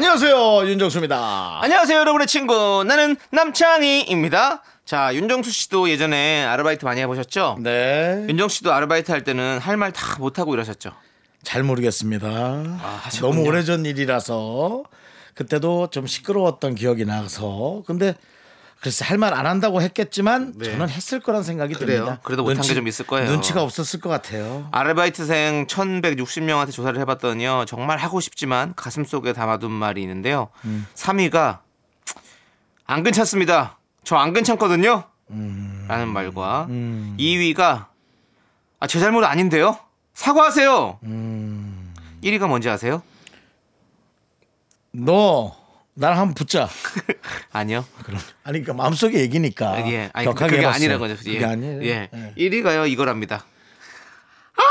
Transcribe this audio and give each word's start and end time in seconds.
안녕하세요 0.00 0.68
윤정수입니다. 0.68 1.60
안녕하세요, 1.62 1.98
여러분의 2.00 2.26
친구. 2.26 2.84
나는 2.86 3.16
남창희입니다. 3.32 4.62
자, 4.84 5.14
윤정수 5.14 5.50
씨도 5.50 5.88
예전에 5.88 6.44
아르바이트 6.44 6.84
많이 6.84 7.00
해보셨죠? 7.00 7.56
네. 7.60 8.26
윤정 8.28 8.50
씨도 8.50 8.74
아르바이트 8.74 9.10
할 9.10 9.24
때는 9.24 9.58
할 9.58 9.78
말 9.78 9.92
다 9.92 10.18
못하고 10.18 10.52
이러셨죠? 10.52 10.90
잘 11.44 11.62
모르겠습니다. 11.62 12.26
하셨군요. 13.04 13.32
너무 13.36 13.48
오래전 13.48 13.86
일이라서 13.86 14.82
그때도 15.34 15.88
좀 15.88 16.06
시끄러웠던 16.06 16.74
기억이 16.74 17.06
나서 17.06 17.82
근데 17.86 18.14
글쎄 18.86 19.04
할 19.04 19.18
말 19.18 19.34
안 19.34 19.46
한다고 19.46 19.82
했겠지만 19.82 20.52
네. 20.56 20.70
저는 20.70 20.88
했을 20.88 21.18
거란 21.18 21.42
생각이 21.42 21.74
그래요? 21.74 22.04
듭니다. 22.04 22.20
그래도 22.22 22.42
못한 22.44 22.58
눈치- 22.58 22.68
게좀 22.68 22.86
있을 22.86 23.04
거예요. 23.04 23.28
눈치가 23.28 23.60
없었을 23.62 23.98
것 23.98 24.08
같아요. 24.08 24.68
아르바이트생 24.70 25.66
1160명한테 25.66 26.70
조사를 26.70 27.00
해봤더니요. 27.00 27.64
정말 27.66 27.98
하고 27.98 28.20
싶지만 28.20 28.74
가슴 28.76 29.04
속에 29.04 29.32
담아둔 29.32 29.72
말이 29.72 30.02
있는데요. 30.02 30.50
3위가 30.94 31.58
안 32.86 33.02
괜찮습니다. 33.02 33.76
저 34.04 34.14
안 34.18 34.32
괜찮거든요. 34.32 35.02
라는 35.88 36.06
말과 36.08 36.68
2위가 36.70 37.86
아, 38.78 38.86
제 38.86 39.00
잘못 39.00 39.24
아닌데요. 39.24 39.76
사과하세요. 40.14 41.00
1위가 42.22 42.46
뭔지 42.46 42.68
아세요? 42.70 43.02
너 44.92 45.56
나랑 45.98 46.18
한번 46.18 46.34
붙자. 46.34 46.68
아니요. 47.52 47.84
그럼 48.04 48.20
아니 48.44 48.60
그러니까 48.62 48.74
마음속에 48.74 49.18
얘기니까. 49.20 49.72
아, 49.72 49.78
예. 49.90 50.10
아니, 50.12 50.26
격하게 50.26 50.50
그게 50.50 50.62
해봤어요. 50.62 50.74
아니라 50.76 50.98
거죠. 50.98 51.16
그게 51.16 51.40
예. 51.40 51.44
아니에요. 51.44 51.82
예. 51.84 52.10
예. 52.12 52.34
1위가요, 52.36 52.88
이거랍니다. 52.90 53.46
아! 54.56 54.62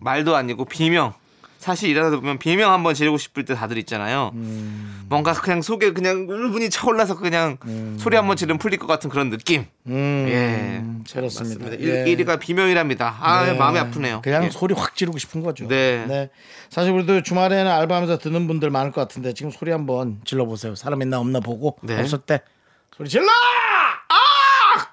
말도 0.00 0.36
아니고 0.36 0.64
비명. 0.66 1.14
사실 1.58 1.90
일하다 1.90 2.16
보면 2.16 2.38
비명 2.38 2.72
한번 2.72 2.94
지르고 2.94 3.18
싶을 3.18 3.44
때 3.44 3.54
다들 3.54 3.78
있잖아요. 3.78 4.30
음. 4.34 5.06
뭔가 5.08 5.32
그냥 5.32 5.60
속에 5.60 5.92
그냥 5.92 6.26
울분이 6.28 6.70
차올라서 6.70 7.16
그냥 7.16 7.58
소리 7.98 8.16
한번 8.16 8.36
지르면 8.36 8.58
풀릴 8.58 8.78
것 8.78 8.86
같은 8.86 9.10
그런 9.10 9.28
느낌. 9.28 9.66
음, 9.86 10.26
예. 10.28 10.84
그렇습니다. 11.12 11.64
맞습니다. 11.64 12.04
예. 12.06 12.10
1, 12.10 12.18
위가 12.20 12.36
비명이랍니다. 12.38 13.16
아, 13.20 13.44
네. 13.44 13.54
마음이 13.54 13.78
아프네요. 13.78 14.20
그냥 14.22 14.44
예. 14.44 14.50
소리 14.50 14.74
확 14.74 14.94
지르고 14.94 15.18
싶은 15.18 15.42
거죠. 15.42 15.66
네. 15.66 16.30
사실 16.70 16.92
우리도 16.92 17.22
주말에는 17.22 17.70
알바하면서 17.70 18.18
듣는 18.18 18.46
분들 18.46 18.70
많을 18.70 18.92
것 18.92 19.00
같은데 19.00 19.34
지금 19.34 19.50
소리 19.50 19.72
한번 19.72 20.20
질러 20.24 20.44
보세요. 20.44 20.74
사람 20.74 21.02
있나 21.02 21.18
없나 21.18 21.40
보고 21.40 21.76
네. 21.82 21.98
없을 21.98 22.18
때 22.18 22.40
소리 22.96 23.08
질러! 23.08 23.26
아! 23.26 24.86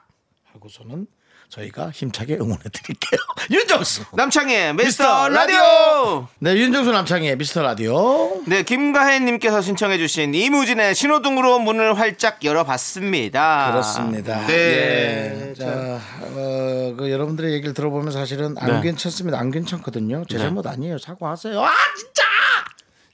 하고서는 0.54 1.08
저희가 1.50 1.90
힘차게 1.92 2.36
응원해 2.36 2.64
드릴게요. 2.72 3.20
윤정수. 3.52 4.04
남창희의 4.14 4.74
미스터 4.74 5.04
미스터 5.04 5.30
라디오! 5.30 6.28
네, 6.40 6.54
윤정수 6.56 6.92
남창의 6.92 7.38
미스터 7.38 7.62
라디오. 7.62 8.42
네, 8.48 8.64
김가혜님께서 8.64 9.62
신청해주신 9.62 10.34
이무진의 10.34 10.96
신호등으로 10.96 11.60
문을 11.60 11.98
활짝 11.98 12.44
열어봤습니다. 12.44 13.72
그렇습니다. 13.72 14.48
네. 14.48 14.54
예. 15.50 15.54
자, 15.54 16.00
어, 16.22 16.96
그 16.98 17.10
여러분들의 17.10 17.54
얘기를 17.54 17.74
들어보면 17.74 18.12
사실은 18.12 18.56
안 18.60 18.82
네. 18.82 18.82
괜찮습니다. 18.82 19.40
안 19.40 19.52
괜찮거든요. 19.52 20.26
제 20.30 20.38
네. 20.38 20.44
잘못 20.44 20.68
아니에요. 20.68 20.98
사과하세요. 20.98 21.62
아, 21.62 21.70
진짜! 21.98 22.24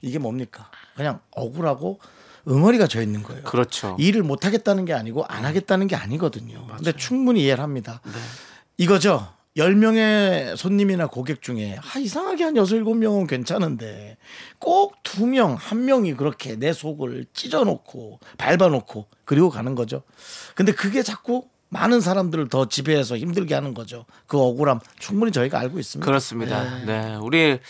이게 0.00 0.18
뭡니까? 0.18 0.68
그냥 0.96 1.20
억울하고 1.30 2.00
응어리가 2.48 2.86
져 2.86 3.02
있는 3.02 3.22
거예요. 3.22 3.42
그렇죠. 3.44 3.96
일을 3.98 4.22
못 4.22 4.44
하겠다는 4.44 4.84
게 4.84 4.92
아니고 4.92 5.24
안 5.26 5.44
하겠다는 5.44 5.86
게 5.86 5.96
아니거든요. 5.96 6.66
근데 6.76 6.92
충분히 6.92 7.44
이해를 7.44 7.62
합니다. 7.62 8.00
네. 8.04 8.12
이거죠. 8.78 9.28
10명의 9.56 10.56
손님이나 10.56 11.06
고객 11.06 11.42
중에 11.42 11.78
아, 11.78 11.98
이상하게 11.98 12.44
한 12.44 12.56
6, 12.56 12.64
7명은 12.64 13.28
괜찮은데 13.28 14.16
꼭두 14.58 15.26
명, 15.26 15.54
한 15.54 15.84
명이 15.84 16.14
그렇게 16.14 16.56
내 16.56 16.72
속을 16.72 17.26
찢어놓고 17.34 18.20
밟아놓고 18.38 19.06
그리고 19.24 19.50
가는 19.50 19.74
거죠. 19.74 20.02
근데 20.54 20.72
그게 20.72 21.02
자꾸 21.02 21.46
많은 21.68 22.00
사람들을 22.00 22.48
더 22.48 22.68
지배해서 22.68 23.16
힘들게 23.16 23.54
하는 23.54 23.72
거죠. 23.74 24.04
그 24.26 24.38
억울함 24.38 24.80
충분히 24.98 25.32
저희가 25.32 25.58
알고 25.58 25.78
있습니다. 25.78 26.04
그렇습니다. 26.04 26.84
네. 26.84 27.16
우리 27.16 27.60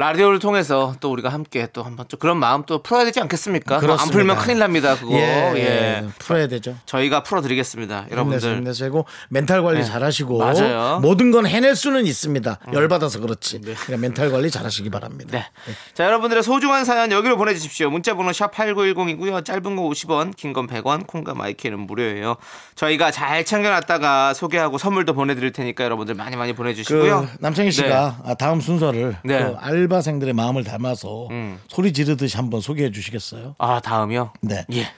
라디오를 0.00 0.38
통해서 0.38 0.94
또 1.00 1.12
우리가 1.12 1.28
함께 1.28 1.68
또 1.74 1.82
한번 1.82 2.06
또 2.08 2.16
그런 2.16 2.38
마음 2.38 2.64
또 2.64 2.82
풀어야 2.82 3.04
되지 3.04 3.20
않겠습니까? 3.20 3.74
뭐안 3.74 3.80
그렇습니다. 3.82 4.16
풀면 4.16 4.36
큰일 4.38 4.58
납니다. 4.58 4.96
그거. 4.96 5.12
예, 5.12 5.52
예. 5.54 5.60
예. 5.60 6.06
풀어야 6.18 6.48
되죠. 6.48 6.74
저희가 6.86 7.22
풀어드리겠습니다. 7.22 8.06
여러분들. 8.10 8.56
힘내시고 8.56 9.04
멘탈 9.28 9.62
관리 9.62 9.80
네. 9.80 9.84
잘하시고 9.84 10.38
맞아요. 10.38 11.00
모든 11.02 11.30
건 11.30 11.46
해낼 11.46 11.76
수는 11.76 12.06
있습니다. 12.06 12.58
열받아서 12.72 13.20
그렇지. 13.20 13.60
그냥 13.60 14.00
멘탈 14.00 14.30
관리 14.30 14.50
잘하시기 14.50 14.88
바랍니다. 14.88 15.30
네. 15.32 15.44
자, 15.92 16.04
여러분들의 16.06 16.42
소중한 16.42 16.86
사연 16.86 17.12
여기로 17.12 17.36
보내주십시오. 17.36 17.90
문자번호 17.90 18.32
샵 18.32 18.52
8910이고요. 18.54 19.44
짧은 19.44 19.76
거 19.76 19.82
50원, 19.82 20.34
긴 20.34 20.54
건 20.54 20.66
100원, 20.66 21.06
콩과 21.06 21.34
마이크는 21.34 21.78
무료예요. 21.78 22.36
저희가 22.74 23.10
잘 23.10 23.44
챙겨놨다가 23.44 24.32
소개하고 24.34 24.78
선물도 24.78 25.12
보내드릴 25.12 25.52
테니까 25.52 25.84
여러분들 25.84 26.14
많이 26.14 26.36
많이 26.36 26.54
보내주시고요. 26.54 27.28
그 27.32 27.36
남창희 27.40 27.70
씨가 27.70 28.16
아, 28.24 28.34
다음 28.34 28.60
순서를 28.60 29.16
네. 29.24 29.44
그 29.44 29.89
알바생들의 29.90 30.32
마음을 30.32 30.64
담아서 30.64 31.28
음. 31.30 31.60
소리 31.68 31.92
지르듯이 31.92 32.38
한번 32.38 32.62
소개해 32.62 32.90
주시겠어요? 32.90 33.56
아, 33.58 33.80
다음이요? 33.80 34.32
네. 34.40 34.64
예. 34.72 34.90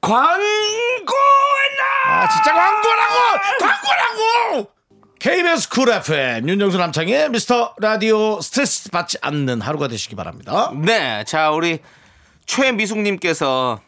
광고! 0.00 1.14
아 2.08 2.28
진짜 2.28 2.52
광고라고! 2.52 3.14
광고라고! 3.60 4.70
KBS 5.20 5.68
쿨 5.68 5.88
FM 5.88 6.48
윤정수 6.48 6.78
남창희 6.78 7.30
미스터 7.30 7.74
라디오 7.78 8.40
스트레스 8.40 8.90
받지 8.90 9.18
않는 9.22 9.60
하루가 9.60 9.86
되시기 9.86 10.16
바랍니다. 10.16 10.72
네, 10.74 11.22
자 11.24 11.52
우리 11.52 11.78
최미숙님께서 12.46 13.80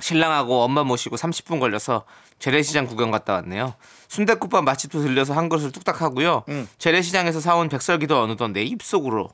신랑하고 0.00 0.62
엄마 0.62 0.82
모시고 0.82 1.14
30분 1.14 1.60
걸려서 1.60 2.04
재래시장 2.40 2.86
구경 2.86 3.12
갔다 3.12 3.34
왔네요. 3.34 3.74
순대국밥 4.08 4.64
맛집도 4.64 5.00
들려서 5.00 5.34
한 5.34 5.48
그릇을 5.48 5.70
뚝딱 5.70 6.02
하고요. 6.02 6.42
재래시장에서 6.78 7.40
사온 7.40 7.68
백설기도 7.68 8.20
어느덧 8.20 8.48
내 8.48 8.62
입속으로 8.62 9.30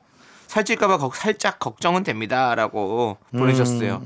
살찔까봐 0.59 0.97
걱- 0.97 1.15
살짝 1.17 1.59
걱정은 1.59 2.03
됩니다라고 2.03 3.17
보내셨어요. 3.31 4.01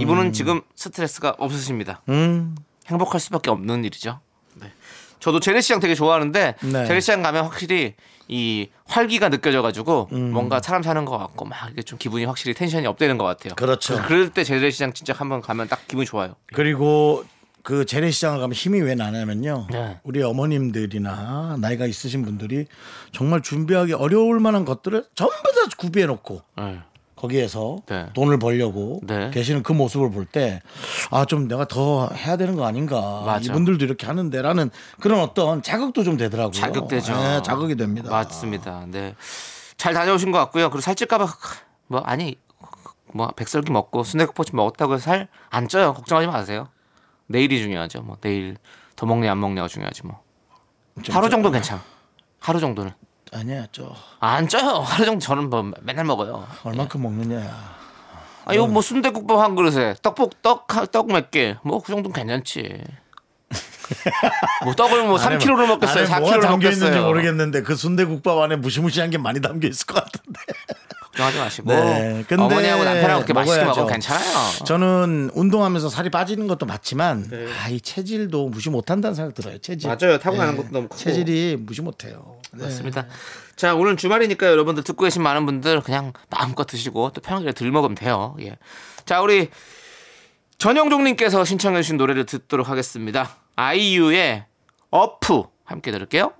이분은 0.00 0.32
지금 0.32 0.60
스트레스가 0.74 1.36
없으십니다. 1.38 2.02
음. 2.08 2.56
행복할 2.88 3.20
수밖에 3.20 3.50
없는 3.50 3.84
일이죠. 3.84 4.18
네. 4.54 4.72
저도 5.20 5.38
재래시장 5.38 5.78
되게 5.78 5.94
좋아하는데 5.94 6.56
네. 6.60 6.86
재래시장 6.86 7.22
가면 7.22 7.44
확실히 7.44 7.94
이 8.26 8.68
활기가 8.86 9.28
느껴져가지고 9.28 10.08
음. 10.12 10.32
뭔가 10.32 10.60
사람 10.60 10.82
사는 10.82 11.04
것 11.04 11.16
같고 11.16 11.44
막 11.44 11.70
이게 11.70 11.82
좀 11.82 11.96
기분이 11.98 12.24
확실히 12.24 12.54
텐션이 12.54 12.86
업되는 12.88 13.16
것 13.16 13.24
같아요. 13.24 13.54
그렇죠. 13.54 14.02
그럴 14.02 14.30
때 14.30 14.42
재래시장 14.42 14.94
진짜 14.94 15.14
한번 15.16 15.40
가면 15.42 15.68
딱 15.68 15.86
기분이 15.86 16.06
좋아요. 16.06 16.34
그리고 16.52 17.24
그 17.64 17.86
재래시장을 17.86 18.40
가면 18.40 18.52
힘이 18.52 18.80
왜 18.82 18.94
나냐면요. 18.94 19.68
네. 19.70 19.98
우리 20.04 20.22
어머님들이나 20.22 21.56
나이가 21.58 21.86
있으신 21.86 22.22
분들이 22.22 22.66
정말 23.10 23.40
준비하기 23.40 23.94
어려울 23.94 24.38
만한 24.38 24.66
것들을 24.66 25.02
전부 25.14 25.32
다 25.32 25.74
구비해 25.78 26.04
놓고 26.04 26.42
네. 26.58 26.80
거기에서 27.16 27.78
네. 27.86 28.10
돈을 28.12 28.38
벌려고 28.38 29.00
네. 29.06 29.30
계시는 29.30 29.62
그 29.62 29.72
모습을 29.72 30.10
볼 30.10 30.26
때 30.26 30.60
아 31.10 31.24
좀 31.24 31.48
내가 31.48 31.64
더 31.64 32.08
해야 32.10 32.36
되는 32.36 32.54
거 32.54 32.66
아닌가 32.66 33.22
맞아. 33.24 33.46
이분들도 33.50 33.82
이렇게 33.82 34.06
하는데라는 34.06 34.70
그런 35.00 35.20
어떤 35.20 35.62
자극도 35.62 36.04
좀 36.04 36.18
되더라고요. 36.18 36.52
자극되죠. 36.52 37.14
네, 37.16 37.42
자극이 37.42 37.76
됩니다. 37.76 38.10
맞습니다. 38.10 38.84
네. 38.88 39.14
잘 39.78 39.94
다녀오신 39.94 40.32
것 40.32 40.38
같고요. 40.38 40.68
그리고 40.68 40.82
살찔까봐 40.82 41.26
뭐 41.86 42.00
아니 42.00 42.36
뭐 43.14 43.28
백설기 43.28 43.72
먹고 43.72 44.04
순대국밥 44.04 44.46
먹었다고 44.52 44.94
해서 44.94 45.04
살 45.04 45.28
안 45.48 45.66
쪄요. 45.68 45.94
걱정하지 45.94 46.26
마세요. 46.26 46.68
내일이 47.34 47.60
중요하죠. 47.60 48.02
뭐 48.02 48.16
내일 48.20 48.56
더 48.94 49.06
먹냐 49.06 49.32
안 49.32 49.40
먹냐가 49.40 49.66
중요하지 49.66 50.06
뭐. 50.06 50.22
좀 51.02 51.14
하루 51.16 51.26
저- 51.26 51.30
정도 51.30 51.50
괜찮아. 51.50 51.82
하루 52.38 52.60
정도는 52.60 52.92
아니야 53.32 53.66
저안 53.72 54.46
쪄요. 54.48 54.80
하루 54.86 55.04
정도 55.04 55.18
저는 55.20 55.50
뭐 55.50 55.72
맨날 55.82 56.04
먹어요. 56.04 56.46
얼만큼 56.62 57.02
먹느냐야. 57.02 57.74
아 58.44 58.54
이거 58.54 58.66
뭐 58.68 58.82
순대국밥 58.82 59.38
한 59.38 59.56
그릇에 59.56 59.94
떡볶 60.02 60.40
떡떡 60.42 61.08
몇 61.08 61.30
개. 61.32 61.56
뭐 61.64 61.80
그 61.80 61.90
정도는 61.92 62.12
괜찮지. 62.14 62.84
뭐 64.64 64.74
떡을 64.74 65.06
뭐 65.06 65.16
3kg를 65.16 65.66
먹겠어요. 65.66 66.04
안에 66.06 66.20
뭐가 66.20 66.36
4kg를 66.36 66.42
담겨 66.42 66.68
있는지 66.68 66.84
먹겠어요. 66.84 67.06
모르겠는데 67.06 67.62
그 67.62 67.74
순대국밥 67.74 68.38
안에 68.38 68.56
무시무시한 68.56 69.10
게 69.10 69.18
많이 69.18 69.40
담겨 69.40 69.66
있을 69.68 69.86
것 69.86 69.94
같은데. 70.04 70.40
걱정하지 71.14 71.38
마시고 71.38 71.72
네, 71.72 72.24
근데 72.28 72.42
어머니하고 72.42 72.84
남편하고 72.84 73.14
그렇게 73.20 73.32
맛있게 73.32 73.56
먹어야죠. 73.56 73.80
먹으면 73.80 73.92
괜찮아요. 73.92 74.64
저는 74.66 75.30
운동하면서 75.34 75.88
살이 75.88 76.10
빠지는 76.10 76.46
것도 76.48 76.66
맞지만 76.66 77.30
아, 77.62 77.68
이 77.68 77.80
체질도 77.80 78.48
무시 78.48 78.70
못한다는 78.70 79.14
생각 79.14 79.34
들어요. 79.34 79.58
체질. 79.58 79.88
네. 79.90 79.96
맞아요. 79.96 80.18
타고나는 80.18 80.56
것도 80.56 80.68
너무 80.70 80.88
크고. 80.88 80.96
체질이 80.98 81.56
무시 81.60 81.82
못해요. 81.82 82.36
네. 82.52 82.64
맞습니다. 82.64 83.06
자, 83.56 83.74
오늘 83.74 83.96
주말이니까 83.96 84.46
여러분들 84.46 84.82
듣고 84.82 85.04
계신 85.04 85.22
많은 85.22 85.46
분들 85.46 85.80
그냥 85.82 86.12
마음껏 86.30 86.64
드시고 86.64 87.10
또 87.14 87.20
편하게 87.20 87.52
들 87.52 87.70
먹으면 87.70 87.94
돼요. 87.94 88.36
예. 88.40 88.56
자, 89.06 89.20
우리 89.20 89.48
전영종님께서 90.58 91.44
신청해주신 91.44 91.96
노래를 91.96 92.26
듣도록 92.26 92.68
하겠습니다. 92.68 93.36
아이유의 93.56 94.44
어프 94.90 95.44
함께 95.64 95.90
들을게요. 95.90 96.32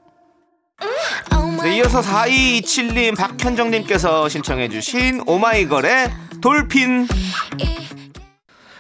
네, 1.63 1.77
이어서 1.79 2.01
4227님, 2.01 3.17
박현정님께서 3.17 4.29
신청해주신 4.29 5.23
오마이걸의 5.27 6.11
돌핀. 6.41 7.09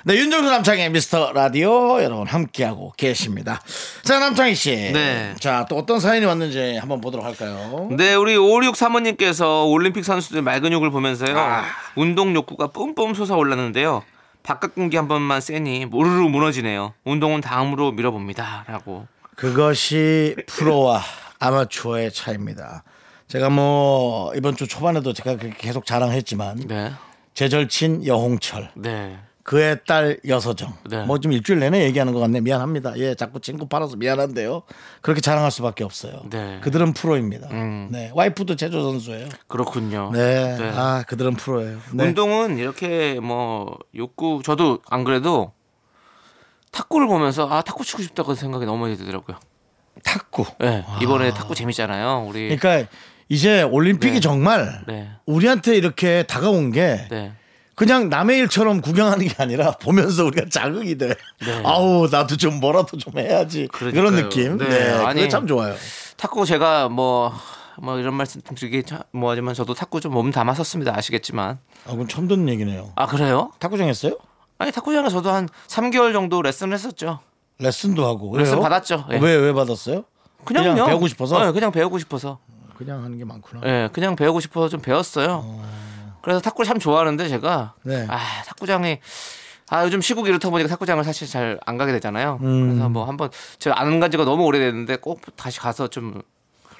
네, 0.06 0.16
윤정수 0.16 0.50
남창의 0.50 0.90
미스터 0.90 1.32
라디오 1.32 2.02
여러분 2.02 2.26
함께하고 2.26 2.92
계십니다. 2.94 3.62
자, 4.02 4.18
남창희 4.18 4.54
씨. 4.54 4.92
네. 4.92 5.34
자, 5.40 5.64
또 5.66 5.78
어떤 5.78 5.98
사연이 5.98 6.26
왔는지 6.26 6.76
한번 6.76 7.00
보도록 7.00 7.24
할까요? 7.24 7.88
네, 7.90 8.14
우리 8.14 8.36
5635님께서 8.36 9.66
올림픽 9.70 10.04
선수들 10.04 10.42
말 10.42 10.60
근육을 10.60 10.90
보면서요. 10.90 11.38
아. 11.38 11.64
운동 11.96 12.34
욕구가 12.34 12.66
뿜뿜 12.66 13.14
솟아올랐는데요. 13.14 14.02
바깥 14.42 14.74
공기 14.74 14.98
한 14.98 15.08
번만 15.08 15.40
쐬니 15.40 15.86
모르르 15.86 16.28
무너지네요. 16.28 16.92
운동은 17.04 17.40
다음으로 17.40 17.92
밀어봅니다. 17.92 18.66
라고. 18.68 19.06
그것이 19.36 20.36
프로와 20.46 21.02
아마추어의 21.38 22.12
차이입니다. 22.12 22.84
제가 23.28 23.50
뭐 23.50 24.32
이번 24.34 24.54
주 24.56 24.66
초반에도 24.68 25.12
제가 25.12 25.36
계속 25.36 25.86
자랑했지만 25.86 26.56
네. 26.68 26.92
제 27.32 27.48
절친 27.48 28.06
여홍철 28.06 28.70
네. 28.76 29.18
그의 29.42 29.80
딸 29.86 30.18
여서정 30.26 30.72
네. 30.88 31.04
뭐 31.04 31.18
좀 31.18 31.32
일주일 31.32 31.58
내내 31.58 31.84
얘기하는 31.84 32.12
것 32.14 32.20
같네 32.20 32.40
미안합니다 32.40 32.96
예 32.98 33.14
자꾸 33.14 33.40
친구 33.40 33.66
팔아서 33.66 33.96
미안한데요 33.96 34.62
그렇게 35.02 35.20
자랑할 35.20 35.50
수밖에 35.50 35.84
없어요 35.84 36.22
네. 36.30 36.60
그들은 36.62 36.92
프로입니다 36.92 37.48
음. 37.50 37.88
네 37.90 38.10
와이프도 38.14 38.56
제조 38.56 38.82
선수예요 38.82 39.28
그렇군요. 39.48 40.10
네. 40.12 40.56
네. 40.56 40.70
아 40.74 41.02
그들은 41.06 41.34
프로예요 41.34 41.78
네. 41.92 42.04
운동은 42.04 42.56
이렇게 42.58 43.18
뭐 43.20 43.76
욕구 43.96 44.42
저도 44.44 44.78
안 44.88 45.02
그래도 45.04 45.52
탁구를 46.70 47.06
보면서 47.06 47.48
아 47.48 47.62
탁구 47.62 47.84
치고 47.84 48.02
싶다고 48.02 48.34
생각이 48.34 48.64
너무 48.66 48.78
많이 48.82 48.96
들더라고요. 48.96 49.38
탁구 50.04 50.44
네. 50.60 50.84
이번에 51.02 51.32
탁구 51.34 51.54
재밌잖아요. 51.54 52.26
우리 52.28 52.52
아. 52.52 52.56
그러니까 52.56 52.88
이제 53.28 53.62
올림픽이 53.62 54.14
네. 54.14 54.20
정말 54.20 54.82
네. 54.86 55.10
우리한테 55.26 55.76
이렇게 55.76 56.22
다가온 56.24 56.70
게 56.70 57.06
네. 57.10 57.32
그냥 57.74 58.08
남의 58.08 58.38
일처럼 58.38 58.80
구경하는 58.80 59.26
게 59.26 59.34
아니라 59.42 59.72
보면서 59.82 60.24
우리가 60.26 60.46
자극이 60.50 60.96
돼. 60.96 61.08
네. 61.44 61.62
아우 61.64 62.08
나도 62.08 62.36
좀 62.36 62.60
뭐라도 62.60 62.96
좀 62.98 63.18
해야지. 63.18 63.66
그런 63.72 63.92
그러니까요. 63.92 64.28
느낌. 64.28 64.58
네. 64.58 64.68
네, 64.68 64.90
아니, 65.04 65.28
참 65.28 65.46
좋아요. 65.48 65.74
탁구 66.16 66.46
제가 66.46 66.88
뭐, 66.88 67.32
뭐 67.78 67.98
이런 67.98 68.14
말씀 68.14 68.40
드리기 68.42 68.84
참 68.84 69.00
뭐하지만 69.10 69.54
저도 69.54 69.74
탁구 69.74 70.00
좀 70.00 70.12
몸 70.12 70.30
담았었습니다. 70.30 70.96
아시겠지만. 70.96 71.58
아, 71.86 71.90
그건 71.90 72.06
처음 72.06 72.28
듣는 72.28 72.48
얘기네요. 72.50 72.92
아, 72.94 73.06
그래요? 73.06 73.50
탁구장 73.58 73.88
했어요? 73.88 74.18
아니, 74.58 74.70
탁구장에 74.70 75.08
저도 75.08 75.30
한 75.32 75.48
3개월 75.66 76.12
정도 76.12 76.40
레슨을 76.42 76.74
했었죠. 76.74 77.18
레슨도 77.58 78.04
하고. 78.06 78.30
그래요? 78.30 78.44
레슨 78.44 78.60
받았죠. 78.60 79.06
예. 79.12 79.18
왜, 79.18 79.34
왜 79.36 79.52
받았어요? 79.52 80.04
그냥요. 80.44 80.72
그냥 80.74 80.86
배우고 80.88 81.08
싶어서? 81.08 81.44
네, 81.44 81.52
그냥 81.52 81.72
배우고 81.72 81.98
싶어서. 81.98 82.38
그냥 82.76 83.04
하는 83.04 83.16
게 83.18 83.24
많구나. 83.24 83.60
예, 83.64 83.88
그냥 83.92 84.16
배우고 84.16 84.40
싶어서 84.40 84.68
좀 84.68 84.80
배웠어요. 84.80 85.62
그래서 86.22 86.40
탁구를 86.40 86.66
참 86.66 86.78
좋아하는데 86.78 87.28
제가 87.28 87.74
네. 87.82 88.06
아, 88.08 88.18
탁구장에 88.46 89.00
아, 89.70 89.84
요즘 89.84 90.00
시국이 90.00 90.28
이렇다 90.28 90.50
보니까 90.50 90.68
탁구장을 90.68 91.02
사실 91.04 91.28
잘 91.28 91.58
안 91.64 91.78
가게 91.78 91.92
되잖아요. 91.92 92.38
음. 92.42 92.70
그래서 92.70 92.88
뭐 92.88 93.04
한번 93.06 93.30
제가 93.58 93.80
안 93.80 94.00
간 94.00 94.10
지가 94.10 94.24
너무 94.24 94.44
오래됐는데 94.44 94.96
꼭 94.96 95.20
다시 95.36 95.60
가서 95.60 95.86
좀 95.88 96.20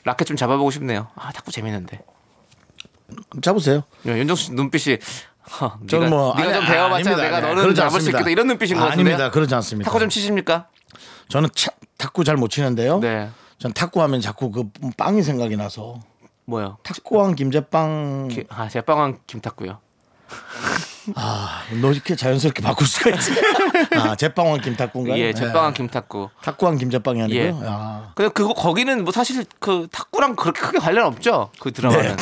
라켓 0.05 0.27
좀 0.27 0.37
잡아보고 0.37 0.71
싶네요. 0.71 1.09
아, 1.15 1.31
탁구 1.33 1.51
재밌는데. 1.53 2.01
잡으세요. 3.43 3.85
야, 4.09 4.19
윤정수 4.19 4.43
씨 4.45 4.53
눈빛이 4.53 4.99
허, 5.61 5.79
저는 5.89 6.07
네가, 6.07 6.17
뭐 6.17 6.35
네가 6.37 6.49
아니, 6.49 6.55
좀 6.55 6.67
배워봤잖아. 6.67 7.17
내가 7.23 7.41
네, 7.41 7.47
너는 7.49 7.63
그러지 7.63 7.77
잡을 7.77 7.91
수 7.91 7.97
않습니다. 7.97 8.19
있겠다. 8.19 8.31
이런 8.31 8.47
눈빛인 8.47 8.77
것 8.77 8.85
같은데. 8.85 9.11
아닙니다. 9.11 9.31
그러지 9.31 9.55
않습니다. 9.55 9.89
탁구 9.91 10.01
좀 10.01 10.09
치십니까? 10.09 10.69
저는 11.29 11.49
차- 11.55 11.73
탁구 11.99 12.25
잘 12.25 12.37
못 12.37 12.49
치는데요. 12.49 12.99
네. 13.01 13.31
전 13.59 13.73
탁구 13.73 14.01
하면 14.03 14.21
자꾸 14.21 14.51
그 14.51 14.65
빵이 14.97 15.23
생각이 15.23 15.57
나서 15.57 16.01
뭐요? 16.47 16.79
탁구왕 16.83 17.35
김제빵 17.35 18.29
기- 18.29 18.45
아, 18.51 18.69
제빵왕 18.69 19.21
김탁구요. 19.27 19.79
아, 21.17 21.63
너 21.81 21.93
이렇게 21.93 22.17
자연스럽게 22.17 22.63
바꿀 22.63 22.87
수가 22.87 23.11
있지? 23.11 23.33
아, 23.99 24.15
제빵왕 24.17 24.61
김탁구인가요? 24.61 25.19
예, 25.19 25.33
제빵왕 25.33 25.73
네. 25.73 25.77
김탁구. 25.77 26.31
탁구왕 26.43 26.79
김제빵이 26.79 27.23
아니고요. 27.23 27.43
예. 27.43 27.53
아. 27.67 28.13
근데 28.15 28.31
그거 28.31 28.55
거기는 28.55 29.05
뭐 29.05 29.13
사실 29.13 29.45
그 29.59 29.87
탁구랑 29.93 30.37
그렇게 30.37 30.61
크게 30.61 30.79
관련 30.79 31.07
없죠. 31.07 31.51
그 31.61 31.73
드라마는. 31.73 32.17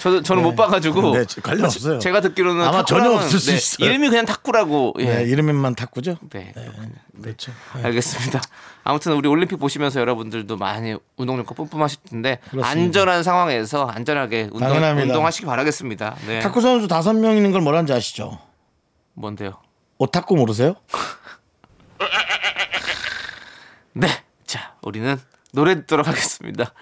저도 0.00 0.22
저는 0.22 0.42
못 0.42 0.54
봐 0.54 0.66
가지고. 0.68 1.16
네, 1.16 1.24
관련 1.42 1.64
없어요. 1.64 1.98
제가 1.98 2.20
듣기로는 2.20 2.64
아마 2.64 2.84
전혀 2.84 3.10
없을 3.10 3.38
수 3.40 3.50
네, 3.50 3.56
있어요. 3.56 3.88
이름이 3.90 4.08
그냥 4.10 4.24
탁구라고. 4.26 4.94
예. 5.00 5.04
네, 5.04 5.14
네. 5.16 5.22
이름만 5.24 5.74
탁구죠? 5.74 6.16
그렇죠. 7.20 7.52
네. 7.76 7.82
알겠습니다. 7.84 8.40
아무튼 8.84 9.12
우리 9.14 9.28
올림픽 9.28 9.56
보시면서 9.56 9.98
여러분들도 10.00 10.56
많이 10.58 10.94
운동력과 11.16 11.54
뿜뿜하실 11.54 12.00
텐데 12.08 12.38
그렇습니다. 12.50 12.68
안전한 12.68 13.22
상황에서 13.22 13.86
안전하게 13.86 14.50
운동. 14.52 14.70
운동하시기 14.76 15.46
바라겠습니다. 15.46 16.16
네. 16.26 16.40
탁구 16.40 16.60
선수 16.60 16.86
다섯 16.86 17.14
명 17.14 17.34
있는 17.36 17.50
걸 17.50 17.62
뭐라는지 17.62 17.94
아시죠? 17.94 18.38
뭔데요? 19.14 19.54
오탁구 19.98 20.36
모르세요? 20.36 20.74
네. 23.94 24.08
자, 24.46 24.74
우리는 24.82 25.18
노래 25.52 25.74
듣도록 25.76 26.06
하겠습니다. 26.06 26.72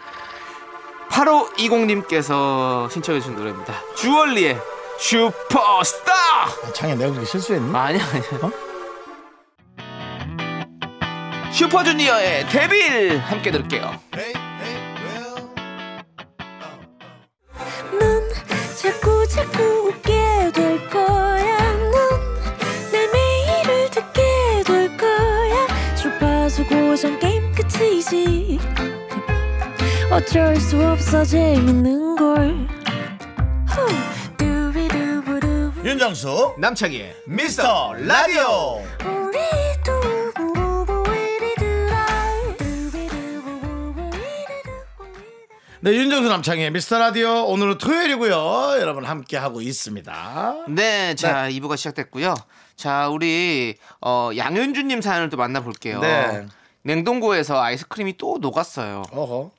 8520님께서 1.10 2.90
신청해 2.90 3.20
주신 3.20 3.36
노래입니다. 3.36 3.74
주얼리의 3.96 4.58
슈퍼스타! 4.98 6.12
아, 6.12 6.72
창에 6.74 6.94
내가 6.94 7.10
그렇게 7.10 7.26
실수했니? 7.26 7.76
아니야, 7.76 8.02
아니야. 8.04 8.50
슈퍼주니어의 11.52 12.48
데빌 12.48 13.18
함께 13.18 13.50
들을게요. 13.50 14.00
넌 17.98 18.28
자꾸 18.80 19.26
자꾸 19.28 19.62
웃게 19.88 20.50
될 20.54 20.88
거야. 20.90 21.72
넌내 21.74 23.06
매일을 23.12 23.90
듣게 23.90 24.22
될 24.66 24.96
거야. 24.96 25.94
주파수 25.94 26.64
고정 26.66 27.18
게임 27.18 27.52
끝이지. 27.54 28.58
어쩔 30.10 30.56
수 30.56 30.82
없어 30.84 31.22
재밌는 31.24 32.16
걸. 32.16 32.66
후. 33.68 33.86
두비두부두. 34.38 35.72
윤정수 35.84 36.54
남창희의 36.58 37.14
미스터 37.26 37.92
라디오 37.94 38.82
네 45.84 45.92
윤정수 45.94 46.28
남창의 46.28 46.70
미스터 46.70 46.98
라디오 47.00 47.44
오늘은 47.46 47.78
토요일이고요 47.78 48.80
여러분 48.80 49.04
함께 49.04 49.36
하고 49.36 49.60
있습니다 49.60 50.66
네, 50.68 51.14
자, 51.16 51.48
2부가 51.48 51.76
시작됐고요. 51.76 52.34
자, 52.76 53.08
우리 53.08 53.76
어, 54.00 54.30
양현주님 54.36 55.00
사연을 55.02 55.28
또 55.28 55.36
만나 55.36 55.60
볼게요. 55.60 55.98
네. 56.00 56.46
냉동고에서 56.82 57.60
아이스크림이 57.60 58.16
또 58.16 58.38
녹았어요. 58.40 59.02
어허 59.10 59.50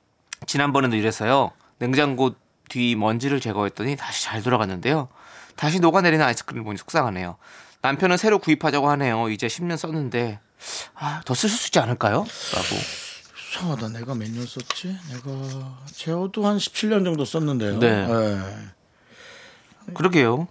지난번에도 0.46 0.96
이랬어요. 0.96 1.52
냉장고 1.78 2.30
뒤 2.70 2.96
먼지를 2.96 3.38
제거했더니 3.40 3.96
다시 3.96 4.24
잘 4.24 4.42
돌아갔는데요. 4.42 5.08
다시 5.56 5.78
녹아내리는 5.80 6.24
아이스크림을 6.24 6.64
보니 6.64 6.78
속상하네요. 6.78 7.36
남편은 7.82 8.16
새로 8.16 8.38
구입하자고 8.38 8.88
하네요. 8.90 9.28
이제 9.28 9.46
10년 9.46 9.76
썼는데 9.76 10.38
아, 10.94 11.20
더 11.26 11.34
쓸 11.34 11.50
수 11.50 11.68
있지 11.68 11.78
않을까요? 11.80 12.18
라고. 12.20 13.03
이상하다 13.54 13.88
내가 13.90 14.14
몇 14.14 14.28
년 14.30 14.44
썼지 14.46 14.96
내가 15.10 15.78
제어도 15.86 16.44
한 16.46 16.56
17년 16.58 17.04
정도 17.04 17.24
썼는데요 17.24 17.78
네. 17.78 18.06
네. 18.06 18.38
그러게요. 19.94 20.48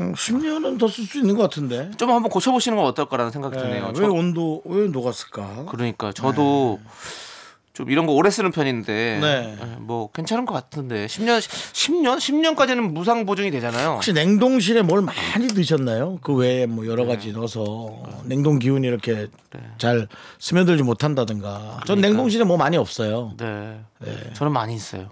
음, 0.00 0.12
10년은 0.12 0.78
더 0.78 0.88
쓸 0.88 1.06
수 1.06 1.18
있는 1.18 1.36
것 1.36 1.42
같은데 1.44 1.90
좀 1.96 2.10
한번 2.10 2.30
고쳐보시는 2.30 2.76
건 2.76 2.86
어떨까라는 2.86 3.32
생각이 3.32 3.56
네, 3.56 3.62
드네요. 3.62 3.86
왜 3.94 3.94
저- 3.94 4.12
온도 4.12 4.60
왜 4.66 4.86
녹았을까 4.88 5.64
그러니까 5.70 6.12
저도 6.12 6.78
좀 7.78 7.88
이런 7.92 8.06
거 8.06 8.12
오래 8.12 8.28
쓰는 8.28 8.50
편인데 8.50 9.18
네. 9.22 9.56
예, 9.60 9.76
뭐 9.78 10.10
괜찮은 10.10 10.46
것 10.46 10.52
같은데 10.52 11.06
10년 11.06 11.38
10년 11.38 12.16
10년까지는 12.16 12.90
무상 12.90 13.24
보증이 13.24 13.52
되잖아요. 13.52 13.90
혹시 13.90 14.12
냉동실에 14.12 14.82
뭘 14.82 15.00
많이 15.00 15.46
드셨나요? 15.46 16.18
그 16.20 16.34
외에 16.34 16.66
뭐 16.66 16.88
여러 16.88 17.04
네. 17.04 17.14
가지 17.14 17.30
넣어서 17.30 18.02
냉동 18.24 18.58
기운이 18.58 18.84
이렇게 18.84 19.28
잘 19.78 20.08
스며들지 20.40 20.82
못한다든가. 20.82 21.78
전 21.86 22.00
냉동실에 22.00 22.42
뭐 22.42 22.56
많이 22.56 22.76
없어요. 22.76 23.34
네. 23.38 23.78
저는 24.32 24.52
많이 24.52 24.74
있어요. 24.74 25.10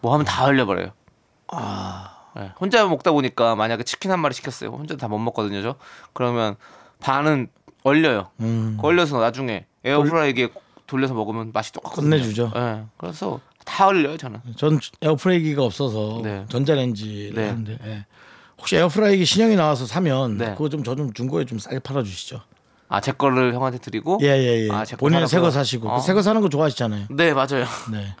뭐 0.00 0.12
하면 0.14 0.26
다 0.26 0.46
흘려버려요. 0.46 0.88
예, 2.40 2.50
혼자 2.58 2.84
먹다 2.88 3.12
보니까 3.12 3.54
만약에 3.54 3.84
치킨 3.84 4.10
한 4.10 4.18
마리 4.18 4.34
시켰어요. 4.34 4.70
혼자 4.70 4.96
다 4.96 5.06
못 5.06 5.18
먹거든요, 5.18 5.62
저. 5.62 5.76
그러면 6.14 6.56
반은 6.98 7.46
얼려요. 7.84 8.30
음. 8.40 8.76
그 8.80 8.88
얼려서 8.88 9.20
나중에 9.20 9.66
에어프라이기에 9.84 10.48
돌려서 10.86 11.14
먹으면 11.14 11.50
맛이 11.52 11.72
똑같거든요. 11.72 12.10
끝내주죠. 12.10 12.52
예, 12.56 12.82
그래서 12.96 13.40
다 13.64 13.86
얼려요, 13.86 14.16
저는. 14.16 14.40
전 14.56 14.78
에어프라이기가 15.00 15.62
없어서 15.64 16.20
네. 16.22 16.44
전자레인지를 16.48 17.34
네. 17.34 17.48
하는데 17.48 17.78
예. 17.84 18.06
혹시 18.58 18.76
에어프라이기 18.76 19.24
신형이 19.24 19.56
나와서 19.56 19.86
사면 19.86 20.36
네. 20.38 20.52
그거 20.52 20.68
좀 20.68 20.82
저 20.84 20.94
좀 20.94 21.12
중고에 21.12 21.44
좀 21.44 21.58
싸게 21.58 21.78
팔아주시죠. 21.80 22.40
아, 22.88 23.00
제 23.00 23.10
거를 23.12 23.54
형한테 23.54 23.78
드리고. 23.78 24.18
예예예. 24.20 24.70
아, 24.70 24.84
제거 24.84 25.00
본인은 25.00 25.26
새 25.26 25.38
거 25.38 25.44
사라고요? 25.44 25.50
사시고 25.50 25.90
어. 25.90 25.98
새거 26.00 26.20
사는 26.22 26.40
거 26.42 26.48
좋아하시잖아요. 26.48 27.06
네, 27.10 27.32
맞아요. 27.32 27.64
네. 27.90 28.14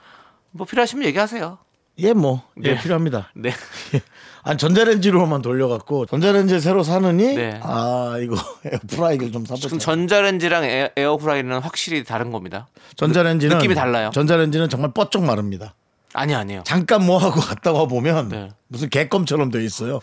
뭐 0.50 0.66
필요하시면 0.66 1.04
얘기하세요. 1.06 1.58
예, 1.98 2.12
뭐, 2.14 2.42
예, 2.64 2.74
네. 2.74 2.80
필요합니다. 2.80 3.30
네. 3.34 3.52
아니, 4.44 4.58
전자레인지로만 4.58 5.40
돌려갖고, 5.40 6.06
전자레인지 6.06 6.58
새로 6.60 6.82
사느니, 6.82 7.34
네. 7.34 7.60
아, 7.62 8.16
이거, 8.20 8.34
에어프라이기를 8.66 9.32
좀 9.32 9.44
사보자. 9.44 9.62
지금 9.62 9.78
전자레인지랑 9.78 10.64
에, 10.64 10.90
에어프라이는 10.96 11.60
확실히 11.60 12.02
다른 12.02 12.32
겁니다. 12.32 12.66
전자레인지는. 12.96 13.56
느낌이 13.58 13.74
달라요. 13.76 14.10
전자레인지는 14.12 14.68
정말 14.68 14.90
뻗쩍 14.92 15.22
마릅니다. 15.24 15.74
아니 16.14 16.34
아니에요. 16.34 16.62
잠깐 16.66 17.06
뭐 17.06 17.18
하고 17.18 17.40
갔다 17.40 17.72
와 17.72 17.86
보면, 17.86 18.28
네. 18.30 18.50
무슨 18.68 18.90
개껌처럼 18.90 19.50
돼 19.50 19.64
있어요. 19.64 20.00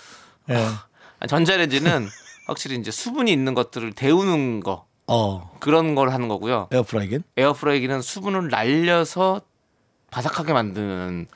예. 0.49 0.65
아, 1.19 1.27
전자레인지는 1.27 2.07
확실히 2.47 2.77
이제 2.77 2.91
수분이 2.91 3.31
있는 3.31 3.53
것들을 3.53 3.91
데우는 3.93 4.61
거 4.61 4.85
어, 5.05 5.51
그런 5.59 5.95
걸 5.95 6.11
하는 6.11 6.27
거고요. 6.29 6.69
에어프라이기는? 6.71 7.23
에어프라이기는 7.37 8.01
수분을 8.01 8.49
날려서 8.49 9.41
바삭하게 10.11 10.53
만드는 10.53 11.27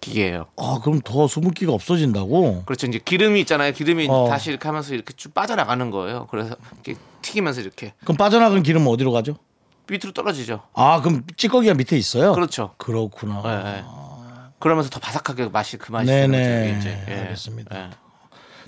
기계예요. 0.00 0.46
아, 0.56 0.80
그럼 0.82 1.00
더 1.00 1.26
수분기가 1.26 1.72
없어진다고? 1.72 2.64
그렇죠. 2.64 2.86
이제 2.86 2.98
기름이 3.04 3.40
있잖아요. 3.40 3.72
기름이 3.72 4.08
어. 4.08 4.28
다시 4.28 4.50
이렇게 4.50 4.66
하면서 4.66 4.94
이렇게 4.94 5.12
쭉 5.14 5.34
빠져나가는 5.34 5.90
거예요. 5.90 6.26
그래서 6.30 6.56
이렇게 6.74 7.00
튀기면서 7.22 7.60
이렇게 7.60 7.92
그럼 8.00 8.16
빠져나간 8.16 8.62
기름은 8.62 8.86
어디로 8.88 9.12
가죠? 9.12 9.36
밑으로 9.88 10.12
떨어지죠. 10.12 10.62
아, 10.74 11.00
그럼 11.02 11.24
찌꺼기가 11.36 11.74
밑에 11.74 11.98
있어요? 11.98 12.32
그렇죠. 12.32 12.74
그렇구나. 12.78 13.42
예, 13.44 13.78
예. 13.78 13.84
그러면서 14.58 14.88
더 14.90 15.00
바삭하게 15.00 15.48
맛이 15.48 15.76
그 15.78 15.90
맛이 15.90 16.06
네네. 16.06 16.74
거죠, 16.74 16.78
이제. 16.78 17.04
예. 17.08 17.14
알겠습니다. 17.20 17.78
예. 17.78 17.90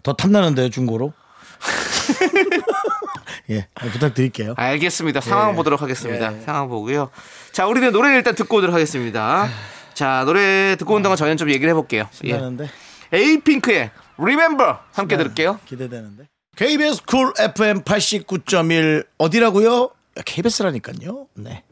더 0.03 0.13
탐나는데요, 0.15 0.69
중고로? 0.69 1.13
예, 3.51 3.69
부탁드릴게요. 3.75 4.55
알겠습니다. 4.57 5.21
상황 5.21 5.53
예. 5.53 5.55
보도록 5.55 5.81
하겠습니다. 5.81 6.33
상황 6.45 6.69
보고요. 6.69 7.11
자, 7.53 7.67
우리는 7.67 7.93
노래 7.93 8.15
일단 8.17 8.35
듣고 8.35 8.57
오도록 8.57 8.75
하겠습니다. 8.75 9.49
자, 9.95 10.23
노래 10.25 10.77
듣고 10.77 10.95
온 10.95 11.03
동안 11.03 11.17
저희는 11.17 11.37
좀 11.37 11.51
얘기를 11.51 11.69
해볼게요. 11.71 12.09
예. 12.25 12.29
신나는데? 12.33 12.71
에이핑크의 13.13 13.91
Remember 14.19 14.77
함께 14.93 15.17
들을게요. 15.17 15.59
기대되는데. 15.67 16.25
KBS 16.57 17.03
쿨 17.07 17.33
FM 17.39 17.83
89.1 17.83 19.07
어디라고요? 19.19 19.91
KBS라니까요. 20.25 21.27
네. 21.35 21.65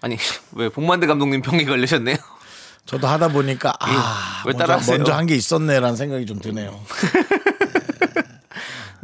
아니 0.00 0.16
왜 0.52 0.68
복만대 0.68 1.06
감독님 1.06 1.42
병이 1.42 1.64
걸리셨네요? 1.64 2.16
저도 2.86 3.06
하다 3.06 3.28
보니까 3.28 3.72
아, 3.78 3.88
예. 3.88 4.48
왜 4.48 4.52
먼저, 4.52 4.58
따라하세요? 4.58 4.96
먼저 4.98 5.12
한 5.12 5.26
게 5.26 5.34
있었네라는 5.36 5.94
생각이 5.96 6.26
좀 6.26 6.40
드네요. 6.40 6.80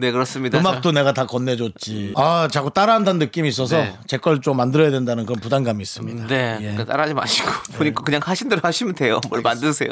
네 0.00 0.12
그렇습니다. 0.12 0.58
음악도 0.58 0.92
내가 0.92 1.12
다 1.12 1.26
건네줬지. 1.26 2.14
아, 2.16 2.46
자꾸 2.50 2.70
따라한다는 2.70 3.18
느낌이 3.18 3.48
있어서 3.48 3.78
네. 3.78 3.96
제걸 4.06 4.40
좀 4.40 4.56
만들어야 4.56 4.90
된다는 4.92 5.26
그런 5.26 5.40
부담감이 5.40 5.82
있습니다. 5.82 6.22
자, 6.22 6.26
네, 6.28 6.56
예. 6.60 6.62
그러니까 6.62 6.84
따라하지 6.84 7.14
마시고 7.14 7.50
보니까 7.76 8.02
그냥 8.04 8.20
하신 8.24 8.48
대로 8.48 8.60
하시면 8.62 8.94
돼요. 8.94 9.20
뭘 9.28 9.42
만드세요. 9.42 9.90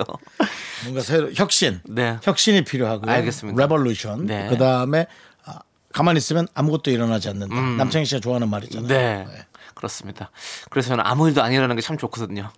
뭔가 0.84 1.00
새로 1.00 1.30
혁신, 1.34 1.80
네. 1.84 2.18
혁신이 2.22 2.62
필요하고요. 2.64 3.12
알겠습니다. 3.12 3.60
Revolution. 3.61 4.26
네. 4.26 4.46
그 4.48 4.56
다음에 4.58 5.08
아, 5.44 5.58
가만히 5.92 6.18
있으면 6.18 6.46
아무것도 6.54 6.92
일어나지 6.92 7.28
않는다. 7.28 7.54
남창희 7.54 8.04
씨가 8.06 8.20
좋아하는 8.20 8.48
말이잖아요. 8.48 8.86
음. 8.86 8.88
네, 8.88 9.26
그렇습니다. 9.75 10.30
그래서 10.70 10.90
저는 10.90 11.04
아무 11.04 11.26
일도 11.28 11.42
안 11.42 11.50
일어나는 11.52 11.75
게 11.75 11.82
참 11.82 11.98
좋거든요. 11.98 12.50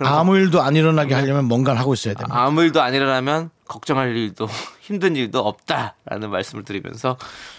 아무 0.00 0.36
일도 0.36 0.60
안 0.62 0.74
일어나게 0.76 1.14
하려면 1.14 1.44
뭔가를 1.46 1.78
하고 1.80 1.94
있어야 1.94 2.14
됩니다. 2.14 2.36
아무 2.38 2.62
일도 2.62 2.82
안 2.82 2.94
일어나면 2.94 3.50
걱정할 3.66 4.14
일도 4.16 4.48
힘든 4.82 5.16
일도 5.16 5.38
없다라는 5.40 6.30
말씀을 6.30 6.64
드리면서 6.64 7.16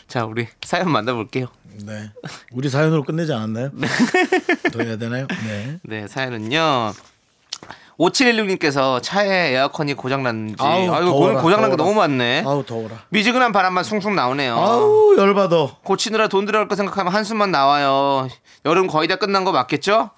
자 0.08 0.26
우리 0.26 0.48
사연 0.64 0.92
만나볼게요. 0.92 1.48
네. 1.86 2.12
우리 2.52 2.70
사연으로 2.70 3.04
끝내지 3.04 3.34
않았나요? 3.34 3.72
더 4.72 4.84
해야 4.84 4.98
되나요? 4.98 5.28
네. 5.46 5.80
네 5.84 6.08
사연은요. 6.08 6.94
5716님께서 7.98 9.02
차에 9.02 9.54
에어컨이 9.54 9.94
고장났는지 9.94 10.56
아우, 10.62 10.92
아유 10.92 11.06
더워라, 11.06 11.42
고장난 11.42 11.70
게. 11.72 11.76
너무 11.78 11.94
많네. 11.94 12.44
아우 12.46 12.66
더워라. 12.66 12.98
미지근한 13.10 13.54
바람만 13.54 13.84
숭숭 13.86 14.16
나오네요. 14.16 14.56
아우 14.58 15.16
열받아. 15.18 15.78
고치느라 15.84 16.28
돈 16.28 16.46
들어갈 16.46 16.68
거 16.68 16.76
생각하면 16.76 17.14
한숨만 17.14 17.52
나와요. 17.52 18.28
여름 18.66 18.88
거의 18.88 19.08
다 19.08 19.16
끝난 19.16 19.46
거 19.46 19.52
맞겠죠? 19.54 20.10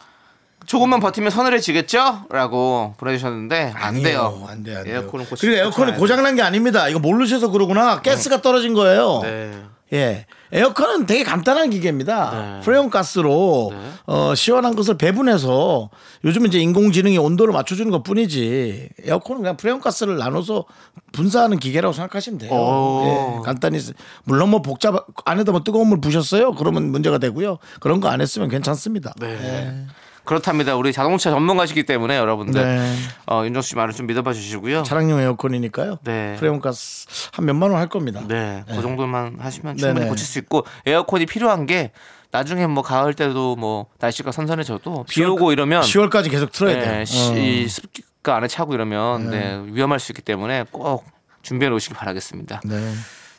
조금만 0.68 1.00
버티면 1.00 1.32
서늘해지겠죠? 1.32 2.26
라고 2.30 2.94
보내주셨는데 2.98 3.72
안 3.76 4.04
돼요. 4.04 4.46
안 4.48 4.64
돼, 4.64 4.76
안 4.76 4.84
돼요. 4.84 4.96
에어컨은 4.98 5.26
고치 5.26 5.46
그리고 5.48 5.58
에어컨이 5.62 5.94
고장난 5.94 6.36
게 6.36 6.42
아닙니다. 6.42 6.90
이거 6.90 7.00
모르셔서 7.00 7.50
그러구나. 7.50 8.02
가스가 8.02 8.42
떨어진 8.42 8.74
거예요. 8.74 9.22
네. 9.24 9.52
예. 9.94 10.26
에어컨은 10.52 11.06
되게 11.06 11.24
간단한 11.24 11.70
기계입니다. 11.70 12.32
네. 12.58 12.66
프레온 12.66 12.90
가스로 12.90 13.72
어, 14.06 14.36
시원한 14.36 14.76
것을 14.76 14.98
배분해서 14.98 15.90
요즘은 16.26 16.50
이제 16.50 16.60
인공지능이 16.60 17.18
온도를 17.18 17.54
맞춰주는 17.54 17.90
것 17.90 18.04
뿐이지 18.04 18.90
에어컨은 19.06 19.42
그냥 19.44 19.56
프레온 19.58 19.80
가스를 19.80 20.18
나눠서 20.18 20.66
분사하는 21.14 21.60
기계라고 21.60 21.94
생각하시면 21.94 22.40
돼요. 22.40 22.52
오. 22.52 23.04
예, 23.06 23.46
간단히 23.46 23.80
쓰- 23.80 23.94
물론 24.26 24.50
뭐 24.50 24.62
복잡 24.62 25.06
안에다 25.24 25.54
뭐 25.54 25.64
뜨거운 25.64 25.88
물 25.88 26.02
부셨어요? 26.02 26.54
그러면 26.56 26.92
문제가 26.92 27.18
되고요. 27.18 27.58
그런 27.80 28.02
거 28.02 28.10
안 28.10 28.20
했으면 28.20 28.50
괜찮습니다. 28.50 29.14
네. 29.22 29.86
그렇답니다. 30.28 30.76
우리 30.76 30.94
자동차 30.94 31.32
전문가시기 31.32 31.84
때문에 31.84 32.18
여러분들 32.18 32.62
네. 32.64 32.96
어, 33.26 33.44
윤정수 33.46 33.70
씨 33.70 33.76
말을 33.76 33.94
좀 33.94 34.06
믿어봐 34.06 34.34
주시고요. 34.34 34.84
차량용 34.84 35.20
에어컨이니까요. 35.20 35.98
네. 36.04 36.36
프레온 36.38 36.62
가스 36.62 37.08
한 37.34 37.46
몇만 37.46 37.72
원 37.72 37.80
할 37.80 37.88
겁니다. 37.90 38.22
네, 38.28 38.64
그 38.68 38.82
정도만 38.82 39.38
하시면 39.40 39.78
충분히 39.78 40.00
네네. 40.02 40.10
고칠 40.10 40.26
수 40.28 40.38
있고 40.40 40.66
에어컨이 40.86 41.26
필요한 41.26 41.66
게 41.66 41.92
나중에 42.32 42.68
뭐 42.68 42.84
가을 42.84 43.14
때도 43.14 43.56
뭐 43.56 43.88
날씨가 44.00 44.32
선선해져도 44.32 45.06
비 45.10 45.24
오고 45.24 45.52
이러면 45.54 45.82
10월까지 45.82 46.30
계속 46.30 46.52
틀어야 46.52 46.76
네, 46.76 46.84
돼요. 46.84 47.06
시- 47.06 47.32
어. 47.32 47.38
이 47.38 47.68
습기가 47.68 48.36
안에 48.36 48.48
차고 48.48 48.74
이러면 48.74 49.30
네, 49.32 49.62
위험할 49.68 50.00
수 50.00 50.12
있기 50.12 50.22
때문에 50.22 50.66
꼭 50.72 51.06
준비해 51.42 51.70
놓으시기 51.70 51.94
바라겠습니다. 51.96 52.62
네. 52.66 52.94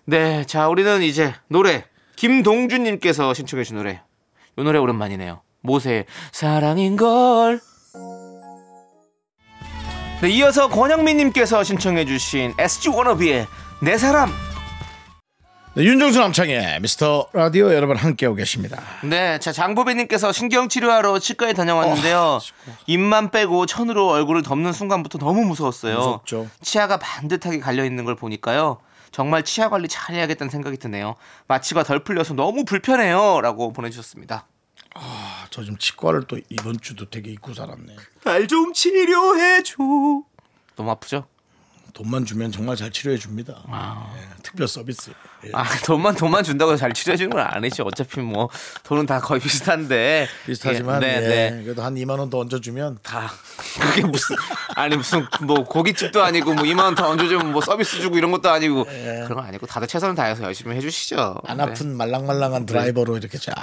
네, 0.07 0.45
자 0.47 0.69
우리는 0.69 1.03
이제 1.03 1.35
노래 1.49 1.85
김동준 2.17 2.85
님께서 2.85 3.35
신청해 3.35 3.63
주신 3.65 3.77
노래 3.77 4.01
이 4.57 4.63
노래 4.63 4.79
오랜만이네요. 4.79 5.43
모세 5.69 6.07
사랑인 6.33 6.97
걸. 6.97 7.61
네, 10.23 10.31
이어서 10.31 10.69
권영민님께서 10.69 11.63
신청해 11.63 12.07
주신 12.07 12.55
SG 12.59 12.89
워너비의 12.89 13.47
내 13.83 13.99
사람. 13.99 14.33
네, 15.75 15.85
윤정수 15.85 16.19
남창의 16.19 16.81
미스터 16.81 17.29
라디오 17.35 17.73
여러분 17.73 17.97
함께하고 17.97 18.35
계십니다. 18.35 18.83
네, 19.05 19.39
자 19.39 19.53
장보배님께서 19.53 20.33
신경 20.33 20.71
치료하러 20.71 21.19
치과에 21.19 21.53
다녀왔는데요. 21.53 22.41
입만 22.87 23.31
빼고 23.31 23.67
천으로 23.67 24.09
얼굴을 24.09 24.43
덮는 24.43 24.73
순간부터 24.73 25.19
너무 25.19 25.45
무서웠어요. 25.45 25.97
무섭죠. 25.97 26.49
치아가 26.63 26.97
반듯하게 26.97 27.61
갈려 27.61 27.85
있는 27.85 28.07
걸 28.07 28.17
보니까요. 28.17 28.79
정말 29.13 29.45
치아 29.45 29.69
관리 29.69 29.87
잘해야겠다는 29.87 30.51
생각이 30.51 30.79
드네요. 30.79 31.15
마취가 31.47 31.83
덜 31.85 32.03
풀려서 32.03 32.35
너무 32.35 32.65
불편해요라고 32.65 33.73
보내주셨습니다. 33.75 34.47
아, 34.95 35.47
저 35.51 35.63
지금 35.63 35.79
치과를 35.79 36.25
또 36.27 36.39
이번 36.49 36.79
주도 36.81 37.09
되게 37.09 37.31
잊고 37.31 37.53
살았네. 37.55 37.97
날 38.25 38.47
좀 38.47 38.73
치료해줘. 38.73 39.77
너무 40.77 40.91
아프죠? 40.91 41.27
돈만 41.95 42.25
주면 42.25 42.53
정말 42.53 42.77
잘 42.77 42.91
치료해 42.93 43.17
줍니다. 43.19 43.63
예, 44.17 44.43
특별 44.43 44.69
서비스. 44.69 45.11
예, 45.47 45.51
아 45.53 45.65
돈만 45.85 46.15
돈만 46.15 46.45
준다고 46.45 46.77
잘 46.77 46.93
치료해 46.93 47.17
주는 47.17 47.31
건 47.31 47.41
아니지. 47.41 47.83
어차피 47.83 48.21
뭐 48.21 48.49
돈은 48.85 49.07
다 49.07 49.19
거의 49.21 49.41
비슷한데. 49.41 50.29
비슷하지만 50.47 51.03
예, 51.03 51.07
네, 51.07 51.15
예, 51.17 51.51
네. 51.51 51.63
그래도 51.65 51.83
한 51.83 51.95
2만 51.95 52.19
원 52.19 52.29
더 52.31 52.39
얹어주면 52.41 52.99
다 53.03 53.31
그게 53.81 54.03
무슨 54.07 54.37
아니 54.77 54.97
무슨 54.97 55.27
뭐 55.43 55.65
고깃집도 55.65 56.23
아니고 56.23 56.55
뭐 56.55 56.65
2만 56.65 56.83
원 56.85 56.95
더 56.95 57.09
얹어주면 57.09 57.53
뭐 57.53 57.61
서비스 57.63 58.01
주고 58.01 58.17
이런 58.19 58.31
것도 58.31 58.49
아니고 58.51 58.85
그런 58.85 59.29
건 59.35 59.39
아니고 59.45 59.67
다들 59.67 59.89
최선을 59.89 60.15
다해서 60.15 60.43
열심히 60.45 60.77
해주시죠. 60.77 61.41
안 61.47 61.57
네. 61.57 61.63
아픈 61.65 61.97
말랑말랑한 61.97 62.67
드라이버로 62.67 63.17
이렇게 63.17 63.39
쫙. 63.39 63.55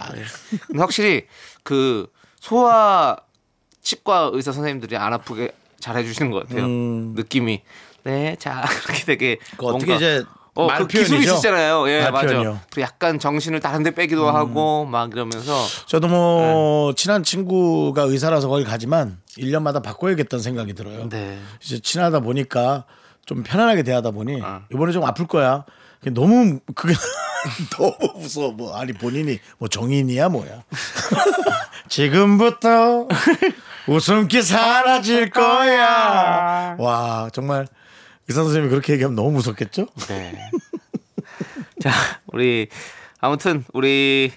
근데 0.68 0.80
확실히 0.80 1.28
그 1.64 2.08
소아 2.42 3.18
치과 3.82 4.30
의사 4.34 4.52
선생님들이 4.52 4.98
안 4.98 5.14
아프게 5.14 5.52
잘 5.80 5.96
해주시는 5.98 6.32
것 6.32 6.48
같아요. 6.48 6.66
느낌이 6.68 7.62
네, 8.06 8.36
자 8.40 8.64
이렇게 8.88 9.04
되게 9.04 9.38
그 9.58 9.66
어떻게 9.66 9.96
이제 9.96 10.24
어, 10.54 10.68
말그 10.68 10.88
기술이? 10.88 11.24
있잖아요. 11.24 11.90
예, 11.90 12.04
말 12.04 12.12
맞아. 12.14 12.28
표현이요. 12.28 12.60
그 12.74 12.80
약간 12.80 13.20
정신을 13.20 13.60
다른데 13.60 13.92
빼기도 13.92 14.30
하고 14.30 14.86
막 14.86 15.12
이러면서 15.12 15.54
저도 15.86 16.08
뭐 16.08 16.92
네. 16.92 16.96
친한 16.96 17.24
친구가 17.24 18.04
의사라서 18.04 18.48
거기 18.48 18.64
가지만 18.64 19.18
1년마다 19.38 19.84
바꿔야겠다는 19.84 20.42
생각이 20.42 20.74
들어요. 20.74 21.10
네. 21.10 21.40
이제 21.62 21.80
친하다 21.80 22.22
보니까 22.22 22.86
좀 23.26 23.44
편안하게 23.44 23.84
대하다 23.84 24.12
보니 24.12 24.40
어. 24.42 24.62
이번에 24.72 24.94
좀 24.94 25.04
아플 25.04 25.28
거야. 25.28 25.66
너무 26.14 26.60
그게 26.76 26.94
너무 27.78 28.20
무서워. 28.20 28.52
뭐 28.52 28.78
아니 28.78 28.94
본인이 28.94 29.40
뭐 29.58 29.68
정인이야 29.68 30.30
뭐야. 30.30 30.64
지금부터 31.90 33.08
웃음기 33.88 34.42
사라질 34.42 35.30
거야. 35.32 36.76
와 36.80 37.30
정말 37.34 37.68
의사 38.28 38.44
선생님이 38.44 38.70
그렇게 38.70 38.94
얘기하면 38.94 39.16
너무 39.16 39.32
무섭겠죠? 39.32 39.88
네. 40.08 40.50
자, 41.82 41.92
우리 42.28 42.68
아무튼 43.20 43.64
우리 43.74 44.32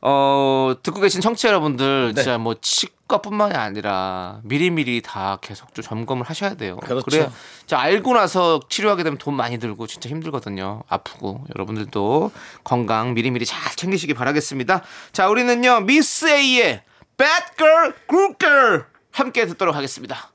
어 0.00 0.74
듣고 0.82 1.00
계신 1.00 1.20
청취자 1.20 1.48
여러분들 1.48 2.12
네. 2.14 2.22
진짜 2.22 2.36
뭐 2.36 2.54
치과뿐만이 2.60 3.54
아니라 3.54 4.40
미리미리 4.44 5.00
다 5.00 5.38
계속 5.40 5.74
좀 5.74 5.82
점검을 5.82 6.26
하셔야 6.26 6.54
돼요. 6.54 6.76
그렇죠. 6.76 7.08
래자 7.10 7.78
알고 7.78 8.12
나서 8.12 8.60
치료하게 8.68 9.02
되면 9.02 9.18
돈 9.18 9.34
많이 9.34 9.58
들고 9.58 9.86
진짜 9.86 10.10
힘들거든요. 10.10 10.82
아프고 10.88 11.44
여러분들도 11.54 12.30
건강 12.64 13.14
미리미리 13.14 13.46
잘 13.46 13.74
챙기시기 13.76 14.12
바라겠습니다. 14.14 14.82
자, 15.12 15.28
우리는요 15.28 15.80
미스 15.80 16.26
A의 16.26 16.82
Bad 17.16 17.44
Girl, 17.56 17.94
Good 18.08 18.34
Girl 18.38 18.84
함께 19.10 19.46
듣도록 19.46 19.74
하겠습니다. 19.74 20.30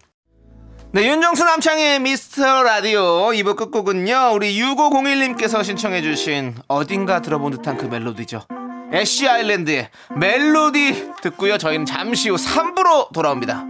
네, 0.91 1.07
윤정수 1.07 1.43
남창의 1.43 1.99
미스터 1.99 2.63
라디오 2.63 3.27
2부 3.29 3.55
끝곡은요, 3.55 4.31
우리 4.33 4.59
6501님께서 4.59 5.63
신청해주신 5.63 6.55
어딘가 6.67 7.21
들어본 7.21 7.51
듯한 7.57 7.77
그 7.77 7.85
멜로디죠. 7.85 8.47
애쉬 8.91 9.27
아일랜드의 9.29 9.89
멜로디 10.15 11.11
듣고요, 11.21 11.59
저희는 11.59 11.85
잠시 11.85 12.29
후 12.29 12.37
3부로 12.37 13.13
돌아옵니다. 13.13 13.65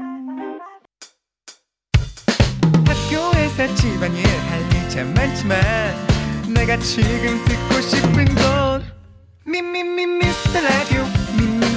학교에서 2.88 3.76
집안일 3.76 4.26
할일참 4.26 5.14
많지만 5.14 5.60
내가 6.54 6.78
지금 6.78 7.44
듣고 7.46 7.82
싶은 7.82 8.26
건 8.36 9.00
미 9.46 9.62
미 9.64 9.82
미 9.84 10.06
미스터 10.06 10.62
라디오 10.62 11.04
미미미 11.36 11.58
미미미 11.58 11.69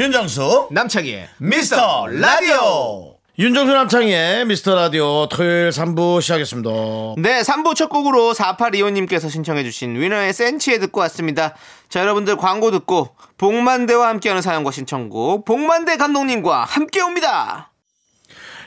윤정수 0.00 0.68
남창희의 0.70 1.28
미스터 1.36 2.06
라디오 2.06 3.16
윤정수 3.38 3.70
남창의 3.70 4.46
미스터 4.46 4.74
라디오 4.74 5.28
토요일 5.28 5.68
3부 5.68 6.22
시작했습니다. 6.22 6.70
네, 7.18 7.42
3부 7.42 7.74
첫 7.74 7.90
곡으로 7.90 8.32
4825님께서 8.32 9.28
신청해주신 9.28 10.00
위너의 10.00 10.32
센치에 10.32 10.78
듣고 10.78 11.00
왔습니다. 11.00 11.54
자, 11.90 12.00
여러분들 12.00 12.38
광고 12.38 12.70
듣고 12.70 13.10
복만대와 13.36 14.08
함께하는 14.08 14.40
사연과 14.40 14.70
신청곡 14.70 15.44
복만대 15.44 15.98
감독님과 15.98 16.64
함께 16.64 17.02
옵니다. 17.02 17.70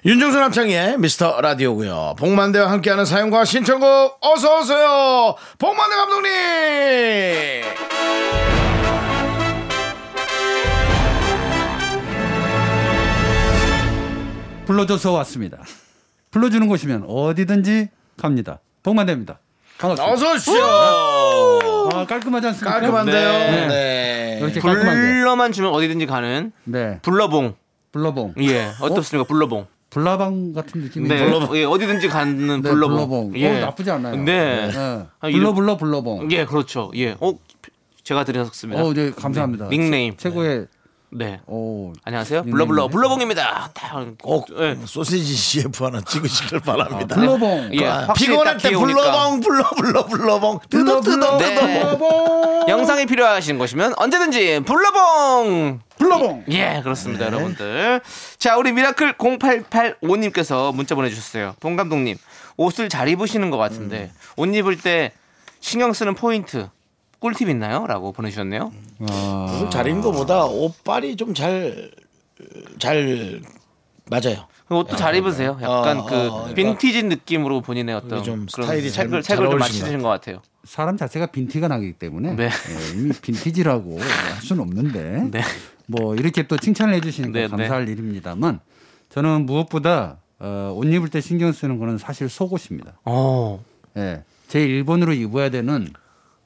윤정수 0.06 0.38
남창의 0.38 1.00
미스터 1.00 1.42
라디오고요. 1.42 2.14
복만대와 2.20 2.70
함께하는 2.70 3.06
사연과 3.06 3.46
신청곡 3.46 4.20
어서 4.22 4.60
오세요. 4.60 5.36
복만대 5.58 5.96
감독님. 5.96 6.34
불러줘서 14.66 15.12
왔습니다. 15.14 15.64
불러주는 16.32 16.68
곳이면 16.68 17.06
어디든지 17.08 17.90
갑니다. 18.18 18.60
복만대입니다. 18.82 19.40
반갑습니다. 19.78 20.14
어서 20.14 20.34
오십시오. 20.34 20.64
아, 21.94 22.06
깔끔하지 22.08 22.48
않습니까? 22.48 22.80
깔끔한데요. 22.80 23.32
네. 23.32 23.68
네. 23.68 24.38
이렇게 24.42 24.60
깔끔한데. 24.60 24.94
불러만 25.02 25.52
주면 25.52 25.72
어디든지 25.74 26.06
가는 26.06 26.52
네. 26.64 27.00
불러봉. 27.02 27.56
불러봉. 27.92 28.36
예, 28.40 28.70
어떻습니까? 28.82 29.28
불러봉. 29.28 29.68
불나방 29.90 30.54
같은 30.54 30.82
느낌이 30.82 31.08
네, 31.08 31.24
불러봉. 31.24 31.56
예, 31.58 31.66
어디든지 31.66 32.08
가는 32.08 32.62
네, 32.62 32.70
불러봉. 32.70 32.96
불러봉. 32.96 33.38
예. 33.38 33.58
어, 33.58 33.66
나쁘지 33.66 33.92
않아요. 33.92 34.16
네. 34.16 34.68
네. 34.72 34.74
아, 35.20 35.30
불러 35.30 35.54
불러 35.54 35.78
불러봉. 35.78 36.32
예, 36.32 36.46
그렇죠. 36.46 36.92
예. 36.96 37.16
어, 37.20 37.34
제가 38.04 38.24
드렸습니다. 38.24 38.82
어, 38.84 38.94
네, 38.94 39.12
감사합니다. 39.12 39.68
닉네임. 39.70 40.18
최고의 40.18 40.68
네. 41.16 41.40
오. 41.46 41.94
안녕하세요. 42.04 42.40
닉네임이네. 42.42 42.52
불러불러 42.66 42.88
불러봉입니다. 42.88 43.70
다 43.74 44.06
꼭 44.22 44.48
예. 44.60 44.78
소시지 44.86 45.36
CF 45.36 45.84
하나 45.84 46.02
찍으시길 46.02 46.60
바랍니다. 46.62 47.16
아, 47.16 47.20
불러봉. 47.20 47.70
예, 47.74 47.86
아, 47.88 48.06
확실히 48.08 48.32
피곤할 48.32 48.54
딱때 48.58 48.70
귀여우니까. 48.70 49.02
불러봉 49.02 49.40
불러 49.42 49.72
불러 49.76 50.06
불러봉 50.06 50.60
뜯어 50.70 51.02
뜯어 51.02 51.38
네. 51.38 51.56
뜯어 51.56 52.66
영상이 52.68 53.06
필요하신 53.06 53.58
것이면 53.60 53.94
언제든지 53.98 54.62
불러봉. 54.66 55.80
불러봉. 55.98 56.46
예, 56.50 56.82
그렇습니다, 56.84 57.28
여러분들. 57.28 58.02
자, 58.40 58.58
우리 58.58 58.72
미라클 58.72 59.14
0885님께서 59.14 60.74
문자 60.74 60.96
보내주셨어요. 60.96 61.56
봉 61.60 61.76
감독님, 61.76 62.18
옷을 62.58 62.90
잘 62.90 63.08
입으시는 63.08 63.52
것 63.52 63.58
같은데 63.58 64.12
옷 64.36 64.48
입을 64.54 64.78
때 64.80 65.12
신경 65.60 65.94
쓰는 65.94 66.16
포인트 66.16 66.68
꿀팁 67.24 67.48
있나요? 67.48 67.88
라고 67.88 68.12
보내주셨네요. 68.12 68.74
아, 69.10 69.54
옷을 69.56 69.70
잘 69.70 69.88
입는 69.88 70.02
것보다 70.02 70.44
옷빨이 70.46 71.16
좀 71.16 71.34
잘 71.34 71.90
잘 72.80 73.42
맞아요. 74.10 74.48
그 74.68 74.76
옷도 74.76 74.98
잘 74.98 75.16
입으세요. 75.16 75.58
약간 75.62 76.00
어, 76.00 76.06
그 76.06 76.16
어, 76.16 76.32
그러니까 76.50 76.54
빈티지 76.56 77.04
느낌으로 77.04 77.62
본인의 77.62 77.96
어떤 77.96 78.22
좀 78.24 78.48
스타일이 78.50 78.92
잘- 78.92 79.06
색을 79.06 79.22
잘 79.22 79.38
색을 79.38 79.50
좀 79.52 79.60
맞추신 79.60 80.02
것 80.02 80.10
같아요. 80.10 80.42
사람 80.66 80.98
자체가 80.98 81.28
빈티가 81.28 81.70
나기 81.70 81.94
때문에 81.94 82.36
네. 82.36 82.44
예, 82.46 83.00
이미 83.00 83.14
빈티지라고 83.14 84.00
할 84.02 84.42
수는 84.42 84.62
없는데 84.64 85.30
네. 85.32 85.42
뭐 85.88 86.16
이렇게 86.16 86.44
또 86.44 86.58
칭찬을 86.58 86.94
해주시니까 86.96 87.32
네, 87.40 87.48
감사할 87.48 87.88
일입니다만 87.88 88.60
저는 89.10 89.46
무엇보다 89.46 90.18
어, 90.40 90.74
옷 90.76 90.84
입을 90.86 91.08
때 91.10 91.22
신경 91.22 91.54
쓰는 91.54 91.80
거는 91.80 91.98
사실 91.98 92.28
속옷입니다. 92.28 93.00
어, 93.06 93.64
예, 93.96 94.24
제 94.50 94.62
일본으로 94.64 95.14
입어야 95.14 95.50
되는 95.50 95.88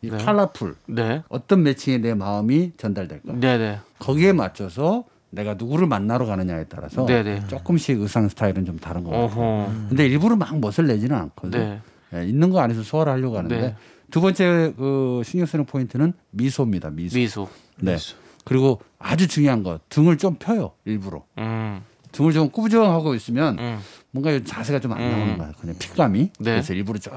이 0.01 0.09
네. 0.09 0.17
컬러풀 0.17 0.75
네, 0.87 1.23
어떤 1.29 1.63
매칭에 1.63 1.97
내 1.97 2.13
마음이 2.13 2.73
전달될까 2.77 3.33
네, 3.33 3.57
네. 3.57 3.79
거기에 3.99 4.33
맞춰서 4.33 5.05
내가 5.29 5.55
누구를 5.55 5.87
만나러 5.87 6.25
가느냐에 6.25 6.65
따라서 6.65 7.05
네, 7.05 7.23
네. 7.23 7.41
조금씩 7.47 7.99
의상 7.99 8.29
스타일은 8.29 8.65
좀 8.65 8.77
다른 8.77 9.03
것 9.03 9.09
같아요. 9.11 9.71
근데 9.89 10.05
일부러 10.05 10.35
막 10.35 10.57
멋을 10.59 10.87
내지는 10.87 11.15
않거든요. 11.17 11.63
네. 11.63 11.81
예, 12.13 12.25
있는 12.25 12.49
거 12.49 12.59
안에서 12.59 12.83
소화를 12.83 13.11
하려고 13.13 13.37
하는데 13.37 13.59
네. 13.59 13.75
두 14.09 14.21
번째 14.21 14.73
그 14.77 15.21
신경 15.25 15.45
쓰는 15.45 15.65
포인트는 15.65 16.13
미소입니다. 16.31 16.91
미소. 16.91 17.17
미소. 17.17 17.47
네. 17.81 17.97
그리고 18.45 18.79
아주 18.97 19.27
중요한 19.27 19.63
거 19.63 19.79
등을 19.89 20.17
좀 20.17 20.35
펴요. 20.35 20.71
일부러 20.85 21.25
음, 21.37 21.81
등을 22.13 22.31
좀 22.31 22.49
꾸부정하고 22.49 23.13
있으면 23.15 23.59
음. 23.59 23.79
뭔가 24.21 24.43
자세가 24.45 24.79
좀안 24.79 24.99
음. 24.99 25.11
나오는 25.11 25.37
거야. 25.37 25.51
그냥 25.59 25.75
핏감이. 25.77 26.19
네. 26.39 26.51
그래서 26.51 26.73
일부러 26.73 26.99
좀 26.99 27.13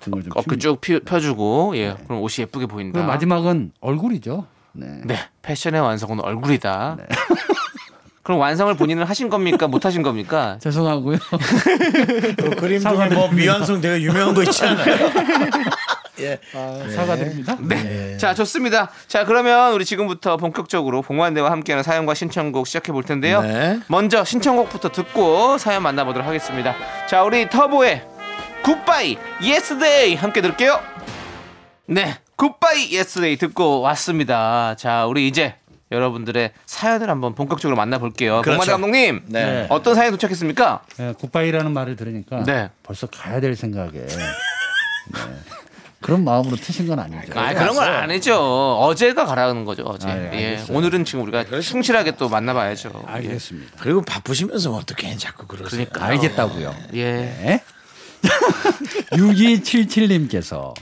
등을 0.00 0.22
좀 0.22 0.32
어깨 0.34 0.46
펴. 0.50 0.56
쭉 0.56 0.80
피- 0.80 1.00
펴주고, 1.00 1.72
예, 1.76 1.96
그럼 2.06 2.20
옷이 2.22 2.42
예쁘게 2.42 2.66
보인다. 2.66 2.92
그리고 2.98 3.08
마지막은 3.08 3.72
얼굴이죠. 3.80 4.46
네. 4.72 5.00
네, 5.04 5.16
패션의 5.42 5.80
완성은 5.80 6.20
얼굴이다. 6.20 6.98
그럼 8.22 8.40
완성을 8.40 8.74
본인은 8.74 9.04
하신 9.04 9.28
겁니까? 9.28 9.68
못 9.68 9.84
하신 9.84 10.02
겁니까? 10.02 10.56
죄송하고요. 10.62 11.18
그 12.38 12.50
그림 12.56 12.80
중에 12.80 13.08
뭐 13.10 13.30
미완성 13.30 13.80
되게 13.82 14.02
유명한 14.02 14.34
거 14.34 14.42
있지 14.42 14.64
않아요? 14.64 14.96
예. 16.20 16.38
아, 16.54 16.86
사과드립니다. 16.94 17.56
네. 17.60 18.16
자, 18.18 18.34
좋습니다. 18.34 18.90
자, 19.08 19.24
그러면 19.24 19.72
우리 19.72 19.84
지금부터 19.84 20.36
본격적으로 20.36 21.02
봉환대와 21.02 21.50
함께하는 21.50 21.82
사연과 21.82 22.14
신청곡 22.14 22.66
시작해 22.66 22.92
볼 22.92 23.02
텐데요. 23.02 23.42
네. 23.42 23.80
먼저 23.88 24.24
신청곡부터 24.24 24.90
듣고 24.90 25.58
사연 25.58 25.82
만나보도록 25.82 26.26
하겠습니다. 26.26 26.74
자, 27.08 27.22
우리 27.24 27.48
터보의 27.48 28.02
Goodbye 28.62 29.18
Yesterday 29.42 30.14
함께 30.14 30.40
들을게요. 30.40 30.80
네, 31.86 32.16
Goodbye 32.36 32.92
Yesterday 32.92 33.36
듣고 33.36 33.80
왔습니다. 33.82 34.74
자, 34.76 35.06
우리 35.06 35.28
이제 35.28 35.56
여러분들의 35.92 36.52
사연을 36.64 37.10
한번 37.10 37.34
본격적으로 37.34 37.76
만나볼게요. 37.76 38.40
그렇죠. 38.40 38.58
봉환대 38.58 38.72
감독님, 38.72 39.22
네. 39.26 39.66
어떤 39.68 39.94
사연 39.94 40.12
도착했습니까? 40.12 40.82
예, 41.00 41.14
굿바이라는 41.18 41.72
말을 41.72 41.96
들으니까 41.96 42.42
네. 42.44 42.70
벌써 42.82 43.06
가야 43.06 43.40
될 43.40 43.54
생각에 43.54 43.92
네. 43.92 44.16
그런 46.04 46.22
마음으로 46.22 46.54
트신 46.56 46.86
건 46.86 46.98
아니죠. 46.98 47.32
아, 47.40 47.54
그런 47.54 47.74
건 47.74 47.82
아니죠. 47.88 48.36
어제가 48.78 49.24
가라는 49.24 49.64
거죠, 49.64 49.84
어제. 49.84 50.06
아, 50.06 50.14
예, 50.34 50.58
예. 50.58 50.64
오늘은 50.68 51.06
지금 51.06 51.22
우리가 51.22 51.44
충실하게 51.60 52.16
또 52.16 52.28
만나봐야죠. 52.28 53.04
알겠습니다. 53.06 53.78
그리고 53.80 54.02
바쁘시면서 54.02 54.70
어떻게 54.74 55.16
자꾸 55.16 55.46
그러세요? 55.46 55.86
그러니까. 55.90 56.04
알겠다고요. 56.04 56.74
예. 56.92 57.12
네. 57.12 57.64
6277님께서 59.16 60.74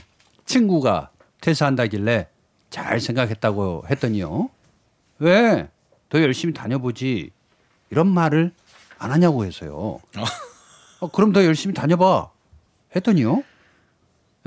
친구가 0.45 1.09
퇴사한다길래 1.39 2.27
잘 2.69 2.99
생각했다고 2.99 3.85
했더니요. 3.91 4.49
왜? 5.19 5.69
더 6.09 6.21
열심히 6.21 6.53
다녀보지. 6.53 7.31
이런 7.91 8.07
말을 8.09 8.51
안 8.97 9.13
하냐고 9.13 9.45
해서요. 9.45 10.01
어, 10.99 11.07
그럼 11.13 11.31
더 11.31 11.45
열심히 11.45 11.73
다녀봐. 11.73 12.29
했더니요. 12.93 13.43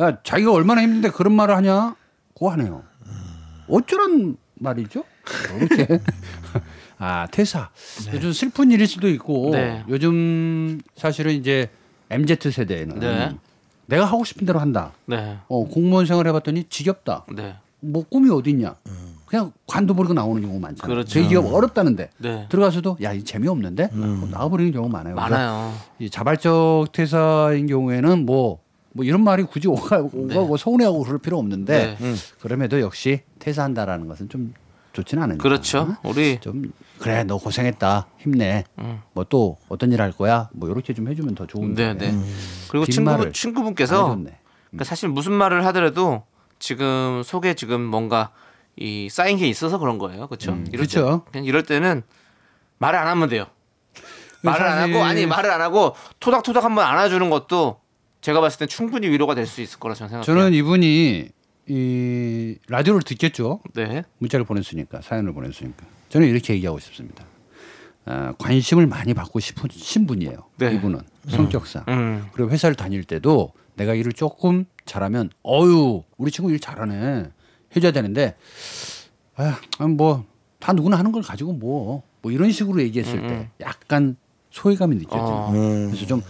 야, 0.01 0.19
자기가 0.23 0.53
얼마나 0.53 0.83
힘든데 0.83 1.11
그런 1.11 1.35
말을 1.35 1.57
하냐고 1.57 2.51
하네요. 2.51 2.83
어쩌란 3.69 4.37
말이죠? 4.55 5.05
이렇게. 5.59 5.99
아, 6.99 7.27
퇴사. 7.31 7.71
요즘 8.13 8.33
슬픈 8.33 8.71
일일 8.71 8.87
수도 8.87 9.09
있고 9.09 9.51
네. 9.53 9.85
요즘 9.89 10.81
사실은 10.95 11.33
이제 11.33 11.69
MZ 12.11 12.51
세대에는 12.51 13.01
네. 13.01 13.37
내가 13.87 14.05
하고 14.05 14.25
싶은 14.25 14.47
대로 14.47 14.59
한다. 14.61 14.93
네. 15.07 15.39
어, 15.49 15.65
공무원 15.67 16.07
생활 16.07 16.27
해봤더니 16.29 16.65
지겹다. 16.65 17.27
네. 17.35 17.57
뭐 17.81 18.05
꿈이 18.09 18.31
어딨냐. 18.31 18.77
그냥 19.27 19.53
관둬버리고 19.67 20.15
나오는 20.15 20.41
경우 20.41 20.59
많잖아요. 20.61 20.95
그렇죠. 20.95 21.11
저희 21.11 21.27
기업 21.29 21.53
어렵다는데 21.53 22.11
네. 22.19 22.47
들어가서도 22.49 22.99
야, 23.03 23.13
이 23.13 23.25
재미없는데 23.25 23.89
뭐 23.93 24.29
나와버리는 24.31 24.73
경우가 24.73 24.93
많아요. 24.99 25.15
그래서 25.17 25.31
많아요. 25.31 25.75
이 25.99 26.09
자발적 26.09 26.93
퇴사인 26.93 27.67
경우에는 27.67 28.25
뭐, 28.25 28.61
뭐 28.97 29.05
이런 29.05 29.23
말이 29.23 29.43
굳이 29.45 29.69
오가, 29.69 29.99
오가고 30.13 30.57
서운해하고 30.57 31.05
그럴 31.05 31.19
필요 31.19 31.39
없는데 31.39 31.97
네. 32.01 32.15
그럼에도 32.41 32.81
역시 32.81 33.21
퇴사한다라는 33.39 34.09
것은 34.09 34.31
좀 34.31 34.55
좋지는 34.95 35.23
않으니까. 35.25 35.43
그렇죠. 35.43 35.97
우리 36.03 36.39
좀 36.41 36.73
그래 36.99 37.23
너 37.25 37.37
고생했다 37.37 38.07
힘내 38.17 38.65
음. 38.79 39.03
뭐또 39.13 39.59
어떤 39.69 39.93
일 39.93 40.01
할 40.01 40.13
거야 40.13 40.49
뭐 40.55 40.71
이렇게 40.71 40.95
좀 40.95 41.09
해주면 41.09 41.35
더 41.35 41.47
좋은데 41.47 41.93
네, 41.95 42.11
네. 42.11 42.19
그리고 42.71 42.87
뒷말을 42.87 43.33
친구분 43.33 43.33
친구분께서 43.35 43.97
안 44.07 44.11
해줬네. 44.13 44.39
그러니까 44.71 44.85
사실 44.85 45.11
무슨 45.11 45.33
말을 45.33 45.67
하더라도 45.67 46.25
지금 46.59 47.23
속에 47.23 47.53
지금 47.53 47.83
뭔가 47.83 48.31
이 48.77 49.09
쌓인 49.11 49.37
게 49.37 49.47
있어서 49.47 49.79
그런 49.79 49.99
거예요. 49.99 50.27
그렇죠? 50.29 50.53
이럴 50.53 50.65
때, 50.65 50.77
그쵸. 50.79 51.23
그냥 51.31 51.45
이럴 51.45 51.63
때는 51.65 52.03
말을 52.79 52.99
안 52.99 53.09
하면 53.09 53.29
돼요. 53.29 53.45
말을 54.43 54.67
안 54.67 54.79
사실- 54.79 54.95
하고 54.95 55.05
아니 55.05 55.27
말을 55.27 55.51
안 55.51 55.61
하고 55.61 55.95
토닥토닥 56.21 56.65
한번 56.65 56.87
안아주는 56.87 57.29
것도 57.29 57.81
제가 58.21 58.41
봤을 58.41 58.59
땐 58.59 58.69
충분히 58.69 59.09
위로가 59.09 59.35
될 59.35 59.47
수 59.47 59.61
있을 59.61 59.79
거라 59.79 59.95
저는 59.95 60.09
생각해요. 60.09 60.25
저는 60.25 60.53
이분이 60.55 61.29
이 61.69 62.57
라디오를 62.69 63.03
듣겠죠 63.03 63.61
네. 63.75 64.05
문자를 64.19 64.45
보냈으니까 64.45 65.01
사연을 65.03 65.33
보냈으니까 65.33 65.85
저는 66.09 66.29
이렇게 66.29 66.55
얘기하고 66.55 66.79
싶습니다 66.79 67.25
아, 68.05 68.33
관심을 68.39 68.87
많이 68.87 69.15
받고 69.15 69.41
싶으신 69.41 70.07
분이에요 70.07 70.37
네. 70.59 70.75
이분은 70.75 71.01
성격상 71.29 71.85
음. 71.89 72.27
그리고 72.33 72.51
회사를 72.51 72.77
다닐 72.77 73.03
때도 73.03 73.53
내가 73.75 73.95
일을 73.95 74.13
조금 74.13 74.65
잘하면 74.85 75.31
어유 75.45 76.05
우리 76.17 76.31
친구 76.31 76.53
일 76.53 76.61
잘하네 76.61 77.31
해줘야 77.75 77.91
되는데 77.91 78.37
아뭐다 79.79 80.73
누구나 80.75 80.99
하는 80.99 81.11
걸 81.13 81.23
가지고 81.23 81.53
뭐 81.53 82.05
뭐 82.27 82.33
이런 82.33 82.51
식으로 82.51 82.81
얘기했을 82.83 83.21
음, 83.21 83.29
때 83.29 83.51
약간 83.61 84.17
소외감이 84.51 84.97
느껴져요. 84.99 85.23
어. 85.23 85.53
그래서 85.53 86.07
좀 86.07 86.21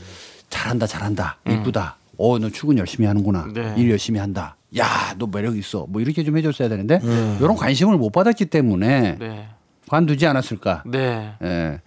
잘한다 0.51 0.87
잘한다 0.87 1.39
이쁘다. 1.49 1.97
어너 2.19 2.49
출근 2.51 2.79
열심히 2.79 3.07
하는구나. 3.07 3.45
음. 3.45 3.53
네. 3.53 3.75
일 3.77 3.91
열심히 3.91 4.19
한다. 4.21 4.57
야 4.77 5.15
너 5.19 5.27
매력 5.27 5.57
있어. 5.57 5.87
뭐 5.89 6.01
이렇게 6.01 6.25
좀 6.25 6.37
해줬어야 6.39 6.69
되는데 6.69 7.01
음. 7.03 7.39
이런 7.41 7.57
관심을 7.57 7.97
못 7.99 8.11
받았기 8.11 8.47
때문에 8.47 9.17
네. 9.19 9.49
관두지 9.89 10.27
않았을까. 10.27 10.83
네. 10.87 11.35
예. 11.43 11.81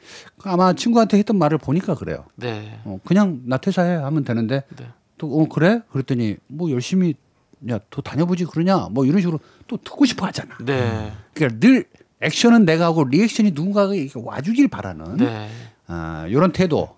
아마 0.43 0.73
친구한테 0.73 1.17
했던 1.17 1.37
말을 1.37 1.57
보니까 1.57 1.95
그래요. 1.95 2.25
네. 2.35 2.79
어, 2.85 2.99
그냥 3.05 3.41
나 3.45 3.57
퇴사해 3.57 3.95
하면 3.95 4.23
되는데 4.23 4.63
네. 4.77 4.85
또 5.17 5.27
어 5.41 5.47
그래 5.49 5.81
그랬더니 5.91 6.37
뭐 6.47 6.71
열심히 6.71 7.13
야더 7.67 8.01
다녀보지 8.03 8.45
그러냐 8.45 8.87
뭐 8.91 9.05
이런 9.05 9.19
식으로 9.19 9.39
또 9.67 9.77
듣고 9.77 10.05
싶어 10.05 10.25
하잖아. 10.27 10.55
네. 10.63 11.11
그러니까 11.33 11.59
늘 11.59 11.85
액션은 12.21 12.65
내가 12.65 12.85
하고 12.85 13.03
리액션이 13.03 13.51
누군가가 13.51 13.93
와주길 14.15 14.67
바라는 14.69 15.17
네. 15.17 15.49
아, 15.87 16.25
이런 16.29 16.51
태도 16.53 16.95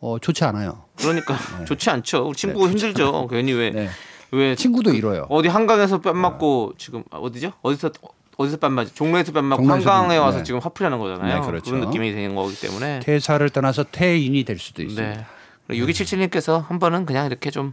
어, 0.00 0.18
좋지 0.18 0.44
않아요. 0.44 0.84
그러니까 0.98 1.36
좋지 1.66 1.90
않죠. 1.90 2.28
우리 2.28 2.36
친구 2.36 2.68
힘들죠. 2.68 3.26
괜히 3.28 3.52
왜 3.52 3.70
네. 3.70 3.88
왜 4.32 4.54
친구도 4.54 4.92
이뤄요. 4.94 5.26
어디 5.30 5.48
한강에서 5.48 6.00
뺨 6.00 6.16
맞고 6.18 6.74
지금 6.78 7.02
아, 7.10 7.18
어디죠? 7.18 7.52
어디서 7.62 7.90
어디서 8.36 8.58
뺨 8.58 8.72
맞지? 8.72 8.94
종로에서 8.94 9.32
뺨 9.32 9.44
맞고 9.46 9.62
종로에서 9.62 9.90
한강에 9.90 10.16
뺨, 10.18 10.24
와서 10.26 10.38
네. 10.38 10.44
지금 10.44 10.60
화풀이하는 10.60 10.98
거잖아요. 10.98 11.40
네, 11.40 11.46
그렇죠. 11.46 11.70
런 11.72 11.80
느낌이 11.86 12.12
되는 12.12 12.34
거기 12.34 12.54
때문에. 12.60 13.00
퇴사를 13.00 13.48
떠나서 13.50 13.84
퇴인이 13.90 14.44
될 14.44 14.58
수도 14.58 14.82
있습니다. 14.82 15.16
네. 15.16 15.26
6277님께서 15.70 16.66
한 16.66 16.78
번은 16.78 17.06
그냥 17.06 17.26
이렇게 17.26 17.50
좀 17.50 17.72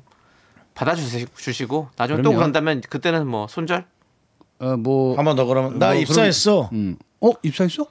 받아주시고 0.73 1.89
나중에 1.97 2.17
또 2.17 2.23
그럼요. 2.29 2.37
그런다면 2.37 2.81
그때는 2.89 3.27
뭐 3.27 3.47
손절? 3.47 3.85
어, 4.59 4.77
뭐, 4.77 5.15
한 5.17 5.25
번 5.25 5.35
더 5.35 5.45
그러면 5.45 5.77
나 5.79 5.87
뭐 5.93 5.95
입사했어. 6.01 6.69
음. 6.73 6.97
어 7.21 7.31
입사했어? 7.43 7.85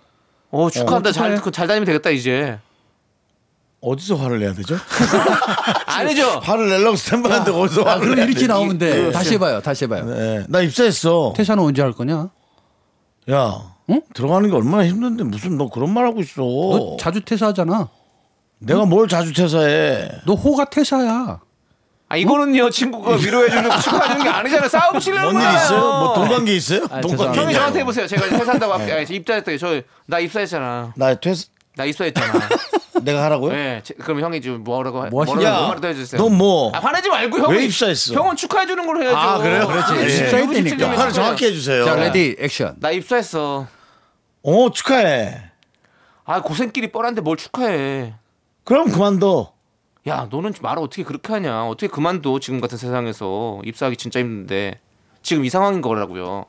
어 0.50 0.70
축하한다. 0.70 1.10
어, 1.10 1.12
잘, 1.12 1.30
축하해. 1.30 1.40
그잘 1.44 1.66
다니면 1.66 1.86
되겠다 1.86 2.10
이제. 2.10 2.58
어디서 3.82 4.14
화를 4.14 4.38
내야 4.38 4.54
되죠? 4.54 4.76
아니죠. 5.86 6.38
화를 6.38 6.68
내려고 6.68 6.94
스탠바한테 6.96 7.50
어디서 7.50 7.82
아, 7.82 7.90
화를 7.90 8.00
그럼 8.00 8.14
내야 8.14 8.24
이렇게 8.26 8.34
되지? 8.34 8.48
나오면 8.48 8.78
돼. 8.78 9.10
다시 9.10 9.34
해봐요. 9.34 9.60
다시 9.60 9.84
해봐요. 9.84 10.04
네. 10.04 10.44
나 10.48 10.60
입사했어. 10.60 11.32
퇴사는 11.36 11.62
언제 11.62 11.82
할 11.82 11.90
거냐? 11.92 12.30
야, 13.30 13.74
응? 13.90 14.00
들어가는 14.14 14.48
게 14.48 14.54
얼마나 14.56 14.86
힘든데 14.86 15.24
무슨 15.24 15.58
너 15.58 15.68
그런 15.68 15.92
말 15.92 16.06
하고 16.06 16.20
있어. 16.20 16.42
너 16.42 16.96
자주 16.98 17.20
퇴사하잖아. 17.22 17.88
내가 18.60 18.84
뭘 18.84 19.08
자주 19.08 19.32
퇴사해. 19.32 20.08
너 20.26 20.34
호가 20.34 20.64
퇴사야. 20.66 21.40
아 22.08 22.16
이거는요 22.16 22.70
친구가 22.70 23.16
위로해주는 23.16 23.64
축하해주는 23.80 24.22
게 24.22 24.28
아니잖아요. 24.28 24.68
싸움 24.68 24.92
뭔일 24.92 25.32
거예요. 25.32 25.54
있어요? 25.56 25.80
뭐 25.80 26.14
동관계 26.14 26.54
있어요? 26.54 26.84
아. 26.88 27.00
죄송합니다. 27.00 27.42
형이 27.42 27.54
저한테 27.54 27.80
해보세요. 27.80 28.06
제가 28.06 28.26
회사한다고 28.28 28.74
할게. 28.74 28.92
아니, 28.92 29.16
입사했다. 29.16 29.56
저나 29.56 30.18
입사했잖아. 30.20 30.92
나 30.94 31.14
퇴사 31.14 31.46
나 31.74 31.84
입사했잖아. 31.86 32.48
내가 33.04 33.22
하라고요? 33.24 33.52
네. 33.52 33.80
제- 33.84 33.94
그럼 33.94 34.20
형이 34.20 34.40
지금 34.40 34.62
뭐라고 34.64 35.00
뭐 35.02 35.08
뭐라고 35.10 35.36
하시냐? 35.38 35.60
뭐라도 35.66 35.88
해주세요. 35.88 36.20
너 36.20 36.28
뭐? 36.28 36.70
아, 36.74 36.78
화내지 36.78 37.08
말고 37.08 37.38
형이 37.38 37.54
왜 37.56 37.64
입사했어? 37.64 38.14
형은 38.14 38.36
축하해 38.36 38.66
주는 38.66 38.86
걸로 38.86 39.02
해야죠. 39.02 39.16
아, 39.16 39.38
그래요? 39.38 39.66
그렇지. 39.66 39.92
아, 39.92 39.96
예. 40.00 40.06
입사했다니까. 40.06 40.98
화를 40.98 41.12
정확히 41.12 41.46
해주세요. 41.46 41.84
자 41.84 41.94
레디 41.96 42.36
액션. 42.38 42.76
나 42.80 42.90
입사했어. 42.90 43.66
어 44.42 44.70
축하해. 44.70 45.42
아 46.24 46.40
고생길이 46.42 46.92
뻔한데 46.92 47.20
뭘 47.20 47.36
축하해. 47.36 48.14
그럼 48.64 48.90
그만둬. 48.90 49.52
야 50.08 50.26
너는 50.30 50.52
말을 50.60 50.82
어떻게 50.82 51.04
그렇게 51.04 51.32
하냐. 51.32 51.66
어떻게 51.66 51.86
그만둬 51.88 52.38
지금 52.40 52.60
같은 52.60 52.76
세상에서 52.78 53.60
입사하기 53.64 53.96
진짜 53.96 54.20
힘든데 54.20 54.80
지금 55.22 55.44
이 55.44 55.48
상황인 55.50 55.80
거라고요. 55.80 56.46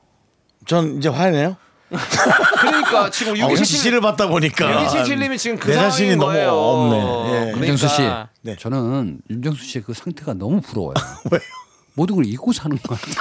전 0.65 0.97
이제 0.97 1.09
화내요. 1.09 1.57
그러니까 2.61 3.09
지금 3.09 3.33
아, 3.33 3.37
6277 3.37 3.65
지시를 3.65 4.01
받다 4.01 4.27
보니까 4.27 4.85
6277님이 4.87 5.37
지금 5.37 5.57
그 5.57 5.69
내 5.69 5.75
자신이 5.75 6.15
너무 6.15 6.31
거예요. 6.33 6.51
없네. 6.51 6.97
예. 6.97 7.31
그러니까 7.51 7.67
윤정수 7.67 7.87
씨, 7.87 8.01
네. 8.41 8.55
저는 8.57 9.19
윤정수 9.29 9.63
씨의 9.63 9.83
그 9.83 9.93
상태가 9.93 10.33
너무 10.33 10.61
부러워요. 10.61 10.93
왜요? 11.31 11.41
모든 11.95 12.15
걸 12.15 12.25
잊고 12.25 12.51
사는 12.51 12.75
것 12.75 12.99
같아요. 12.99 13.15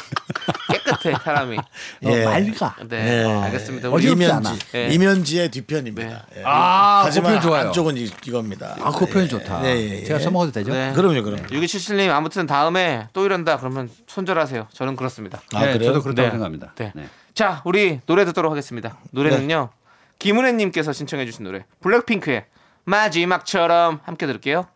깨끗해 0.71 1.15
사람이. 1.23 1.59
예. 2.05 2.25
어, 2.25 2.31
맑아. 2.31 2.77
네, 2.89 3.21
예. 3.21 3.25
알겠습니다. 3.43 3.91
우리 3.91 4.09
어지럽지 4.11 4.25
이면지. 4.25 4.59
예. 4.75 4.89
이면지의 4.89 5.51
뒤편입니다. 5.51 6.27
예. 6.39 6.43
아, 6.47 7.03
하지만 7.05 7.35
그 7.37 7.43
좋아요. 7.43 7.67
한쪽은 7.67 7.99
이, 7.99 8.11
이겁니다. 8.27 8.75
아, 8.81 8.91
그 8.91 9.05
표현 9.05 9.29
좋다. 9.29 9.63
예, 9.67 9.77
예, 9.77 9.91
예. 10.01 10.05
제가 10.05 10.19
써먹어도 10.21 10.53
되죠? 10.53 10.73
네. 10.73 10.93
그럼요, 10.95 11.23
그럼. 11.23 11.43
6277님 11.49 12.09
아무튼 12.11 12.47
다음에 12.47 13.09
또 13.13 13.27
이런다 13.27 13.59
그러면 13.59 13.91
손절하세요. 14.07 14.69
저는 14.73 14.97
그렇습니다. 14.97 15.43
아 15.53 15.67
네, 15.67 15.73
그래요? 15.75 15.91
저도 15.91 16.03
그렇다고 16.03 16.29
네. 16.29 16.31
생각합니다. 16.31 16.73
네. 16.77 16.93
네. 17.33 17.35
자, 17.35 17.63
우리 17.65 18.01
노래 18.07 18.25
듣도록 18.25 18.51
하겠습니다. 18.51 18.99
노래는요. 19.11 19.71
김은혜 20.19 20.53
님께서 20.53 20.93
신청해 20.93 21.27
주신 21.27 21.45
노래 21.45 21.65
블랙핑크의 21.81 22.45
마지막처럼 22.85 24.01
함께 24.05 24.27
들을게요. 24.27 24.67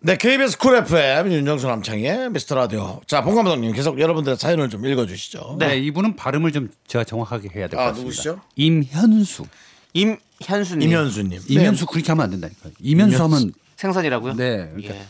네, 0.00 0.16
KBS 0.16 0.58
쿨 0.58 0.76
FM 0.76 1.32
윤정수 1.32 1.66
남창희 1.66 2.30
미스터 2.30 2.54
라디오. 2.54 3.00
자, 3.06 3.22
봉 3.22 3.34
감독님 3.34 3.72
계속 3.72 3.98
여러분들의 3.98 4.36
사연을 4.36 4.70
좀 4.70 4.86
읽어 4.86 5.04
주시죠. 5.06 5.56
네. 5.58 5.78
이분은 5.78 6.16
발음을 6.16 6.52
좀 6.52 6.70
제가 6.86 7.04
정확하게 7.04 7.48
해야 7.48 7.66
될것 7.66 7.80
아, 7.80 7.84
같습니다. 7.86 8.00
누구시죠? 8.02 8.40
임현수. 8.54 9.46
임현수 9.94 10.76
님. 10.76 10.82
임현수님. 10.82 11.40
임현수 11.48 11.86
그렇게 11.86 12.12
하면 12.12 12.24
안 12.24 12.30
된다니까요. 12.30 12.72
임현수 12.78 13.22
하면 13.24 13.52
생선이라고요? 13.76 14.34
네. 14.34 14.70
그러니까 14.74 14.94
예. 14.94 15.06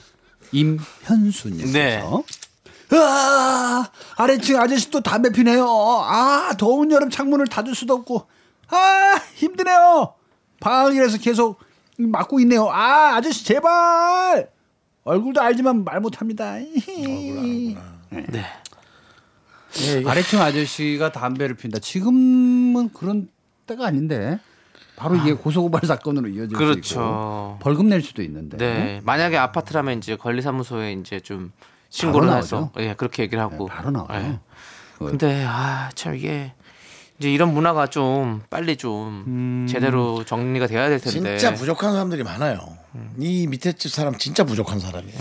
임현수 0.53 1.51
님께서 1.51 1.73
네. 1.73 2.03
아, 2.93 3.89
아래층 4.17 4.61
아저씨 4.61 4.91
또 4.91 5.01
담배 5.01 5.31
피네요. 5.31 5.67
아, 5.67 6.55
더운 6.59 6.91
여름 6.91 7.11
창문을 7.11 7.47
닫을 7.49 7.75
수도 7.75 7.95
없고. 7.95 8.27
아, 8.69 9.21
힘드네요. 9.35 10.15
방학이라서 10.61 11.19
계속 11.19 11.59
막고 11.99 12.41
있네요. 12.41 12.69
아, 12.69 13.17
아저씨 13.17 13.45
제발. 13.45 14.51
얼굴도 15.05 15.41
알지만 15.41 15.85
말 15.85 16.01
못합니다. 16.01 16.55
네. 16.55 18.47
아래층 20.07 20.41
아저씨가 20.41 21.13
담배를 21.13 21.55
핀다. 21.57 21.79
지금은 21.79 22.93
그런 22.93 23.29
때가 23.67 23.87
아닌데. 23.87 24.39
바로 24.97 25.15
이게 25.17 25.35
고소고발 25.35 25.83
사건으로 25.87 26.29
이어질 26.29 26.51
수 26.51 26.57
그렇죠. 26.57 26.95
있고 26.95 27.59
벌금 27.61 27.89
낼 27.89 28.01
수도 28.01 28.23
있는데. 28.23 28.57
네. 28.57 29.01
만약에 29.05 29.37
아파트라면 29.37 29.99
이제 29.99 30.17
관리사무소에 30.17 30.95
이제 30.95 31.21
좀 31.21 31.53
신고를 31.91 32.35
해서. 32.37 32.71
예 32.79 32.95
그렇게 32.95 33.23
얘기를 33.25 33.43
하고 33.43 33.69
네, 33.69 33.75
바로 33.75 33.91
나와요. 33.91 34.25
예. 34.25 34.39
그- 34.99 35.07
근데 35.11 35.45
아 35.47 35.91
참 35.95 36.15
이게 36.15 36.53
이제 37.19 37.33
이런 37.33 37.55
문화가 37.55 37.87
좀 37.87 38.43
빨리 38.51 38.77
좀 38.77 39.25
음. 39.27 39.67
제대로 39.69 40.23
정리가 40.25 40.67
돼야 40.67 40.89
될 40.89 41.01
텐데 41.01 41.39
진짜 41.39 41.55
부족한 41.55 41.93
사람들이 41.93 42.23
많아요. 42.23 42.77
이 43.19 43.47
밑에 43.47 43.73
집 43.73 43.91
사람 43.91 44.17
진짜 44.17 44.45
부족한 44.45 44.79
사람이에요. 44.81 45.19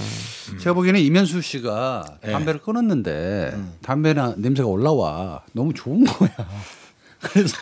제가 0.61 0.73
보기에는 0.73 0.99
이면수 1.01 1.41
씨가 1.41 2.05
네. 2.21 2.31
담배를 2.31 2.61
끊었는데 2.61 3.51
음. 3.53 3.73
담배나 3.81 4.35
냄새가 4.37 4.67
올라와 4.67 5.41
너무 5.53 5.73
좋은 5.73 6.03
거야. 6.05 6.29
그래서 7.19 7.57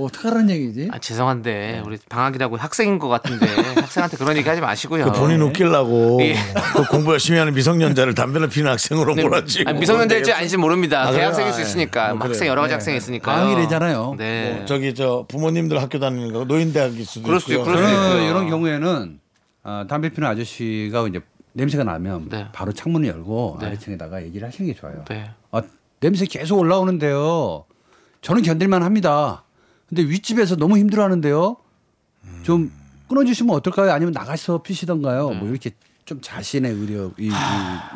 뭐 0.00 0.06
어떡하라는 0.06 0.48
얘기지? 0.50 0.88
아 0.92 0.98
죄송한데 0.98 1.82
우리 1.84 1.98
방학이라고 2.08 2.56
학생인 2.56 2.98
것 2.98 3.08
같은데 3.08 3.46
학생한테 3.76 4.16
그런 4.16 4.36
얘기 4.36 4.48
하지 4.48 4.60
마시고요. 4.62 5.04
그 5.04 5.12
본인 5.12 5.42
웃기려고 5.42 6.18
예. 6.22 6.34
그 6.74 6.84
공부 6.86 7.12
열심히 7.12 7.38
하는 7.38 7.52
미성년자를 7.52 8.14
담배를 8.14 8.48
피는 8.48 8.70
학생으로 8.70 9.14
네, 9.14 9.22
몰아치고 9.22 9.68
아니, 9.68 9.78
미성년자일지 9.80 10.32
아닌지 10.32 10.56
모릅니다. 10.56 11.02
아? 11.02 11.12
대학생일 11.12 11.52
수 11.52 11.58
아, 11.58 11.62
있으니까 11.62 12.14
뭐. 12.14 12.26
학생 12.26 12.48
여러 12.48 12.62
가지 12.62 12.70
네. 12.70 12.74
학생이 12.76 12.96
있으니까 12.96 13.30
방학이래잖아요. 13.32 14.14
네. 14.16 14.54
뭐 14.54 14.64
저기 14.64 14.94
저 14.94 15.26
부모님들 15.28 15.80
학교 15.80 15.98
다니는 15.98 16.32
거 16.32 16.44
노인대학일 16.44 17.04
수도 17.04 17.26
그럴 17.26 17.38
수도 17.40 17.52
있고요. 17.52 17.64
있고, 17.64 17.72
그럴 17.76 17.88
수도 17.88 18.00
저는 18.00 18.16
있고요. 18.16 18.30
이런 18.30 18.48
경우에는 18.48 19.20
아, 19.62 19.84
담배 19.86 20.08
피는 20.08 20.26
아저씨가 20.26 21.08
이제 21.08 21.20
냄새가 21.52 21.84
나면 21.84 22.30
네. 22.30 22.46
바로 22.52 22.72
창문을 22.72 23.06
열고 23.08 23.58
네. 23.60 23.66
아래층에다가 23.66 24.22
얘기를 24.22 24.48
하시는 24.48 24.72
게 24.72 24.78
좋아요. 24.78 25.04
네. 25.10 25.30
아, 25.52 25.60
냄새 26.00 26.24
계속 26.24 26.58
올라오는데요. 26.58 27.64
저는 28.22 28.42
견딜만 28.42 28.82
합니다. 28.82 29.44
근데 29.90 30.02
윗집에서 30.04 30.56
너무 30.56 30.78
힘들어 30.78 31.02
하는데요. 31.04 31.56
좀 32.42 32.72
끊어주시면 33.08 33.54
어떨까요? 33.56 33.92
아니면 33.92 34.12
나가서 34.12 34.62
피시던가요? 34.62 35.30
뭐 35.30 35.48
이렇게 35.48 35.72
좀 36.04 36.20
자신의 36.20 36.72
의료, 36.72 37.12
이, 37.18 37.26
이 37.28 37.30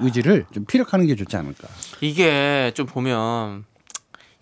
의지를 0.03 0.45
좀 0.53 0.65
피력하는 0.65 1.07
게 1.07 1.15
좋지 1.17 1.37
않을까. 1.37 1.69
이게 2.01 2.73
좀 2.75 2.87
보면 2.87 3.65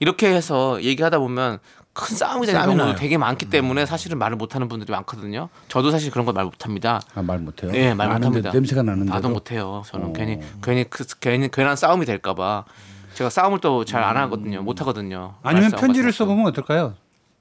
이렇게 0.00 0.28
해서 0.34 0.82
얘기하다 0.82 1.18
보면 1.18 1.58
큰 1.92 2.16
싸움이 2.16 2.46
되는 2.46 2.58
싸움이 2.58 2.72
경우도 2.74 2.92
나요. 2.92 2.98
되게 2.98 3.18
많기 3.18 3.50
때문에 3.50 3.84
사실은 3.84 4.18
말을 4.18 4.36
못하는 4.38 4.66
분들이 4.68 4.90
많거든요. 4.92 5.50
저도 5.68 5.90
사실 5.90 6.10
그런 6.10 6.24
거 6.24 6.32
말 6.32 6.46
못합니다. 6.46 7.02
아, 7.14 7.20
말 7.22 7.38
못해요. 7.38 7.70
예, 7.74 7.92
말 7.92 8.08
아는데 8.08 8.26
못합니다. 8.28 8.50
냄새가 8.52 8.82
나는데. 8.82 9.12
나도 9.12 9.28
못해요. 9.28 9.82
저는 9.86 10.06
어. 10.06 10.12
괜히 10.14 10.38
괜히 10.62 10.84
그 10.88 11.04
괜히 11.20 11.50
괜한 11.50 11.76
싸움이 11.76 12.06
될까봐 12.06 12.64
제가 13.12 13.28
싸움을 13.28 13.58
또 13.60 13.84
잘 13.84 14.02
안 14.02 14.16
하거든요. 14.16 14.62
못 14.62 14.80
하거든요. 14.80 15.34
아니면 15.42 15.64
말싸움 15.70 15.80
편지를 15.82 16.10
것도. 16.12 16.16
써보면 16.24 16.46
어떨까요? 16.46 16.94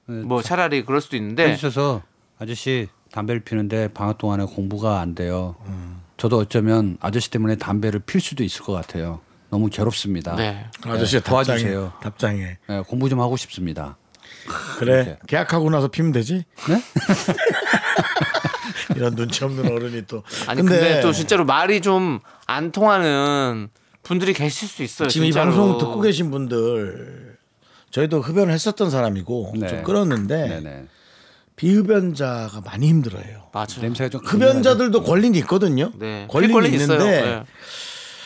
뭐 0.05 0.41
차라리 0.41 0.83
그럴 0.83 1.01
수도 1.01 1.15
있는데 1.15 1.55
써서 1.55 2.01
아저씨 2.39 2.87
담배를 3.11 3.41
피는데 3.41 3.87
방학 3.89 4.17
동안에 4.17 4.45
공부가 4.45 4.99
안 4.99 5.15
돼요. 5.15 5.55
저도 6.17 6.37
어쩌면 6.37 6.97
아저씨 7.01 7.29
때문에 7.31 7.55
담배를 7.55 7.99
필 8.01 8.21
수도 8.21 8.43
있을 8.43 8.63
것 8.63 8.73
같아요. 8.73 9.21
너무 9.49 9.69
괴롭습니다. 9.69 10.35
네. 10.35 10.65
그 10.81 10.89
아저씨 10.89 11.17
네. 11.17 11.23
도와주세요. 11.23 11.93
답장해. 12.01 12.57
네, 12.67 12.83
공부 12.87 13.09
좀 13.09 13.19
하고 13.19 13.35
싶습니다. 13.37 13.97
그래 14.79 14.93
이렇게. 14.93 15.17
계약하고 15.27 15.69
나서 15.69 15.87
피면 15.89 16.11
되지? 16.11 16.45
네? 16.69 16.81
이런 18.95 19.15
눈치 19.15 19.43
없는 19.43 19.71
어른이 19.71 20.03
또. 20.07 20.23
아니 20.47 20.61
근데, 20.61 21.01
또 21.01 21.11
진짜로 21.11 21.45
말이 21.45 21.81
좀 21.81 22.19
안 22.51 22.73
통하는 22.73 23.69
분들이 24.03 24.33
계실 24.33 24.67
수 24.67 24.83
있어요. 24.83 25.07
지금 25.07 25.25
이 25.25 25.31
진짜로. 25.31 25.51
방송 25.51 25.77
듣고 25.77 26.01
계신 26.01 26.31
분들 26.31 27.30
저희도 27.91 28.21
흡연을 28.21 28.53
했었던 28.53 28.89
사람이고 28.89 29.53
네. 29.57 29.67
좀 29.67 29.83
끊었는데 29.83 30.47
네네. 30.47 30.85
비흡연자가 31.55 32.61
많이 32.61 32.87
힘들어요. 32.87 33.49
맞아요. 33.53 33.81
냄새가 33.81 34.09
좀 34.09 34.21
흡연자들도 34.25 35.03
권리는 35.03 35.37
있거든요. 35.41 35.91
네. 35.99 36.25
권리는 36.29 36.53
권리 36.53 36.69
있는데. 36.69 36.97
네. 36.97 37.43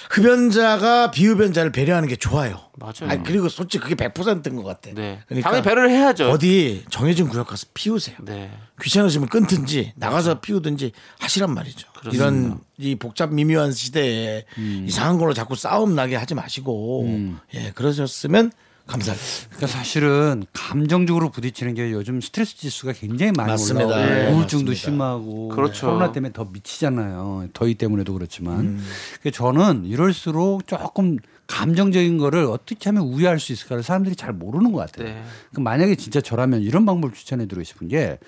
흡연자가 0.09 1.11
비흡연자를 1.11 1.71
배려하는 1.71 2.07
게 2.07 2.15
좋아요. 2.15 2.61
맞아요. 2.77 3.09
아니, 3.09 3.23
그리고 3.23 3.49
솔직히 3.49 3.83
그게 3.83 3.95
100%인 3.95 4.55
것 4.55 4.63
같아. 4.63 4.91
네. 4.93 5.19
그러니까 5.27 5.49
당연히 5.49 5.63
배려를 5.65 5.89
해야죠. 5.89 6.29
어디 6.29 6.85
정해진 6.89 7.27
구역 7.27 7.47
가서 7.47 7.65
피우세요. 7.73 8.15
네. 8.21 8.51
귀찮으시면 8.81 9.27
끊든지 9.27 9.93
나가서 9.95 10.39
피우든지 10.39 10.91
하시란 11.19 11.53
말이죠. 11.53 11.87
이런 12.13 12.59
이 12.77 12.95
복잡 12.95 13.33
미묘한 13.33 13.73
시대에 13.73 14.45
음. 14.57 14.85
이상한 14.87 15.17
걸로 15.17 15.33
자꾸 15.33 15.55
싸움 15.55 15.95
나게 15.95 16.15
하지 16.15 16.35
마시고 16.35 17.07
예 17.53 17.71
그러셨으면 17.73 18.51
감사합니다. 18.87 19.27
그러니까 19.49 19.67
사실은 19.67 20.45
감정적으로 20.53 21.31
부딪히는 21.31 21.73
게 21.73 21.91
요즘 21.91 22.21
스트레스 22.21 22.55
지수가 22.57 22.93
굉장히 22.93 23.31
많이 23.31 23.49
맞습니다. 23.51 23.87
올라오고 23.87 24.05
네, 24.05 24.31
우울증도 24.31 24.71
맞습니다. 24.71 24.73
심하고 24.75 25.47
그렇죠. 25.49 25.87
코로나 25.87 26.11
때문에 26.11 26.33
더 26.33 26.45
미치잖아요. 26.45 27.47
더위 27.53 27.75
때문에도 27.75 28.13
그렇지만 28.13 28.59
음. 28.59 28.85
그래서 29.21 29.35
저는 29.37 29.85
이럴수록 29.85 30.67
조금 30.67 31.17
감정적인 31.47 32.17
거를 32.17 32.45
어떻게 32.45 32.89
하면 32.89 33.03
우회할 33.03 33.39
수 33.39 33.51
있을까를 33.53 33.81
사람들이 33.83 34.15
잘 34.15 34.33
모르는 34.33 34.71
것 34.71 34.79
같아요. 34.79 35.07
네. 35.13 35.23
그럼 35.51 35.63
만약에 35.63 35.95
진짜 35.95 36.21
저라면 36.21 36.61
이런 36.61 36.85
방법을 36.85 37.13
추천해 37.15 37.47
드리고 37.47 37.63
싶은 37.63 37.87
게 37.87 38.19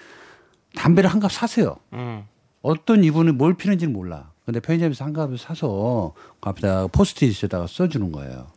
담배를 0.75 1.09
한 1.09 1.19
갑 1.19 1.31
사세요. 1.31 1.77
음. 1.93 2.23
어떤 2.61 3.03
이분은 3.03 3.37
뭘 3.37 3.53
피는지는 3.55 3.93
몰라. 3.93 4.31
근데 4.45 4.59
편의점에서 4.59 5.05
한 5.05 5.13
갑을 5.13 5.37
사서 5.37 6.13
그 6.39 6.49
앞에다가 6.49 6.87
포스트잇에다가 6.87 7.67
써주는 7.67 8.11
거예요. 8.11 8.47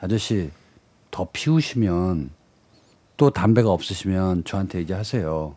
아저씨 0.00 0.50
더 1.10 1.28
피우시면 1.32 2.30
또 3.16 3.30
담배가 3.30 3.70
없으시면 3.70 4.44
저한테 4.44 4.78
얘기하세요. 4.80 5.56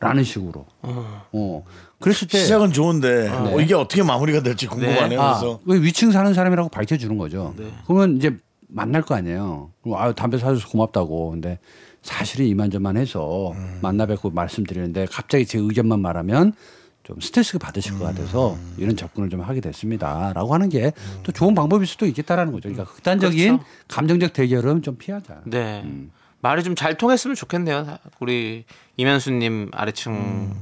라는 0.00 0.24
식으로. 0.24 0.64
어. 0.82 1.64
그랬을 2.00 2.26
때 2.26 2.38
시작은 2.38 2.72
좋은데 2.72 3.28
어, 3.28 3.60
이게 3.60 3.74
어떻게 3.74 4.02
마무리가 4.02 4.42
될지 4.42 4.66
궁금하네요. 4.66 5.20
아, 5.20 5.38
그래서 5.38 5.60
왜 5.66 5.78
위층 5.78 6.10
사는 6.10 6.32
사람이라고 6.32 6.70
밝혀주는 6.70 7.18
거죠. 7.18 7.54
네. 7.58 7.70
그러면 7.86 8.16
이제 8.16 8.34
만날 8.68 9.02
거 9.02 9.14
아니에요. 9.14 9.70
아유 9.94 10.14
담배 10.14 10.38
사줘서 10.38 10.68
고맙다고. 10.68 11.32
근데 11.32 11.58
사실은 12.00 12.46
이만저만해서 12.46 13.54
만나 13.82 14.06
뵙고 14.06 14.30
말씀드리는데 14.30 15.06
갑자기 15.10 15.44
제 15.44 15.58
의견만 15.58 16.00
말하면 16.00 16.54
좀 17.02 17.18
스트레스가 17.20 17.58
받으실 17.58 17.98
것 17.98 18.04
같아서 18.04 18.56
이런 18.76 18.96
접근을 18.96 19.30
좀 19.30 19.40
하게 19.40 19.60
됐습니다.라고 19.60 20.52
하는 20.54 20.68
게 20.68 20.92
또 21.22 21.32
좋은 21.32 21.54
방법일 21.54 21.86
수도 21.86 22.06
있겠다라는 22.06 22.52
거죠. 22.52 22.68
그러니까 22.68 22.92
극단적인 22.92 23.58
그렇죠. 23.58 23.64
감정적 23.88 24.32
대결은 24.32 24.82
좀 24.82 24.96
피하자. 24.96 25.40
네. 25.44 25.82
음. 25.84 26.10
말이 26.40 26.62
좀 26.62 26.74
잘 26.74 26.96
통했으면 26.96 27.36
좋겠네요. 27.36 27.98
우리 28.20 28.64
이면수님 28.96 29.70
아래층 29.72 30.12
음. 30.12 30.54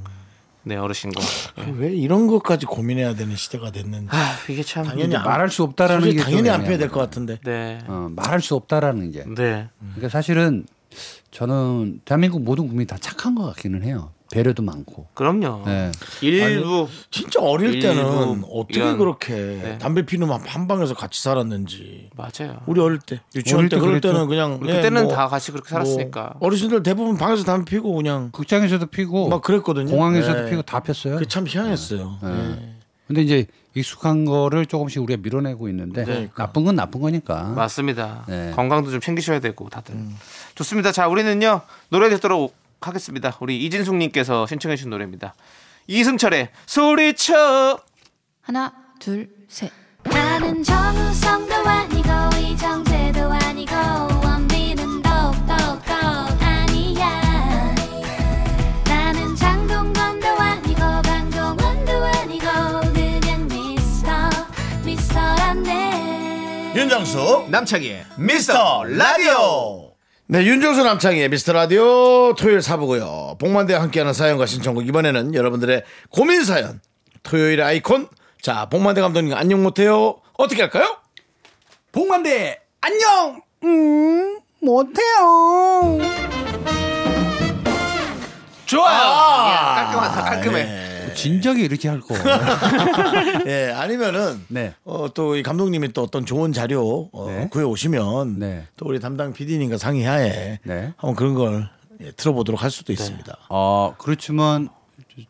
네 0.65 0.77
어르신과. 0.77 1.21
왜 1.77 1.93
이런 1.95 2.27
것까지 2.27 2.67
고민해야 2.67 3.15
되는 3.15 3.35
시대가 3.37 3.71
됐는지 3.71 4.09
아 4.11 4.35
이게 4.49 4.63
참. 4.63 4.85
당연히 4.85 5.17
안- 5.17 5.25
말할 5.25 5.51
수 5.51 5.63
없다라는 5.63 6.11
게 6.11 6.17
당연히 6.23 6.45
좀안 6.45 6.63
피해야 6.63 6.79
될 6.79 6.89
것 6.91 7.01
같은데 7.01 7.39
네. 7.45 7.79
어, 7.87 8.09
말할 8.15 8.41
수 8.41 8.55
없다라는 8.55 9.13
게. 9.13 9.25
네. 9.25 9.69
그러니까 9.81 10.09
사실은 10.09 10.67
저는 11.31 12.01
대한민국 12.05 12.43
모든 12.43 12.67
국민이 12.67 12.87
다 12.87 12.97
착한 13.01 13.35
것 13.35 13.45
같기는 13.55 13.83
해요. 13.83 14.13
배려도 14.31 14.63
많고. 14.63 15.07
그럼요. 15.15 15.63
네. 15.65 15.91
일부 16.21 16.87
진짜 17.11 17.41
어릴 17.41 17.81
때는 17.81 17.97
일부 18.05 18.49
어떻게 18.53 18.79
이런- 18.81 18.99
그렇게 18.99 19.35
네. 19.35 19.79
담배 19.79 20.05
피는 20.05 20.29
한 20.31 20.69
방에서 20.69 20.95
같이 20.95 21.23
살았는지 21.23 22.11
맞아요. 22.17 22.59
우리 22.67 22.81
어릴 22.81 22.99
때 22.99 23.21
유치원 23.35 23.61
어릴 23.61 23.69
때때 23.71 23.81
그럴. 23.81 24.01
때는 24.01 24.27
그냥 24.29 24.61
예, 24.67 24.75
그때는 24.77 25.05
뭐, 25.05 25.15
다 25.15 25.29
같이 25.29 25.51
그렇게 25.51 25.71
살았으니까. 25.71 26.35
뭐 26.39 26.47
어르신들 26.49 26.83
대부분 26.83 27.17
방에서 27.17 27.45
담배 27.45 27.71
피고 27.71 27.95
그냥 27.95 28.31
극장에서도 28.33 28.85
피고 28.87 29.29
막 29.29 29.41
그랬거든요. 29.43 29.91
공항에서도 29.91 30.43
네. 30.45 30.51
피고 30.51 30.63
다 30.63 30.81
폈어요. 30.81 31.15
그게 31.15 31.27
참 31.27 31.47
희한했어요. 31.47 32.19
예. 32.25 32.75
근데 33.07 33.23
이제 33.23 33.47
익숙한 33.75 34.27
거를 34.27 34.67
조금씩 34.67 35.03
우리가 35.03 35.23
밀어내고 35.23 35.69
있는데 35.71 36.05
그러니까. 36.05 36.45
나쁜 36.47 36.65
건 36.65 36.77
나쁜 36.77 37.01
거니까. 37.01 37.45
맞습니다. 37.45 38.25
네. 38.29 38.53
건강도 38.55 38.91
좀 38.91 39.01
챙기셔야 39.01 39.41
되고 39.41 39.69
다들. 39.71 39.95
좋습니다. 40.55 40.93
자, 40.93 41.09
우리는요 41.09 41.63
노래 41.89 42.11
듣도록 42.11 42.55
하겠습니다. 42.81 43.37
우리 43.41 43.65
이진숙님께서 43.65 44.47
신청해 44.47 44.77
주신 44.77 44.91
노래입니다. 44.91 45.35
이승철의 45.87 46.51
소리쳐. 46.67 47.81
하나 48.43 48.73
둘 48.99 49.29
셋. 49.49 49.71
나는 50.05 50.63
정우성도 50.63 51.55
아니고 51.55 52.09
이정재도 52.41 53.21
아니고 53.33 53.75
원빈은 54.25 55.03
더욱더 55.03 55.55
아니야 56.41 57.75
나는 58.85 59.37
장동건도 59.37 60.27
아니고 60.29 60.81
강동원도 60.81 61.93
아니고 61.93 62.47
그냥 62.95 63.49
미스터 63.49 64.11
미스터란데 64.85 66.73
윤정수 66.77 67.47
남창희의 67.51 68.07
미스터 68.17 68.85
라디오. 68.85 69.88
네, 70.31 70.45
윤정수 70.45 70.85
남창희의 70.85 71.31
미스터 71.31 71.55
라디오 71.55 72.35
토요일 72.35 72.61
사부고요. 72.61 73.37
복만대와 73.41 73.81
함께하는 73.81 74.13
사연과 74.13 74.45
신청곡 74.45 74.87
이번에는 74.87 75.35
여러분들의 75.35 75.85
고민 76.11 76.45
사연. 76.45 76.83
토요일의 77.23 77.65
아이콘. 77.65 78.09
자, 78.43 78.67
복만대 78.67 79.01
감독님 79.01 79.35
안녕 79.35 79.63
못해요. 79.63 80.21
어떻게 80.37 80.61
할까요? 80.61 80.99
복만대 81.93 82.61
안녕. 82.83 83.41
음 83.65 84.39
못해요. 84.61 85.99
좋아요. 88.67 88.99
아, 89.01 89.51
예, 89.51 89.83
깔끔하다. 89.83 90.25
깔끔해. 90.25 90.88
진작에 91.23 91.61
이렇게 91.61 91.89
할 91.89 92.01
거. 92.01 92.15
예, 93.47 93.73
아니면은 93.75 94.45
네. 94.49 94.75
어, 94.85 95.09
또 95.13 95.37
이 95.37 95.43
감독님이 95.43 95.93
또 95.93 96.03
어떤 96.03 96.25
좋은 96.25 96.53
자료 96.53 97.09
어, 97.13 97.27
네. 97.29 97.49
구해 97.51 97.65
오시면 97.65 98.39
네. 98.39 98.67
또 98.77 98.87
우리 98.87 99.01
담당 99.01 99.33
PD님과 99.33 99.79
상의하에 99.79 100.59
네. 100.63 100.93
한번 100.97 101.15
그런 101.17 101.35
걸 101.35 101.69
예, 102.01 102.13
들어보도록 102.13 102.63
할 102.63 102.71
수도 102.71 102.93
있습니다. 102.93 103.37
어, 103.51 103.95
그렇지만 103.99 104.69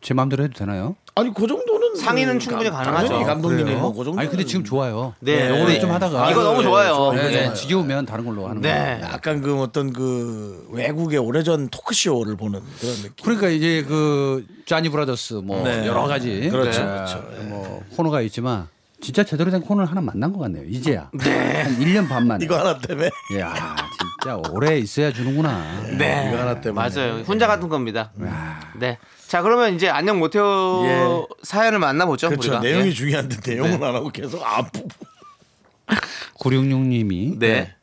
제 0.01 0.13
마음대로 0.13 0.43
해도 0.43 0.53
되나요? 0.53 0.95
아니 1.15 1.33
그 1.33 1.47
정도는 1.47 1.95
상의는 1.95 2.33
그 2.35 2.39
충분히 2.39 2.69
감- 2.69 2.83
가능하죠. 2.83 3.07
당연히 3.07 3.25
감독님이 3.25 3.63
그래요? 3.63 3.79
뭐그 3.79 4.03
정도. 4.05 4.19
아니 4.19 4.29
근데 4.29 4.45
지금 4.45 4.63
좋아요. 4.63 5.13
네. 5.19 5.49
요거를 5.49 5.73
네. 5.73 5.79
좀 5.79 5.91
하다가 5.91 6.31
이거 6.31 6.43
너무 6.43 6.63
좋아요. 6.63 7.11
네, 7.13 7.23
네. 7.29 7.47
네. 7.49 7.53
지겨우면 7.53 8.05
다른 8.05 8.25
걸로 8.25 8.47
하는 8.47 8.61
네. 8.61 8.69
거예요. 8.71 8.99
약간 9.13 9.41
그 9.41 9.59
어떤 9.61 9.91
그 9.91 10.67
외국의 10.71 11.19
오래전 11.19 11.67
토크쇼를 11.69 12.37
보는 12.37 12.61
그런 12.79 12.95
느낌. 12.95 13.11
그러니까 13.23 13.49
이제 13.49 13.83
그 13.87 14.45
짜니 14.65 14.89
브라더스 14.89 15.33
뭐 15.43 15.61
네. 15.63 15.85
여러 15.87 16.03
가지 16.07 16.49
그렇죠, 16.49 16.79
네. 16.79 16.85
그렇죠. 16.87 17.23
뭐 17.49 17.83
코너가 17.95 18.21
있지만 18.21 18.67
진짜 19.01 19.23
제대로 19.23 19.49
된 19.51 19.61
코너를 19.61 19.89
하나 19.89 20.01
만난 20.01 20.31
것 20.31 20.39
같네요. 20.39 20.63
이제야. 20.67 21.09
한 21.17 21.79
1년 21.79 22.07
반 22.07 22.27
만에. 22.27 22.43
이거 22.45 22.57
하나 22.59 22.77
때문에 22.77 23.09
야, 23.39 23.75
진짜 24.21 24.35
오래 24.51 24.77
있어야 24.77 25.11
주는구나. 25.13 25.81
네. 25.97 26.27
이거 26.27 26.41
하나 26.41 26.59
때문에. 26.59 26.89
맞아요. 26.89 27.23
혼자 27.23 27.47
같은 27.47 27.69
겁니다. 27.69 28.11
네. 28.75 28.97
자, 29.27 29.41
그러면 29.41 29.75
이제 29.75 29.87
안녕 29.89 30.19
못해요 30.19 30.83
예. 30.83 31.25
사연을 31.43 31.79
만나보죠. 31.79 32.27
그렇죠. 32.29 32.49
우리가. 32.49 32.63
내용이 32.63 32.87
예. 32.87 32.91
중요한데 32.91 33.37
내용은 33.45 33.81
안 33.81 33.95
하고 33.95 34.09
계속 34.09 34.41
아프. 34.43 34.81
966님이 36.39 37.37
네. 37.39 37.75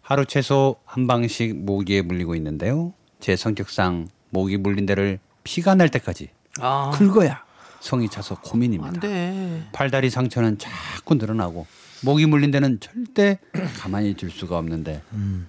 하루 0.00 0.24
최소 0.24 0.76
한 0.84 1.06
방씩 1.06 1.64
모기에 1.64 2.02
물리고 2.02 2.34
있는데요. 2.34 2.92
제 3.20 3.36
성격상 3.36 4.08
모기 4.30 4.56
물린 4.56 4.86
데를 4.86 5.18
피가 5.44 5.74
날 5.74 5.88
때까지 5.88 6.30
아. 6.60 6.90
긁어야 6.94 7.44
성이 7.80 8.08
차서 8.08 8.36
고민입니다. 8.40 8.88
안 8.94 9.00
돼. 9.00 9.62
팔다리 9.72 10.10
상처는 10.10 10.58
자꾸 10.58 11.14
늘어나고 11.14 11.66
모기 12.04 12.26
물린 12.26 12.50
데는 12.50 12.80
절대 12.80 13.38
가만히 13.78 14.10
있을 14.10 14.30
수가 14.30 14.58
없는데 14.58 15.02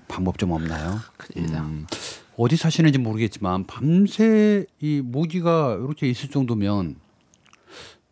방법 0.08 0.38
좀 0.38 0.52
없나요? 0.52 1.00
음, 1.38 1.86
어디 2.38 2.56
사시는지 2.58 3.00
모르겠지만 3.00 3.66
밤새 3.66 4.66
이 4.80 5.02
모기가 5.04 5.78
이렇게 5.80 6.08
있을 6.10 6.30
정도면 6.30 6.96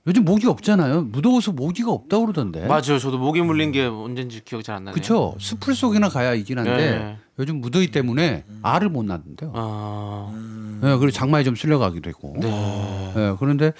요즘 0.07 0.25
모기 0.25 0.47
없잖아요. 0.47 1.03
무더워서 1.03 1.51
모기가 1.51 1.91
없다 1.91 2.17
고 2.17 2.25
그러던데. 2.25 2.65
맞아요. 2.65 2.97
저도 2.97 3.19
모기 3.19 3.41
물린 3.41 3.71
게 3.71 3.83
언젠지 3.85 4.43
기억이 4.43 4.63
잘 4.63 4.77
안 4.77 4.85
나네요. 4.85 4.93
그렇죠. 4.95 5.35
숲풀 5.39 5.75
속이나 5.75 6.09
가야 6.09 6.33
이긴 6.33 6.57
한데 6.57 6.75
네. 6.75 7.17
요즘 7.41 7.59
무더위 7.59 7.87
때문에 7.89 8.43
알을 8.61 8.89
못 8.89 9.03
낳는데요. 9.03 9.51
아. 9.55 10.31
네, 10.83 10.95
그리고 10.97 11.09
장마에 11.09 11.43
좀 11.43 11.55
쓸려가기도 11.55 12.07
했고. 12.09 12.35
네. 12.39 13.35
그런데 13.39 13.71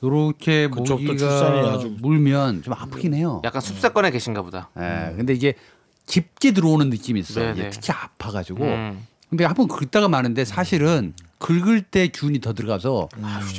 이렇게 0.00 0.68
모기가 0.68 1.74
아주- 1.74 1.94
물면 2.00 2.62
좀 2.62 2.72
아프긴 2.72 3.12
해요. 3.12 3.42
약간 3.44 3.60
숲사건에 3.60 4.10
계신가 4.10 4.40
보다. 4.40 4.70
예, 4.78 5.14
근데 5.16 5.34
이게 5.34 5.52
깊게 6.06 6.52
들어오는 6.52 6.88
느낌이 6.88 7.20
있어. 7.20 7.40
네, 7.40 7.52
이게 7.52 7.62
네. 7.64 7.70
특히 7.70 7.92
아파가지고. 7.92 8.64
음. 8.64 9.06
근데 9.28 9.44
한번 9.44 9.68
긁다가 9.68 10.08
마는데 10.08 10.46
사실은 10.46 11.12
긁을 11.38 11.82
때 11.82 12.08
균이 12.08 12.40
더 12.40 12.54
들어가서 12.54 13.08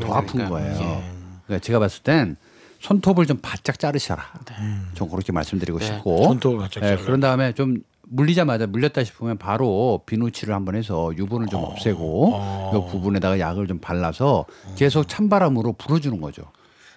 더 0.01 0.13
아픈. 0.13 0.49
거예요. 0.49 1.03
그러니까 1.45 1.63
제가 1.63 1.77
봤을 1.79 2.01
땐 2.03 2.35
손톱을 2.79 3.27
좀 3.27 3.37
바짝 3.43 3.77
자르셔라. 3.77 4.23
좀 4.95 5.07
그렇게 5.07 5.31
말씀드리고 5.31 5.77
네. 5.79 5.85
싶고. 5.85 6.23
손톱을 6.23 6.57
바짝 6.57 6.83
예, 6.83 6.87
자르라. 6.89 7.05
그런 7.05 7.19
다음에 7.19 7.53
좀 7.53 7.77
물리자마자 8.15 8.67
물렸다 8.67 9.03
싶으면 9.05 9.37
바로 9.37 10.01
비누칠을 10.05 10.53
한번 10.53 10.75
해서 10.75 11.11
유분을 11.15 11.47
좀 11.47 11.63
없애고 11.63 12.41
이 12.73 12.91
부분에다가 12.91 13.39
약을 13.39 13.67
좀 13.67 13.79
발라서 13.79 14.45
계속 14.75 15.07
찬바람으로 15.07 15.73
불어주는 15.73 16.19
거죠. 16.19 16.43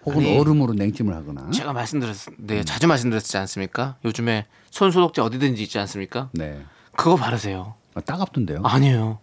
혹은 0.04 0.18
아니, 0.18 0.36
얼음으로 0.38 0.74
냉찜을 0.74 1.14
하거나. 1.14 1.50
제가 1.50 1.72
말씀드렸, 1.72 2.16
네, 2.38 2.62
자주 2.64 2.86
말씀드렸지 2.88 3.38
않습니까? 3.38 3.96
요즘에 4.04 4.46
손 4.70 4.90
소독제 4.90 5.22
어디든지 5.22 5.62
있지 5.62 5.78
않습니까? 5.78 6.28
네. 6.32 6.60
그거 6.96 7.16
바르세요. 7.16 7.74
아, 7.94 8.00
따갑던데요? 8.00 8.60
아니에요. 8.64 9.18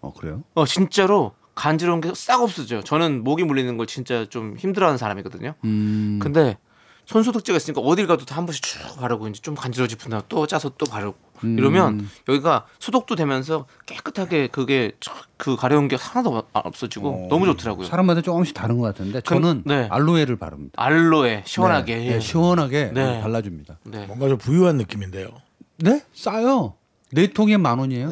어 0.00 0.12
그래요? 0.12 0.42
어 0.54 0.66
진짜로 0.66 1.32
간지러운 1.54 2.00
게 2.00 2.10
싹 2.14 2.42
없어져요. 2.42 2.82
저는 2.82 3.22
모기 3.22 3.44
물리는 3.44 3.76
걸 3.76 3.86
진짜 3.86 4.26
좀 4.28 4.56
힘들어하는 4.58 4.98
사람이거든요. 4.98 5.54
음. 5.64 6.18
근데 6.20 6.58
손 7.06 7.22
소독제가 7.22 7.56
있으니까 7.56 7.80
어딜 7.82 8.06
가도 8.06 8.24
다 8.24 8.36
한 8.36 8.46
번씩 8.46 8.62
쭉 8.64 8.78
바르고 8.98 9.28
이제 9.28 9.40
좀 9.42 9.54
간지러지면 9.54 10.22
또 10.28 10.46
짜서 10.46 10.70
또 10.78 10.86
바르고 10.86 11.14
음. 11.44 11.58
이러면 11.58 12.08
여기가 12.28 12.66
소독도 12.78 13.14
되면서 13.16 13.66
깨끗하게 13.86 14.46
그게 14.48 14.92
쫙그 15.00 15.56
가려운 15.56 15.88
게 15.88 15.96
하나도 15.96 16.42
없어지고 16.52 17.26
너무 17.28 17.46
좋더라고요. 17.46 17.86
사람마다 17.86 18.22
조금씩 18.22 18.54
다른 18.54 18.78
것 18.78 18.84
같은데 18.84 19.20
그- 19.20 19.34
저는 19.34 19.64
네. 19.66 19.88
알로에를 19.90 20.36
바릅니다. 20.36 20.72
알로에 20.76 21.42
시원하게. 21.46 21.96
네, 21.96 22.08
네, 22.10 22.20
시원하게 22.20 22.90
네. 22.94 23.20
발라줍니다. 23.20 23.78
네. 23.84 24.06
뭔가 24.06 24.28
좀 24.28 24.38
부유한 24.38 24.76
느낌인데요. 24.76 25.28
네? 25.78 26.02
싸요. 26.14 26.74
네 27.10 27.26
통에 27.26 27.56
만 27.58 27.78
원이에요. 27.78 28.08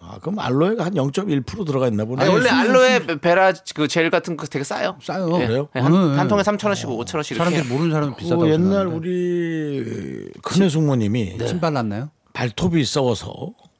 아, 0.00 0.18
그럼 0.20 0.38
알로에가 0.38 0.84
한 0.86 0.94
0.1% 0.94 1.66
들어가 1.66 1.86
있나 1.88 2.04
보네. 2.04 2.22
아니, 2.22 2.32
원래 2.32 2.48
알로에 2.50 3.00
베라 3.20 3.52
그 3.74 3.88
젤 3.88 4.10
같은 4.10 4.36
거 4.36 4.46
되게 4.46 4.64
싸요. 4.64 4.96
싸요. 5.02 5.28
예. 5.40 5.46
그래요? 5.46 5.68
한, 5.74 5.82
네, 5.92 5.98
한 6.16 6.16
네. 6.16 6.28
통에 6.28 6.42
3천 6.42 6.66
원씩, 6.66 6.86
5천 6.88 7.14
원씩 7.16 7.36
이렇게. 7.36 7.50
사람들이 7.50 7.68
모르는 7.74 7.90
사람은 7.92 8.16
비싸다고 8.16 8.42
그 8.42 8.48
옛날 8.48 8.60
생각하는데. 8.84 8.96
우리 8.96 10.28
큰애 10.42 10.68
숙모님이 10.68 11.38
침 11.46 11.60
발랐나요? 11.60 12.10
발톱이 12.32 12.84
썩어서 12.84 13.30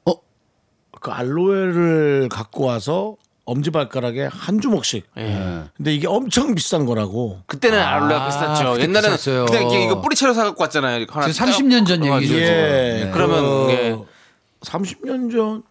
어? 0.05 0.13
그 0.99 1.11
알로에를 1.11 2.29
갖고 2.29 2.65
와서 2.65 3.15
엄지발가락에 3.45 4.29
한 4.31 4.61
주먹씩. 4.61 5.05
예. 5.17 5.21
네. 5.23 5.63
근데 5.75 5.93
이게 5.95 6.07
엄청 6.07 6.53
비싼 6.53 6.85
거라고. 6.85 7.39
그때는 7.47 7.79
아, 7.79 7.95
알로에가 7.95 8.25
비쌌죠. 8.27 8.71
그때 8.73 8.83
옛날에는 8.83 9.15
비쌌어요. 9.17 9.45
그냥 9.45 9.67
이게 9.69 9.85
이거 9.85 10.01
뿌리채로 10.01 10.33
사갖고 10.33 10.61
왔잖아요. 10.63 11.05
하나 11.09 11.25
그딱 11.27 11.47
30년 11.47 11.87
전. 11.87 12.05
얘기죠. 12.05 12.35
예. 12.35 12.39
네. 13.05 13.11
그러면 13.13 13.67
그 13.67 13.71
예. 13.71 13.97
30년 14.61 15.31
전. 15.31 15.63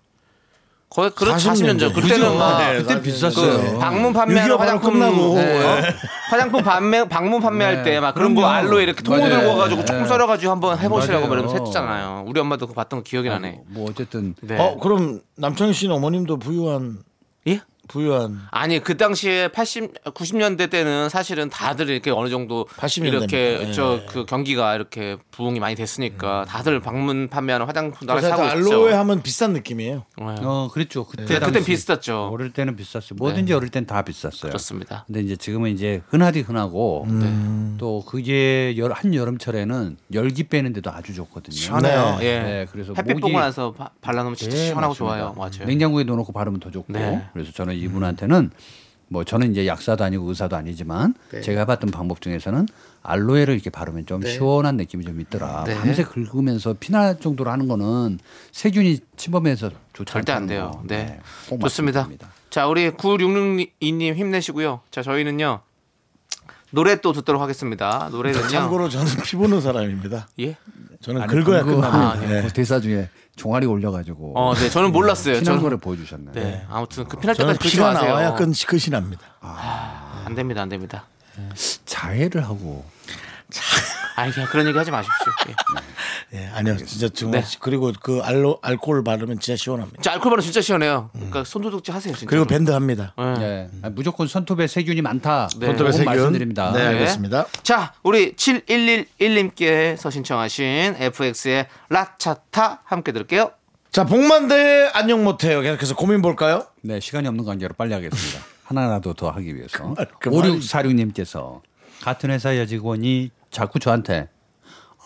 거의 0.90 1.11
그렇 1.11 1.35
40년 1.35 1.37
40년 1.37 1.66
전. 1.66 1.79
전. 1.79 1.92
그때는? 1.92 2.38
막 2.38 2.59
네, 2.59 2.79
그때 2.79 2.94
40년 2.94 3.03
비쌌어요. 3.03 3.53
전. 3.53 3.72
그 3.72 3.79
방문 3.79 4.12
판매하는 4.12 4.55
6.25 4.55 4.59
바로 4.59 4.70
화장품 4.70 4.92
끝나고. 4.94 5.35
네. 5.35 5.42
예. 5.42 5.94
화장품 6.31 6.62
판매 6.62 7.05
방문 7.09 7.40
판매할 7.42 7.77
네. 7.77 7.83
때막 7.83 8.14
그런 8.14 8.35
거 8.35 8.40
그럼요. 8.40 8.55
알로에 8.57 8.83
이렇게 8.85 9.03
통으로 9.03 9.22
맞아요. 9.29 9.40
들고 9.40 9.57
가지고 9.59 9.81
네. 9.81 9.87
조금 9.87 10.07
썰어 10.07 10.27
가지고 10.27 10.53
한번 10.53 10.79
해 10.79 10.88
보시라고 10.88 11.27
맞아요. 11.27 11.42
말하면서 11.42 11.64
했잖아요. 11.66 12.24
우리 12.27 12.40
엄마도 12.40 12.66
그거 12.66 12.74
봤던 12.81 13.01
거 13.01 13.05
기억이 13.05 13.29
나네. 13.29 13.61
뭐 13.68 13.88
어쨌든 13.90 14.35
네. 14.40 14.57
어, 14.59 14.79
그럼 14.79 15.20
남창희 15.37 15.72
씨는 15.74 15.94
어머님도 15.94 16.38
부유한 16.38 16.98
예? 17.48 17.61
부유한 17.88 18.40
아니 18.51 18.81
그 18.83 18.96
당시에 18.96 19.48
80 19.48 20.05
90년대 20.05 20.70
때는 20.70 21.09
사실은 21.09 21.48
다들 21.51 21.88
이렇게 21.88 22.11
어느 22.11 22.29
정도 22.29 22.66
80 22.77 23.07
이렇게 23.07 23.53
년대입니다. 23.53 23.72
저 23.72 24.01
예. 24.03 24.07
그 24.07 24.24
경기가 24.27 24.74
이렇게 24.74 25.16
부흥이 25.31 25.59
많이 25.61 25.74
됐으니까 25.74 26.44
다들 26.46 26.81
방문 26.81 27.29
판매하는 27.29 27.66
화장품 27.66 28.07
나라 28.07 28.20
그래서 28.20 28.37
사고 28.37 28.48
알로에 28.48 28.90
있죠. 28.90 28.96
하면 28.98 29.22
비싼 29.22 29.53
느낌이에요. 29.53 30.05
네. 30.18 30.24
어 30.42 30.68
그랬죠. 30.72 31.05
그때 31.05 31.22
그때 31.24 31.38
당시 31.40 31.53
그땐 31.55 31.64
비쌌죠. 31.64 32.29
어릴 32.33 32.53
때는 32.53 32.77
비쌌어요. 32.77 33.16
뭐든지 33.16 33.53
어릴 33.55 33.70
땐 33.70 33.87
다 33.87 34.03
비쌌어요. 34.03 34.51
그렇습니다. 34.51 35.05
근데 35.07 35.20
이제 35.20 35.35
지금은 35.37 35.70
이제 35.70 36.03
흔하디 36.09 36.40
흔하고 36.42 37.07
또 37.79 38.05
그게 38.05 38.74
열, 38.77 38.92
한 38.92 39.14
여름철에는 39.14 39.96
열기 40.12 40.44
빼는데도 40.44 40.90
아주 40.90 41.14
좋거든요. 41.14 41.55
시원해요. 41.57 42.16
네. 42.18 42.24
예. 42.27 42.38
네, 42.40 42.66
그래서 42.70 42.92
햇빛 42.96 43.20
보고 43.20 43.38
나서 43.38 43.72
바- 43.72 43.90
발라놓으면 44.01 44.37
진짜 44.37 44.57
네, 44.57 44.66
시원하고 44.66 44.92
맞습니다. 44.92 45.16
좋아요. 45.16 45.35
맞아요. 45.37 45.66
냉장고에 45.66 46.05
넣어놓고 46.05 46.33
바르면 46.33 46.61
더 46.61 46.70
좋고. 46.70 46.92
네. 46.92 47.22
그래서 47.33 47.53
저는 47.53 47.78
이분한테는 47.79 48.51
뭐 49.11 49.25
저는 49.25 49.53
이제 49.53 49.67
약사도 49.67 50.05
아니고 50.05 50.29
의사도 50.29 50.55
아니지만 50.57 51.14
네. 51.33 51.41
제가 51.41 51.61
해봤던 51.61 51.91
방법 51.91 52.21
중에서는 52.21 52.69
알로에를 53.03 53.55
이렇게 53.55 53.71
바르면 53.71 54.05
좀 54.05 54.23
시원한 54.27 54.77
느낌이 54.77 55.05
좀 55.05 55.19
있더라. 55.23 55.64
네. 55.67 55.75
밤새 55.77 56.05
긁으면서 56.05 56.75
피날 56.79 57.19
정도로 57.19 57.51
하는 57.51 57.69
거는 57.69 58.19
세균이 58.53 58.99
침범해서 59.17 59.71
좋지 59.94 60.13
절대 60.13 60.33
안 60.33 60.46
돼요. 60.46 60.73
거. 60.75 60.83
네. 60.87 61.19
꼭 61.48 61.59
좋습니다. 61.61 62.00
말씀드립니다. 62.00 62.31
자, 62.50 62.67
우리 62.67 62.90
9662님 62.90 64.15
힘내시고요. 64.15 64.81
자, 64.90 65.02
저희는요. 65.02 65.61
노래 66.71 67.00
또 67.00 67.13
듣도록 67.15 67.40
하겠습니다. 67.40 68.09
노래는요. 68.13 68.46
참고로 68.48 68.90
저는 68.90 69.07
피 69.25 69.37
보는 69.37 69.63
사람입니다. 69.63 70.29
예? 70.40 70.57
저는 71.00 71.23
아니, 71.23 71.31
긁어야 71.33 71.63
그거- 71.63 71.77
끝납니다. 71.77 72.11
아, 72.11 72.17
네. 72.21 72.42
그 72.42 72.52
대사 72.52 72.79
중에 72.79 73.09
종아리 73.39 73.67
올려가지고 73.67 74.33
어, 74.37 74.55
네. 74.55 74.69
저는 74.69 74.93
몰랐어요. 74.93 75.35
피난 75.35 75.45
저는 75.45 75.63
거를 75.63 75.79
보여주셨네. 75.79 76.33
네. 76.33 76.67
아무튼 76.69 77.07
그 77.07 77.17
피날 77.19 77.35
때까지 77.37 77.59
긁지 77.61 77.77
피가 77.77 77.93
마세요. 77.93 78.09
나와야 78.11 78.35
끝 78.35 78.45
끝이 78.67 78.91
납니다. 78.91 79.23
안 79.41 80.35
됩니다. 80.35 80.61
안 80.61 80.69
됩니다. 80.69 81.05
자해를 81.87 82.45
하고 82.45 82.85
그냥 84.33 84.48
그런 84.50 84.66
얘기 84.66 84.77
하지 84.77 84.90
마십시오. 84.90 85.33
예. 85.48 85.54
예, 86.40 86.46
아니요, 86.54 86.77
진짜 86.77 87.08
정말 87.08 87.42
네. 87.42 87.56
그리고 87.60 87.92
그 88.02 88.21
알로 88.23 88.58
알코올 88.62 89.02
바르면 89.04 89.38
진짜 89.40 89.56
시원합니다. 89.56 90.02
자, 90.02 90.12
알코올 90.12 90.31
바르면 90.33 90.42
진짜 90.42 90.60
시원해요. 90.60 91.10
그러니까 91.14 91.44
손소독제 91.44 91.92
하세요, 91.92 92.14
진짜. 92.14 92.29
그리고 92.29 92.44
밴드 92.46 92.71
합니다. 92.71 93.14
네. 93.16 93.35
예. 93.40 93.69
아니, 93.83 93.94
무조건 93.94 94.27
손톱에 94.27 94.66
세균이 94.66 95.00
많다. 95.02 95.48
네. 95.58 95.73
그건 95.73 95.92
세균. 95.92 96.04
말씀드립니다. 96.06 96.73
네, 96.73 96.81
네. 96.81 96.87
알겠습니다. 96.87 97.46
자, 97.62 97.94
우리 98.02 98.35
7111님께서 98.35 100.10
신청하신 100.10 100.96
FX의 100.98 101.66
라차타 101.88 102.83
함께 102.85 103.12
들을게요. 103.12 103.52
자, 103.90 104.04
복만대 104.04 104.90
안녕 104.92 105.25
못해요. 105.25 105.60
계속해서 105.62 105.94
고민 105.96 106.21
볼까요? 106.23 106.66
네, 106.83 107.00
시간이 107.00 107.27
없는 107.29 107.44
관계로 107.44 107.75
빨리 107.77 107.94
하겠습니다. 107.94 108.40
하나라도 108.64 109.14
더 109.14 109.31
하기 109.31 109.54
위해서 109.56 109.94
그 110.21 110.29
말이- 110.29 110.58
5646님께서 110.60 111.62
같은 112.02 112.31
회사 112.31 112.56
여직원이 112.58 113.31
자꾸 113.51 113.79
저한테 113.79 114.29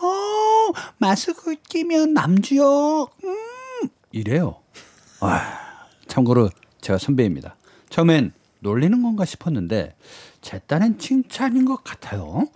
어 0.01 0.73
마스크 0.99 1.55
끼면 1.57 2.15
남주요 2.15 3.03
음 3.25 3.89
이래요. 4.11 4.61
와, 5.21 5.41
참고로 6.07 6.51
제가 6.81 6.99
선배입니다. 6.99 7.57
처음엔 7.89 8.33
놀리는 8.61 9.03
건가 9.03 9.25
싶었는데 9.25 9.95
제 10.41 10.59
딴엔 10.61 10.99
칭찬인 10.99 11.65
것 11.65 11.83
같아요. 11.85 12.47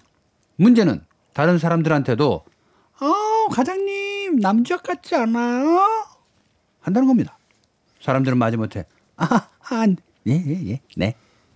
문제는 0.57 1.05
다른 1.33 1.59
사람들한테도 1.59 2.45
어 3.01 3.49
과장님 3.51 4.37
남주역 4.41 4.83
같지 4.83 5.15
않아요? 5.15 5.79
한다는 6.81 7.07
겁니다. 7.09 7.39
사람들은 8.01 8.39
마지못해 8.39 8.87
아예예 9.17 10.67
예 10.67 10.81
네 10.97 11.15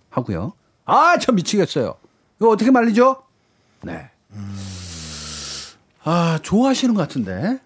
하고요. 0.09 0.53
아 0.85 1.17
참 1.17 1.35
미치겠어요. 1.35 1.95
이거 2.37 2.49
어떻게 2.49 2.69
말리죠? 2.71 3.23
네. 3.83 4.10
아 6.03 6.39
좋아하시는 6.41 6.93
것 6.95 7.01
같은데, 7.01 7.59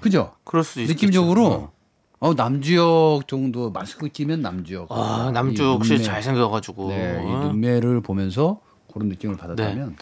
그죠? 0.00 0.32
그럴 0.44 0.64
수도 0.64 0.80
있겠죠. 0.82 0.94
느낌적으로 0.94 1.70
어 2.20 2.34
남주역 2.34 3.28
정도 3.28 3.70
마스크 3.70 4.08
끼면 4.08 4.40
남주역. 4.40 4.88
아, 4.90 5.30
씨 5.54 5.92
눈매, 5.92 6.02
잘생겨가지고. 6.02 6.88
네, 6.88 7.22
이 7.24 7.30
어. 7.30 7.40
눈매를 7.44 8.00
보면서 8.00 8.60
그런 8.92 9.08
느낌을 9.08 9.36
받았다면 9.36 9.96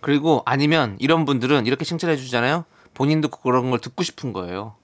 그리고 0.00 0.42
아니면 0.44 0.96
이런 0.98 1.24
분들은 1.24 1.66
이렇게 1.66 1.84
칭찬해 1.84 2.16
주잖아요. 2.16 2.64
본인도 2.94 3.28
그런 3.28 3.70
걸 3.70 3.78
듣고 3.78 4.02
싶은 4.02 4.32
거예요. 4.32 4.74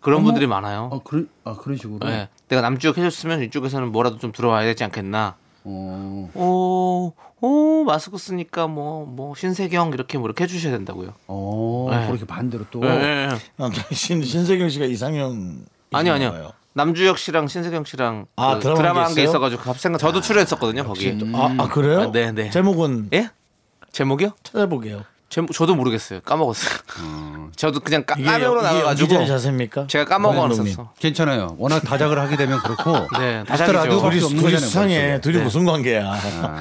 그런 0.00 0.18
어머. 0.18 0.26
분들이 0.26 0.46
많아요. 0.46 0.88
어 0.92 1.02
그런 1.02 1.28
아 1.44 1.54
그런 1.56 1.76
식으로. 1.76 2.06
네. 2.06 2.28
내가 2.48 2.62
남쪽 2.62 2.98
해줬으면 2.98 3.42
이쪽에서는 3.44 3.90
뭐라도 3.92 4.18
좀 4.18 4.32
들어와야 4.32 4.64
되지 4.64 4.84
않겠나. 4.84 5.36
어, 5.68 6.28
오, 6.34 7.12
오 7.40 7.84
마스크 7.84 8.16
쓰니까 8.18 8.66
뭐 8.66 9.04
뭐 9.06 9.34
신세경 9.34 9.92
이렇게 9.92 10.18
뭐 10.18 10.26
이렇게 10.26 10.44
해주셔야 10.44 10.72
된다고요. 10.72 11.12
어 11.26 11.88
네. 11.90 12.06
그렇게 12.06 12.24
반대로 12.24 12.64
또. 12.70 12.80
네. 12.80 13.28
아, 13.58 13.70
신 13.92 14.22
신세경 14.22 14.68
씨가 14.68 14.84
이상형 14.86 15.64
아니요 15.92 16.12
아니요. 16.14 16.52
남주혁 16.74 17.18
씨랑 17.18 17.48
신세경 17.48 17.84
씨랑 17.84 18.26
아, 18.36 18.54
그 18.54 18.60
드라마 18.60 18.76
드라마 18.76 19.00
한한 19.00 19.14
게? 19.14 19.24
있어가지고 19.24 19.62
갑생각 19.62 19.98
저도 19.98 20.20
출연했었거든요 20.20 20.84
거기. 20.84 21.18
아, 21.34 21.54
아 21.58 21.68
그래요? 21.68 22.02
아, 22.02 22.12
네, 22.12 22.30
네. 22.32 22.50
제목은 22.50 23.08
예? 23.14 23.30
제목이요? 23.90 24.30
찾아보게요. 24.44 25.02
제목 25.28 25.52
저도 25.52 25.74
모르겠어요. 25.74 26.20
까먹었어요. 26.20 26.78
저도 27.54 27.80
그냥 27.80 28.02
까, 28.06 28.14
이게 28.18 28.30
나가가지고 28.30 28.86
연기자의 29.14 29.26
자세입니까? 29.26 29.86
제가. 29.86 30.04
까먹었었어. 30.06 30.92
괜찮아요. 30.98 31.54
워낙 31.58 31.80
다작을 31.80 32.18
하게 32.18 32.36
되면 32.36 32.58
그렇고. 32.60 32.92
네, 33.20 33.44
다작이죠. 33.44 34.00
둘이 34.00 34.20
둘이. 34.20 34.58
수상해. 34.58 35.20
둘이 35.20 35.38
무슨 35.42 35.66
관계야? 35.66 36.14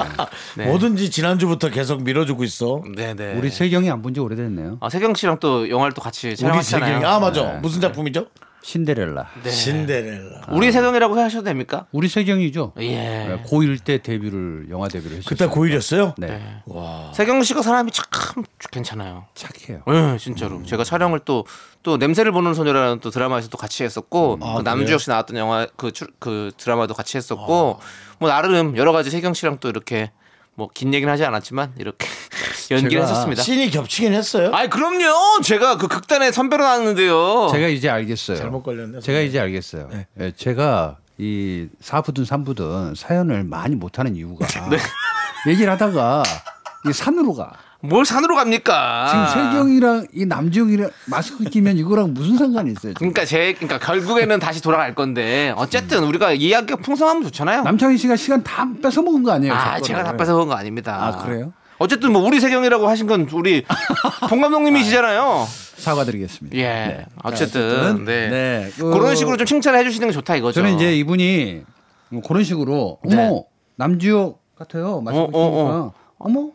네. 0.58 0.66
뭐든지 0.66 1.10
지난주부터 1.10 1.70
계속 1.70 2.04
밀어주고 2.04 2.44
있어. 2.44 2.82
네네. 2.96 3.36
우리 3.36 3.50
세경이 3.50 3.90
안 3.90 4.02
본 4.02 4.14
지 4.14 4.20
오래됐네요. 4.20 4.78
아, 4.82 4.90
세경 4.90 5.16
씨랑 5.16 5.40
또 5.40 5.70
영화를 5.70 5.94
또 5.94 6.02
같이 6.02 6.28
우리 6.30 6.36
촬영했잖아요. 6.38 6.86
세경이 6.96 7.06
아 7.06 7.20
맞아. 7.20 7.44
네. 7.44 7.60
무슨 7.60 7.80
작품이죠? 7.82 8.26
신데렐라. 8.62 9.28
네. 9.44 9.50
신데렐라. 9.50 10.42
우리 10.52 10.72
세경이라고 10.72 11.16
하셔도 11.20 11.46
됩니까? 11.46 11.86
우리 11.92 12.08
세경이죠. 12.10 12.74
예. 12.80 12.88
네, 12.96 13.44
고1 13.46 13.84
때 13.84 14.02
데뷔를 14.02 14.68
영화 14.70 14.88
데뷔를 14.88 15.18
했었어요. 15.18 15.30
그때 15.30 15.46
고일이었어요? 15.48 16.16
네. 16.18 16.42
세경 17.14 17.44
씨가 17.44 17.62
사람이 17.62 17.92
참 17.92 18.06
괜찮아요. 18.72 19.26
착해요. 19.36 19.84
예, 19.88 20.18
진짜로. 20.18 20.64
제가 20.64 20.84
촬영을 20.84 21.20
또, 21.20 21.46
또 21.84 21.98
냄새를 21.98 22.32
보는 22.34 22.54
소녀라는 22.54 23.00
또 23.00 23.10
드라마에서 23.10 23.48
또 23.50 23.58
같이 23.58 23.84
했었고, 23.84 24.40
아, 24.42 24.56
그 24.58 24.62
남주혁 24.64 25.00
씨 25.00 25.10
나왔던 25.10 25.38
영화 25.38 25.66
그, 25.78 25.92
출- 25.92 26.10
그 26.20 26.52
드라마도 26.58 26.94
같이 26.94 27.16
했었고, 27.18 27.80
뭐 28.20 28.30
나름 28.30 28.76
여러 28.76 28.92
가지 28.92 29.10
세경 29.12 29.34
씨랑 29.34 29.60
또 29.60 29.70
이렇게 29.70 30.12
뭐 30.58 30.68
긴 30.74 30.94
얘기는 30.94 31.12
하지 31.12 31.24
않았지만 31.24 31.74
이렇게 31.78 32.08
연기를 32.72 33.04
했었습니다. 33.04 33.42
씬이 33.44 33.70
겹치긴 33.70 34.14
했어요. 34.14 34.52
아이 34.54 34.68
그럼요. 34.70 35.42
제가 35.44 35.78
그 35.78 35.88
극단에 35.88 36.32
선배로 36.32 36.64
나왔는데요. 36.64 37.50
제가 37.52 37.68
이제 37.68 37.90
알겠어요. 37.90 38.38
잘못 38.38 38.64
걸렸네. 38.64 39.00
제가 39.00 39.20
이제 39.22 39.40
알겠어요. 39.40 39.88
네. 39.92 40.08
예, 40.20 40.32
제가 40.36 40.98
이 41.20 41.68
사부든 41.80 42.26
삼부든 42.26 42.96
사연을 42.96 43.44
많이 43.44 43.76
못하는 43.76 44.16
이유가 44.16 44.46
네. 44.70 44.78
얘기를 45.52 45.72
하다가 45.72 46.24
이 46.90 46.94
산으로 46.94 47.34
가. 47.36 47.54
뭘 47.82 48.06
산으로 48.06 48.36
갑니까? 48.36 49.08
지금 49.34 49.50
세경이랑 49.52 50.08
이 50.14 50.26
남지용이랑 50.26 50.90
마스크 51.06 51.44
끼면 51.44 51.78
이거랑 51.78 52.14
무슨 52.14 52.36
상관이 52.38 52.72
있어요? 52.72 52.94
지금? 52.94 53.12
그러니까 53.14 53.26
제 53.26 53.54
그러니까 53.54 53.78
결국에는 53.80 54.40
다시 54.40 54.62
돌아갈 54.62 54.96
건데 54.96 55.54
어쨌든 55.58 56.04
우리가 56.06 56.34
이야기가 56.34 56.78
풍성하면 56.78 57.24
좋잖아요. 57.24 57.64
남창희 57.64 57.98
씨가 57.98 58.16
시간 58.16 58.44
다 58.44 58.68
뺏어 58.82 59.02
먹은 59.04 59.22
거 59.24 59.32
아니에요? 59.32 59.54
아제 59.54 59.84
제가. 59.84 60.04
다 60.04 60.18
뺏어 60.18 60.34
먹은 60.34 60.48
거 60.48 60.56
아닙니다. 60.56 60.98
아, 61.00 61.24
그래요? 61.24 61.54
어쨌든 61.78 62.12
뭐 62.12 62.24
우리 62.24 62.40
세경이라고 62.40 62.88
하신 62.90 63.06
건 63.06 63.30
우리 63.32 63.64
동 64.28 64.42
감독님이시잖아요. 64.42 65.48
사과드리겠습니다. 65.78 66.58
예. 66.58 67.06
어쨌든 67.22 68.04
네. 68.06 68.30
네. 68.30 68.72
그- 68.76 68.90
그런 68.92 69.16
식으로 69.16 69.38
좀 69.38 69.46
칭찬을 69.46 69.78
해주시는 69.80 70.08
게 70.08 70.12
좋다 70.14 70.36
이거죠. 70.38 70.62
저는 70.62 70.76
이제 70.76 70.96
이분이 70.98 71.62
뭐 72.10 72.22
그런 72.28 72.44
식으로 72.44 72.98
네. 73.06 73.16
어머 73.16 73.44
남지혁 73.76 74.40
같아요. 74.58 75.02
마스크 75.02 75.22
어, 75.22 75.30
어, 75.32 75.52
끼니까 75.52 75.92
어머 76.18 76.50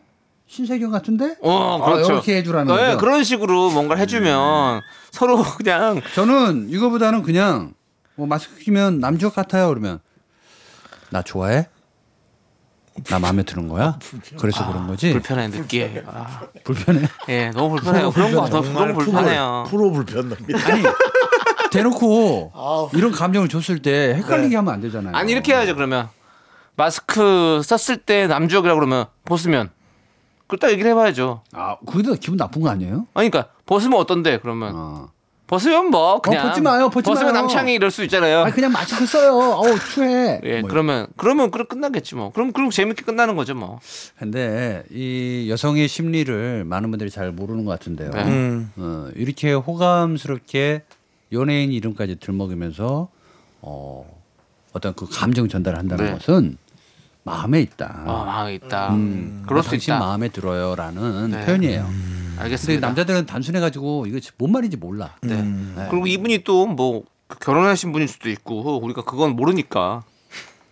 신세경 0.53 0.91
같은데? 0.91 1.35
어 1.41 1.79
아, 1.81 1.85
그렇죠. 1.85 2.13
이렇게 2.13 2.37
해주라는 2.37 2.67
네, 2.75 2.79
거죠. 2.79 2.91
음. 2.93 2.97
그런 2.99 3.23
식으로 3.23 3.71
뭔가를 3.71 3.99
해주면 4.03 4.81
서로 5.09 5.41
그냥 5.57 5.99
저는 6.13 6.69
이거보다는 6.69 7.23
그냥 7.23 7.73
뭐 8.13 8.27
마스크 8.27 8.59
끼면 8.59 8.99
남지혁 8.99 9.33
같아요 9.33 9.69
그러면 9.69 9.99
나 11.09 11.23
좋아해? 11.23 11.69
나 13.05 13.17
마음에 13.17 13.41
드는 13.41 13.67
거야? 13.67 13.97
그래서 14.39 14.67
그런 14.67 14.85
거지? 14.85 15.11
불편해 15.13 15.47
느끼해. 15.47 16.03
아, 16.05 16.41
불편해? 16.63 17.07
예, 17.29 17.49
너무 17.49 17.75
불편해요. 17.77 18.11
그런 18.11 18.31
거더 18.31 18.61
그런 18.61 18.93
거 18.93 18.99
불편해요. 18.99 19.65
프로 19.69 19.91
불편합니다. 19.91 20.71
아니 20.71 20.83
대놓고 21.71 22.51
아우. 22.53 22.89
이런 22.93 23.11
감정을 23.11 23.49
줬을 23.49 23.81
때 23.81 24.13
헷갈리게 24.17 24.55
하면 24.57 24.71
안 24.71 24.81
되잖아요. 24.81 25.15
아니 25.15 25.31
이렇게 25.31 25.51
해야죠 25.55 25.73
그러면 25.73 26.09
마스크 26.75 27.59
썼을 27.63 27.97
때 27.97 28.27
남주혁이라고 28.27 28.79
그러면 28.79 29.07
벗으면 29.25 29.71
그딱 30.47 30.71
얘기를 30.71 30.91
해봐야죠. 30.91 31.41
아 31.53 31.77
그게 31.85 32.15
기분 32.19 32.37
나쁜 32.37 32.61
거 32.61 32.69
아니에요? 32.69 33.07
아니 33.13 33.29
그러니까 33.29 33.51
벗으면 33.65 33.99
어떤데 33.99 34.39
그러면 34.39 34.73
어. 34.75 35.07
벗으면 35.47 35.91
뭐 35.91 36.19
그냥 36.21 36.47
벗지 36.47 36.61
마요, 36.61 36.89
벗지 36.89 37.09
벗으면 37.09 37.33
마요. 37.33 37.41
남창이 37.41 37.73
이럴 37.73 37.91
수 37.91 38.03
있잖아요. 38.03 38.39
아 38.39 38.49
그냥 38.49 38.71
마스크 38.71 39.05
써요. 39.05 39.33
어우 39.35 39.77
추해. 39.79 40.39
예, 40.45 40.61
뭐 40.61 40.69
그러면 40.69 41.07
그러면 41.17 41.51
그럼 41.51 41.67
끝나겠지 41.67 42.15
뭐. 42.15 42.31
그럼 42.31 42.51
그럼 42.53 42.69
재밌게 42.69 43.03
끝나는 43.03 43.35
거죠 43.35 43.53
뭐. 43.53 43.79
근데 44.17 44.83
이 44.89 45.47
여성의 45.49 45.87
심리를 45.87 46.63
많은 46.65 46.89
분들이 46.91 47.09
잘 47.09 47.31
모르는 47.31 47.65
것 47.65 47.71
같은데요. 47.71 48.11
네. 48.11 48.23
음. 48.23 48.71
어, 48.77 49.09
이렇게 49.15 49.53
호감스럽게 49.53 50.83
연예인 51.33 51.71
이름까지 51.71 52.17
들먹이면서 52.19 53.09
어, 53.61 54.21
어떤 54.73 54.93
그 54.93 55.07
감정 55.09 55.47
전달을 55.47 55.77
한다는 55.77 56.05
네. 56.05 56.11
것은 56.13 56.57
마음에 57.23 57.61
있다. 57.61 58.03
아, 58.05 58.23
마음에 58.25 58.55
있다. 58.55 58.93
음, 58.93 59.43
그럴 59.47 59.63
수 59.63 59.71
당신 59.71 59.93
있다. 59.93 59.99
마음에 59.99 60.29
들어요라는 60.29 61.31
네. 61.31 61.45
표현이에요. 61.45 61.85
근데 61.85 62.41
알겠습니다. 62.41 62.87
남자들은 62.87 63.25
단순해 63.25 63.59
가지고 63.59 64.05
이거 64.07 64.19
뭔 64.37 64.51
말인지 64.51 64.77
몰라. 64.77 65.15
네. 65.21 65.35
음. 65.35 65.75
그리고 65.89 66.07
이분이 66.07 66.43
또 66.43 66.65
뭐 66.65 67.03
결혼하신 67.39 67.91
분일 67.91 68.07
수도 68.07 68.29
있고 68.29 68.79
우리가 68.83 69.03
그건 69.03 69.35
모르니까. 69.35 70.03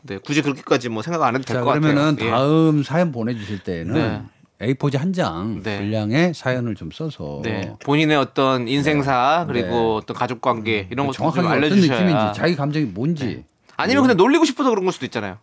네, 0.04 0.18
굳이 0.18 0.42
그렇게까지 0.42 0.90
뭐 0.90 1.04
생각 1.04 1.22
안 1.24 1.36
해도 1.36 1.44
될자것 1.44 1.66
같아요. 1.76 1.82
그러면은 1.82 2.18
예. 2.22 2.30
다음 2.30 2.82
사연 2.84 3.12
보내주실 3.12 3.60
때는 3.60 4.26
A4지 4.60 4.98
한장 4.98 5.62
네. 5.64 5.78
분량의 5.78 6.34
사연을 6.34 6.76
좀 6.76 6.90
써서 6.92 7.42
네. 7.44 7.76
본인의 7.84 8.18
어떤 8.18 8.68
인생사 8.68 9.46
그리고 9.48 9.70
네. 9.70 9.98
어떤 9.98 10.16
가족 10.18 10.42
관계 10.42 10.88
이런 10.92 11.06
것좀 11.08 11.28
알려주셔야. 11.48 12.02
느낌인지 12.02 12.34
자기 12.40 12.56
감정이 12.56 12.86
뭔지 12.86 13.44
아니면 13.78 14.04
그냥 14.04 14.18
놀리고 14.18 14.46
싶어서 14.46 14.70
그런 14.70 14.86
걸 14.86 14.94
수도 14.94 15.06
있잖아요. 15.06 15.38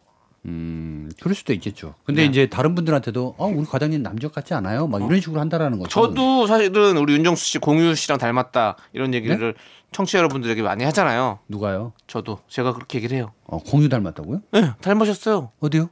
음 0.45 1.11
그럴 1.21 1.35
수도 1.35 1.53
있겠죠. 1.53 1.95
근데 2.05 2.23
네. 2.23 2.29
이제 2.29 2.47
다른 2.47 2.75
분들한테도 2.75 3.35
어 3.37 3.47
우리 3.47 3.67
과장님 3.67 4.03
남적 4.03 4.33
같지 4.33 4.55
않아요? 4.55 4.87
막 4.87 5.03
이런 5.03 5.21
식으로 5.21 5.41
한다라는 5.41 5.79
거죠. 5.79 5.91
저도 5.91 6.47
사실은 6.47 6.97
우리 6.97 7.15
윤정수 7.15 7.45
씨 7.45 7.59
공유 7.59 7.95
씨랑 7.95 8.19
닮았다 8.19 8.77
이런 8.93 9.15
얘기를 9.15 9.55
네? 9.55 9.61
청취자 9.93 10.19
여러분들에게 10.19 10.63
많이 10.63 10.85
하잖아요. 10.85 11.41
누가요? 11.49 11.93
저도 12.07 12.39
제가 12.49 12.73
그렇게 12.73 12.99
얘기를 12.99 13.17
해요. 13.17 13.33
어, 13.45 13.59
공유 13.59 13.89
닮았다고요? 13.89 14.43
네, 14.53 14.73
닮으셨어요. 14.81 15.51
어디요? 15.61 15.89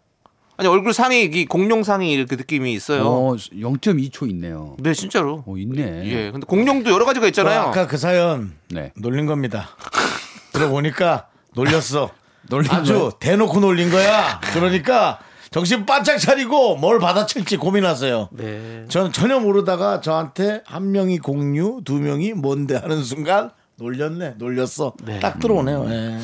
아니 0.59 0.69
얼굴 0.69 0.95
상이 0.95 1.25
이 1.25 1.45
공룡 1.45 1.83
상이 1.83 2.13
이렇게 2.13 2.37
느낌이 2.37 2.73
있어요. 2.73 3.05
어 3.05 3.35
0.2초 3.35 4.29
있네요. 4.31 4.77
네, 4.79 4.95
진짜로. 4.95 5.45
어 5.47 5.57
있네. 5.57 6.07
예, 6.07 6.31
근데 6.31 6.47
공룡도 6.47 6.91
여러 6.91 7.05
가지가 7.05 7.25
그 7.25 7.29
있잖아요. 7.29 7.61
아까 7.61 7.87
그 7.87 7.99
사연 7.99 8.55
네. 8.71 8.93
놀린 8.97 9.27
겁니다. 9.27 9.69
들어보니까 10.53 11.29
놀렸어. 11.55 12.11
놀린 12.49 12.71
아주 12.71 12.93
거예요? 12.93 13.11
대놓고 13.19 13.61
놀린 13.61 13.91
거야. 13.91 14.41
그러니까 14.53 15.19
정신 15.51 15.87
바짝 15.87 16.19
차리고 16.19 16.77
뭘 16.77 16.99
받아칠지 16.99 17.57
고민하세요. 17.57 18.29
네. 18.33 18.85
저는 18.89 19.13
전혀 19.13 19.39
모르다가 19.39 20.01
저한테 20.01 20.63
한 20.67 20.93
명이 20.93 21.19
공유, 21.19 21.81
두 21.85 21.95
명이 21.95 22.33
뭔데 22.35 22.77
하는 22.77 23.03
순간 23.03 23.51
놀렸네, 23.77 24.35
놀렸어. 24.39 24.95
네. 25.05 25.21
딱 25.21 25.39
들어오네요. 25.39 25.87
예. 25.91 26.19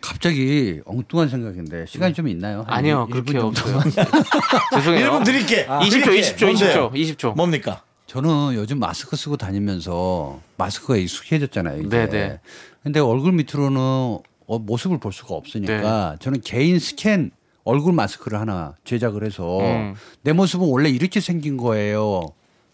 갑자기 0.00 0.80
엉뚱한 0.84 1.30
생각인데 1.30 1.86
시간이 1.88 2.12
좀 2.12 2.28
있나요? 2.28 2.58
한 2.66 2.78
아니요, 2.78 3.08
그렇게? 3.10 3.38
없어요. 3.38 3.80
죄송해요. 4.74 5.10
1분 5.10 5.24
드릴게. 5.24 5.66
20초, 5.66 5.90
드릴게. 6.04 6.20
20초, 6.20 6.44
뭔데요? 6.44 6.90
20초, 6.90 7.16
20초. 7.16 7.36
뭡니까? 7.36 7.82
저는 8.06 8.54
요즘 8.54 8.78
마스크 8.78 9.16
쓰고 9.16 9.38
다니면서 9.38 10.38
마스크가 10.58 10.96
익숙해졌잖아요. 10.96 11.80
이제. 11.80 11.88
네네. 11.88 12.40
근데 12.82 13.00
얼굴 13.00 13.32
밑으로는 13.32 13.80
어, 13.80 14.20
모습을 14.46 14.98
볼 14.98 15.12
수가 15.12 15.34
없으니까 15.34 16.16
저는 16.20 16.40
개인 16.42 16.78
스캔 16.78 17.30
얼굴 17.64 17.92
마스크를 17.94 18.38
하나 18.38 18.74
제작을 18.84 19.24
해서 19.24 19.60
음. 19.60 19.94
내 20.22 20.32
모습은 20.32 20.68
원래 20.68 20.88
이렇게 20.90 21.20
생긴 21.20 21.56
거예요. 21.56 22.20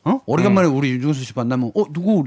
어? 0.04 0.20
오래간만에 0.26 0.68
우리 0.68 0.90
윤정수 0.90 1.24
씨 1.24 1.32
만나면 1.34 1.72
어 1.74 1.84
누구? 1.92 2.24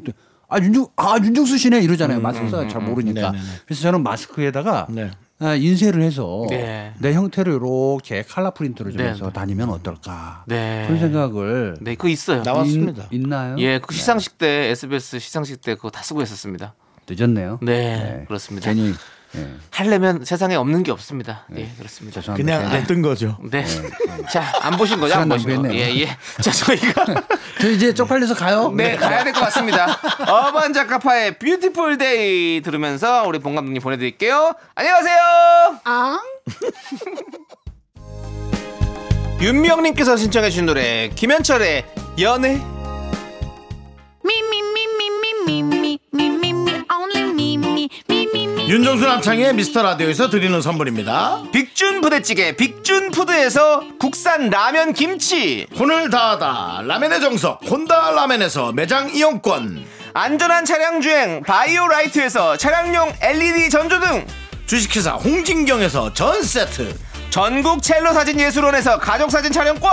아 0.48 0.60
윤정 0.60 0.88
아 0.96 1.18
윤정수 1.22 1.58
씨네 1.58 1.82
이러잖아요. 1.82 2.22
마스크 2.22 2.50
써잘 2.50 2.82
모르니까. 2.82 3.32
네네네. 3.32 3.50
그래서 3.66 3.82
저는 3.82 4.04
마스크에다가 4.04 4.88
네. 4.90 5.12
아, 5.40 5.56
인쇄를 5.56 6.02
해서 6.04 6.46
네. 6.50 6.94
내 7.00 7.14
형태로 7.14 7.52
이렇게 7.52 8.22
칼라 8.24 8.52
프린트를 8.52 8.92
좀 8.94 9.02
네, 9.02 9.10
해서 9.10 9.26
네. 9.26 9.34
다니면 9.34 9.70
어떨까 9.72 10.46
네. 10.48 10.86
그런 10.88 11.00
생각을 11.02 11.76
네, 11.82 11.96
그거 11.96 12.08
있어요. 12.08 12.44
나왔습니다. 12.44 13.08
있, 13.12 13.20
나요 13.28 13.56
예, 13.60 13.80
그 13.80 13.94
시상식 13.94 14.38
때 14.38 14.70
SBS 14.70 15.20
시상식 15.20 15.62
때 15.62 15.76
그거 15.76 15.90
다 15.90 16.02
쓰고 16.02 16.22
했었습니다. 16.22 16.76
늦었네요. 17.10 17.60
네, 17.62 18.24
그렇습니다. 18.28 18.70
괜히 18.70 18.94
예. 19.36 19.48
하려면 19.72 20.24
세상에 20.26 20.56
없는 20.56 20.84
게 20.84 20.92
없습니다. 20.92 21.46
예, 21.56 21.68
그렇습니다. 21.78 22.22
죄송합니다. 22.22 22.58
그냥 22.60 22.72
안 22.72 22.86
뜬 22.86 23.02
거죠. 23.02 23.38
네. 23.42 23.66
자, 24.32 24.44
안 24.62 24.78
보신 24.78 25.00
거죠? 25.00 25.16
안 25.16 25.28
보신 25.30 25.62
거. 25.62 25.74
예, 25.74 25.94
예. 26.02 26.06
자, 26.42 26.52
저희가 26.52 27.06
저 27.60 27.70
이제 27.72 27.94
쪽팔려서 27.94 28.36
가요. 28.36 28.72
네, 28.78 28.96
가야 28.96 29.24
될 29.24 29.34
것 29.34 29.40
같습니다. 29.42 29.98
어반 30.28 30.74
자카파의 30.74 31.40
Beautiful 31.40 31.98
Day 31.98 32.62
들으면서 32.62 33.24
우리 33.28 33.40
봉 33.40 33.56
감독님 33.56 33.82
보내 33.82 33.98
드릴게요. 33.98 34.54
안녕하세요. 34.76 35.80
윤명님께서 39.42 40.16
신청해 40.18 40.50
주신 40.52 40.66
노래 40.66 41.10
김현철의 41.16 41.86
연애. 42.20 42.62
Me, 45.46 46.00
윤정수 48.68 49.06
남창의 49.06 49.54
미스터 49.56 49.84
라디오에서 49.84 50.30
드리는 50.30 50.62
선물입니다. 50.62 51.44
빅준 51.52 52.00
부대찌개 52.00 52.56
빅준 52.56 53.12
푸드에서 53.12 53.84
국산 54.00 54.50
라면 54.50 54.94
김치. 54.94 55.68
혼을 55.78 56.10
다하다 56.10 56.84
라멘의 56.88 57.20
정석 57.20 57.60
혼다 57.70 58.12
라멘에서 58.12 58.72
매장 58.72 59.14
이용권 59.14 59.86
안전한 60.14 60.64
차량 60.64 61.02
주행 61.02 61.44
바이오라이트에서 61.44 62.56
차량용 62.56 63.14
LED 63.22 63.70
전조등. 63.70 64.26
주식회사 64.66 65.12
홍진경에서 65.16 66.14
전 66.14 66.42
세트 66.42 66.98
전국 67.30 67.84
첼로 67.84 68.14
사진 68.14 68.40
예술원에서 68.40 68.98
가족 68.98 69.30
사진 69.30 69.52
촬영권. 69.52 69.92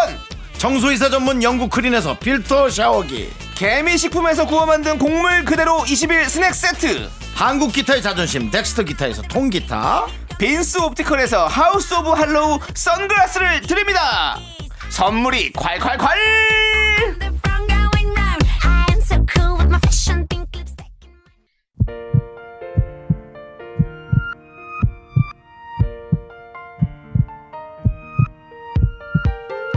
청소이사 0.59 1.11
전문 1.11 1.43
영국 1.43 1.71
크린에서 1.71 2.19
필터 2.19 2.71
샤워기 2.71 3.31
개미 3.57 3.99
식품에서 3.99 4.47
구워 4.47 4.65
만든 4.65 4.97
곡물 4.99 5.45
그대로 5.45 5.85
21 5.87 6.27
스낵 6.27 6.55
세트. 6.55 7.20
한국 7.35 7.73
기타의 7.73 8.03
자존심 8.03 8.51
덱스터 8.51 8.83
기타에서 8.83 9.23
통기타 9.23 10.07
빈스 10.39 10.79
옵티컬에서 10.79 11.47
하우스 11.47 11.95
오브 11.95 12.11
할로우 12.11 12.59
선글라스를 12.75 13.63
드립니다. 13.63 14.39
선물이 14.91 15.53
콸콸콸! 15.53 16.09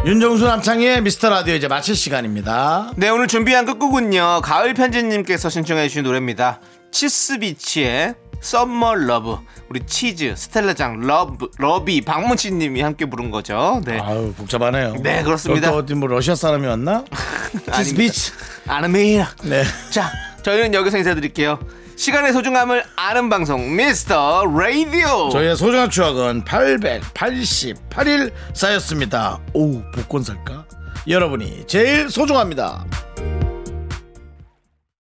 윤정수 0.05 0.45
남창의 0.45 1.01
미스터 1.01 1.29
라디오 1.29 1.55
이제 1.55 1.69
마칠 1.69 1.95
시간입니다 1.95 2.91
네, 2.97 3.07
오늘 3.07 3.27
준비한 3.27 3.65
끝곡은요. 3.65 4.41
가을 4.43 4.73
편지님께서 4.73 5.49
신청해 5.49 5.87
주신 5.87 6.03
노래입니다. 6.03 6.59
치스비치의 6.93 8.13
Summer 8.39 8.95
Love. 8.95 9.37
우리 9.69 9.85
치즈, 9.85 10.35
스텔라장, 10.37 10.99
러브, 11.01 11.49
러비, 11.57 12.01
박문치 12.01 12.51
님이 12.51 12.81
함께 12.81 13.05
부른 13.05 13.31
거죠. 13.31 13.81
네. 13.85 13.99
아유 13.99 14.33
복잡하네요 14.37 14.95
네, 15.01 15.23
그렇습니다. 15.23 15.71
또 15.71 15.77
어디 15.77 15.95
뭐 15.95 16.07
러시아 16.07 16.35
사람이 16.35 16.67
왔나? 16.67 17.03
치스비치 17.75 18.31
아르메이나. 18.67 19.27
네 19.43 19.63
자, 19.89 20.11
저희는 20.43 20.73
여기서 20.73 20.97
인사드릴게요. 20.99 21.59
시간의 21.95 22.33
소중함을 22.33 22.83
아는 22.95 23.29
방송 23.29 23.75
미스터 23.75 24.45
라디오. 24.45 25.29
저희의 25.29 25.55
소중한 25.55 25.89
추억은 25.89 26.43
888일 26.43 28.31
쌓였습니다 28.53 29.39
오 29.53 29.81
복권 29.91 30.23
살까? 30.23 30.65
여러분이 31.07 31.65
제일 31.67 32.09
소중합니다 32.09 32.85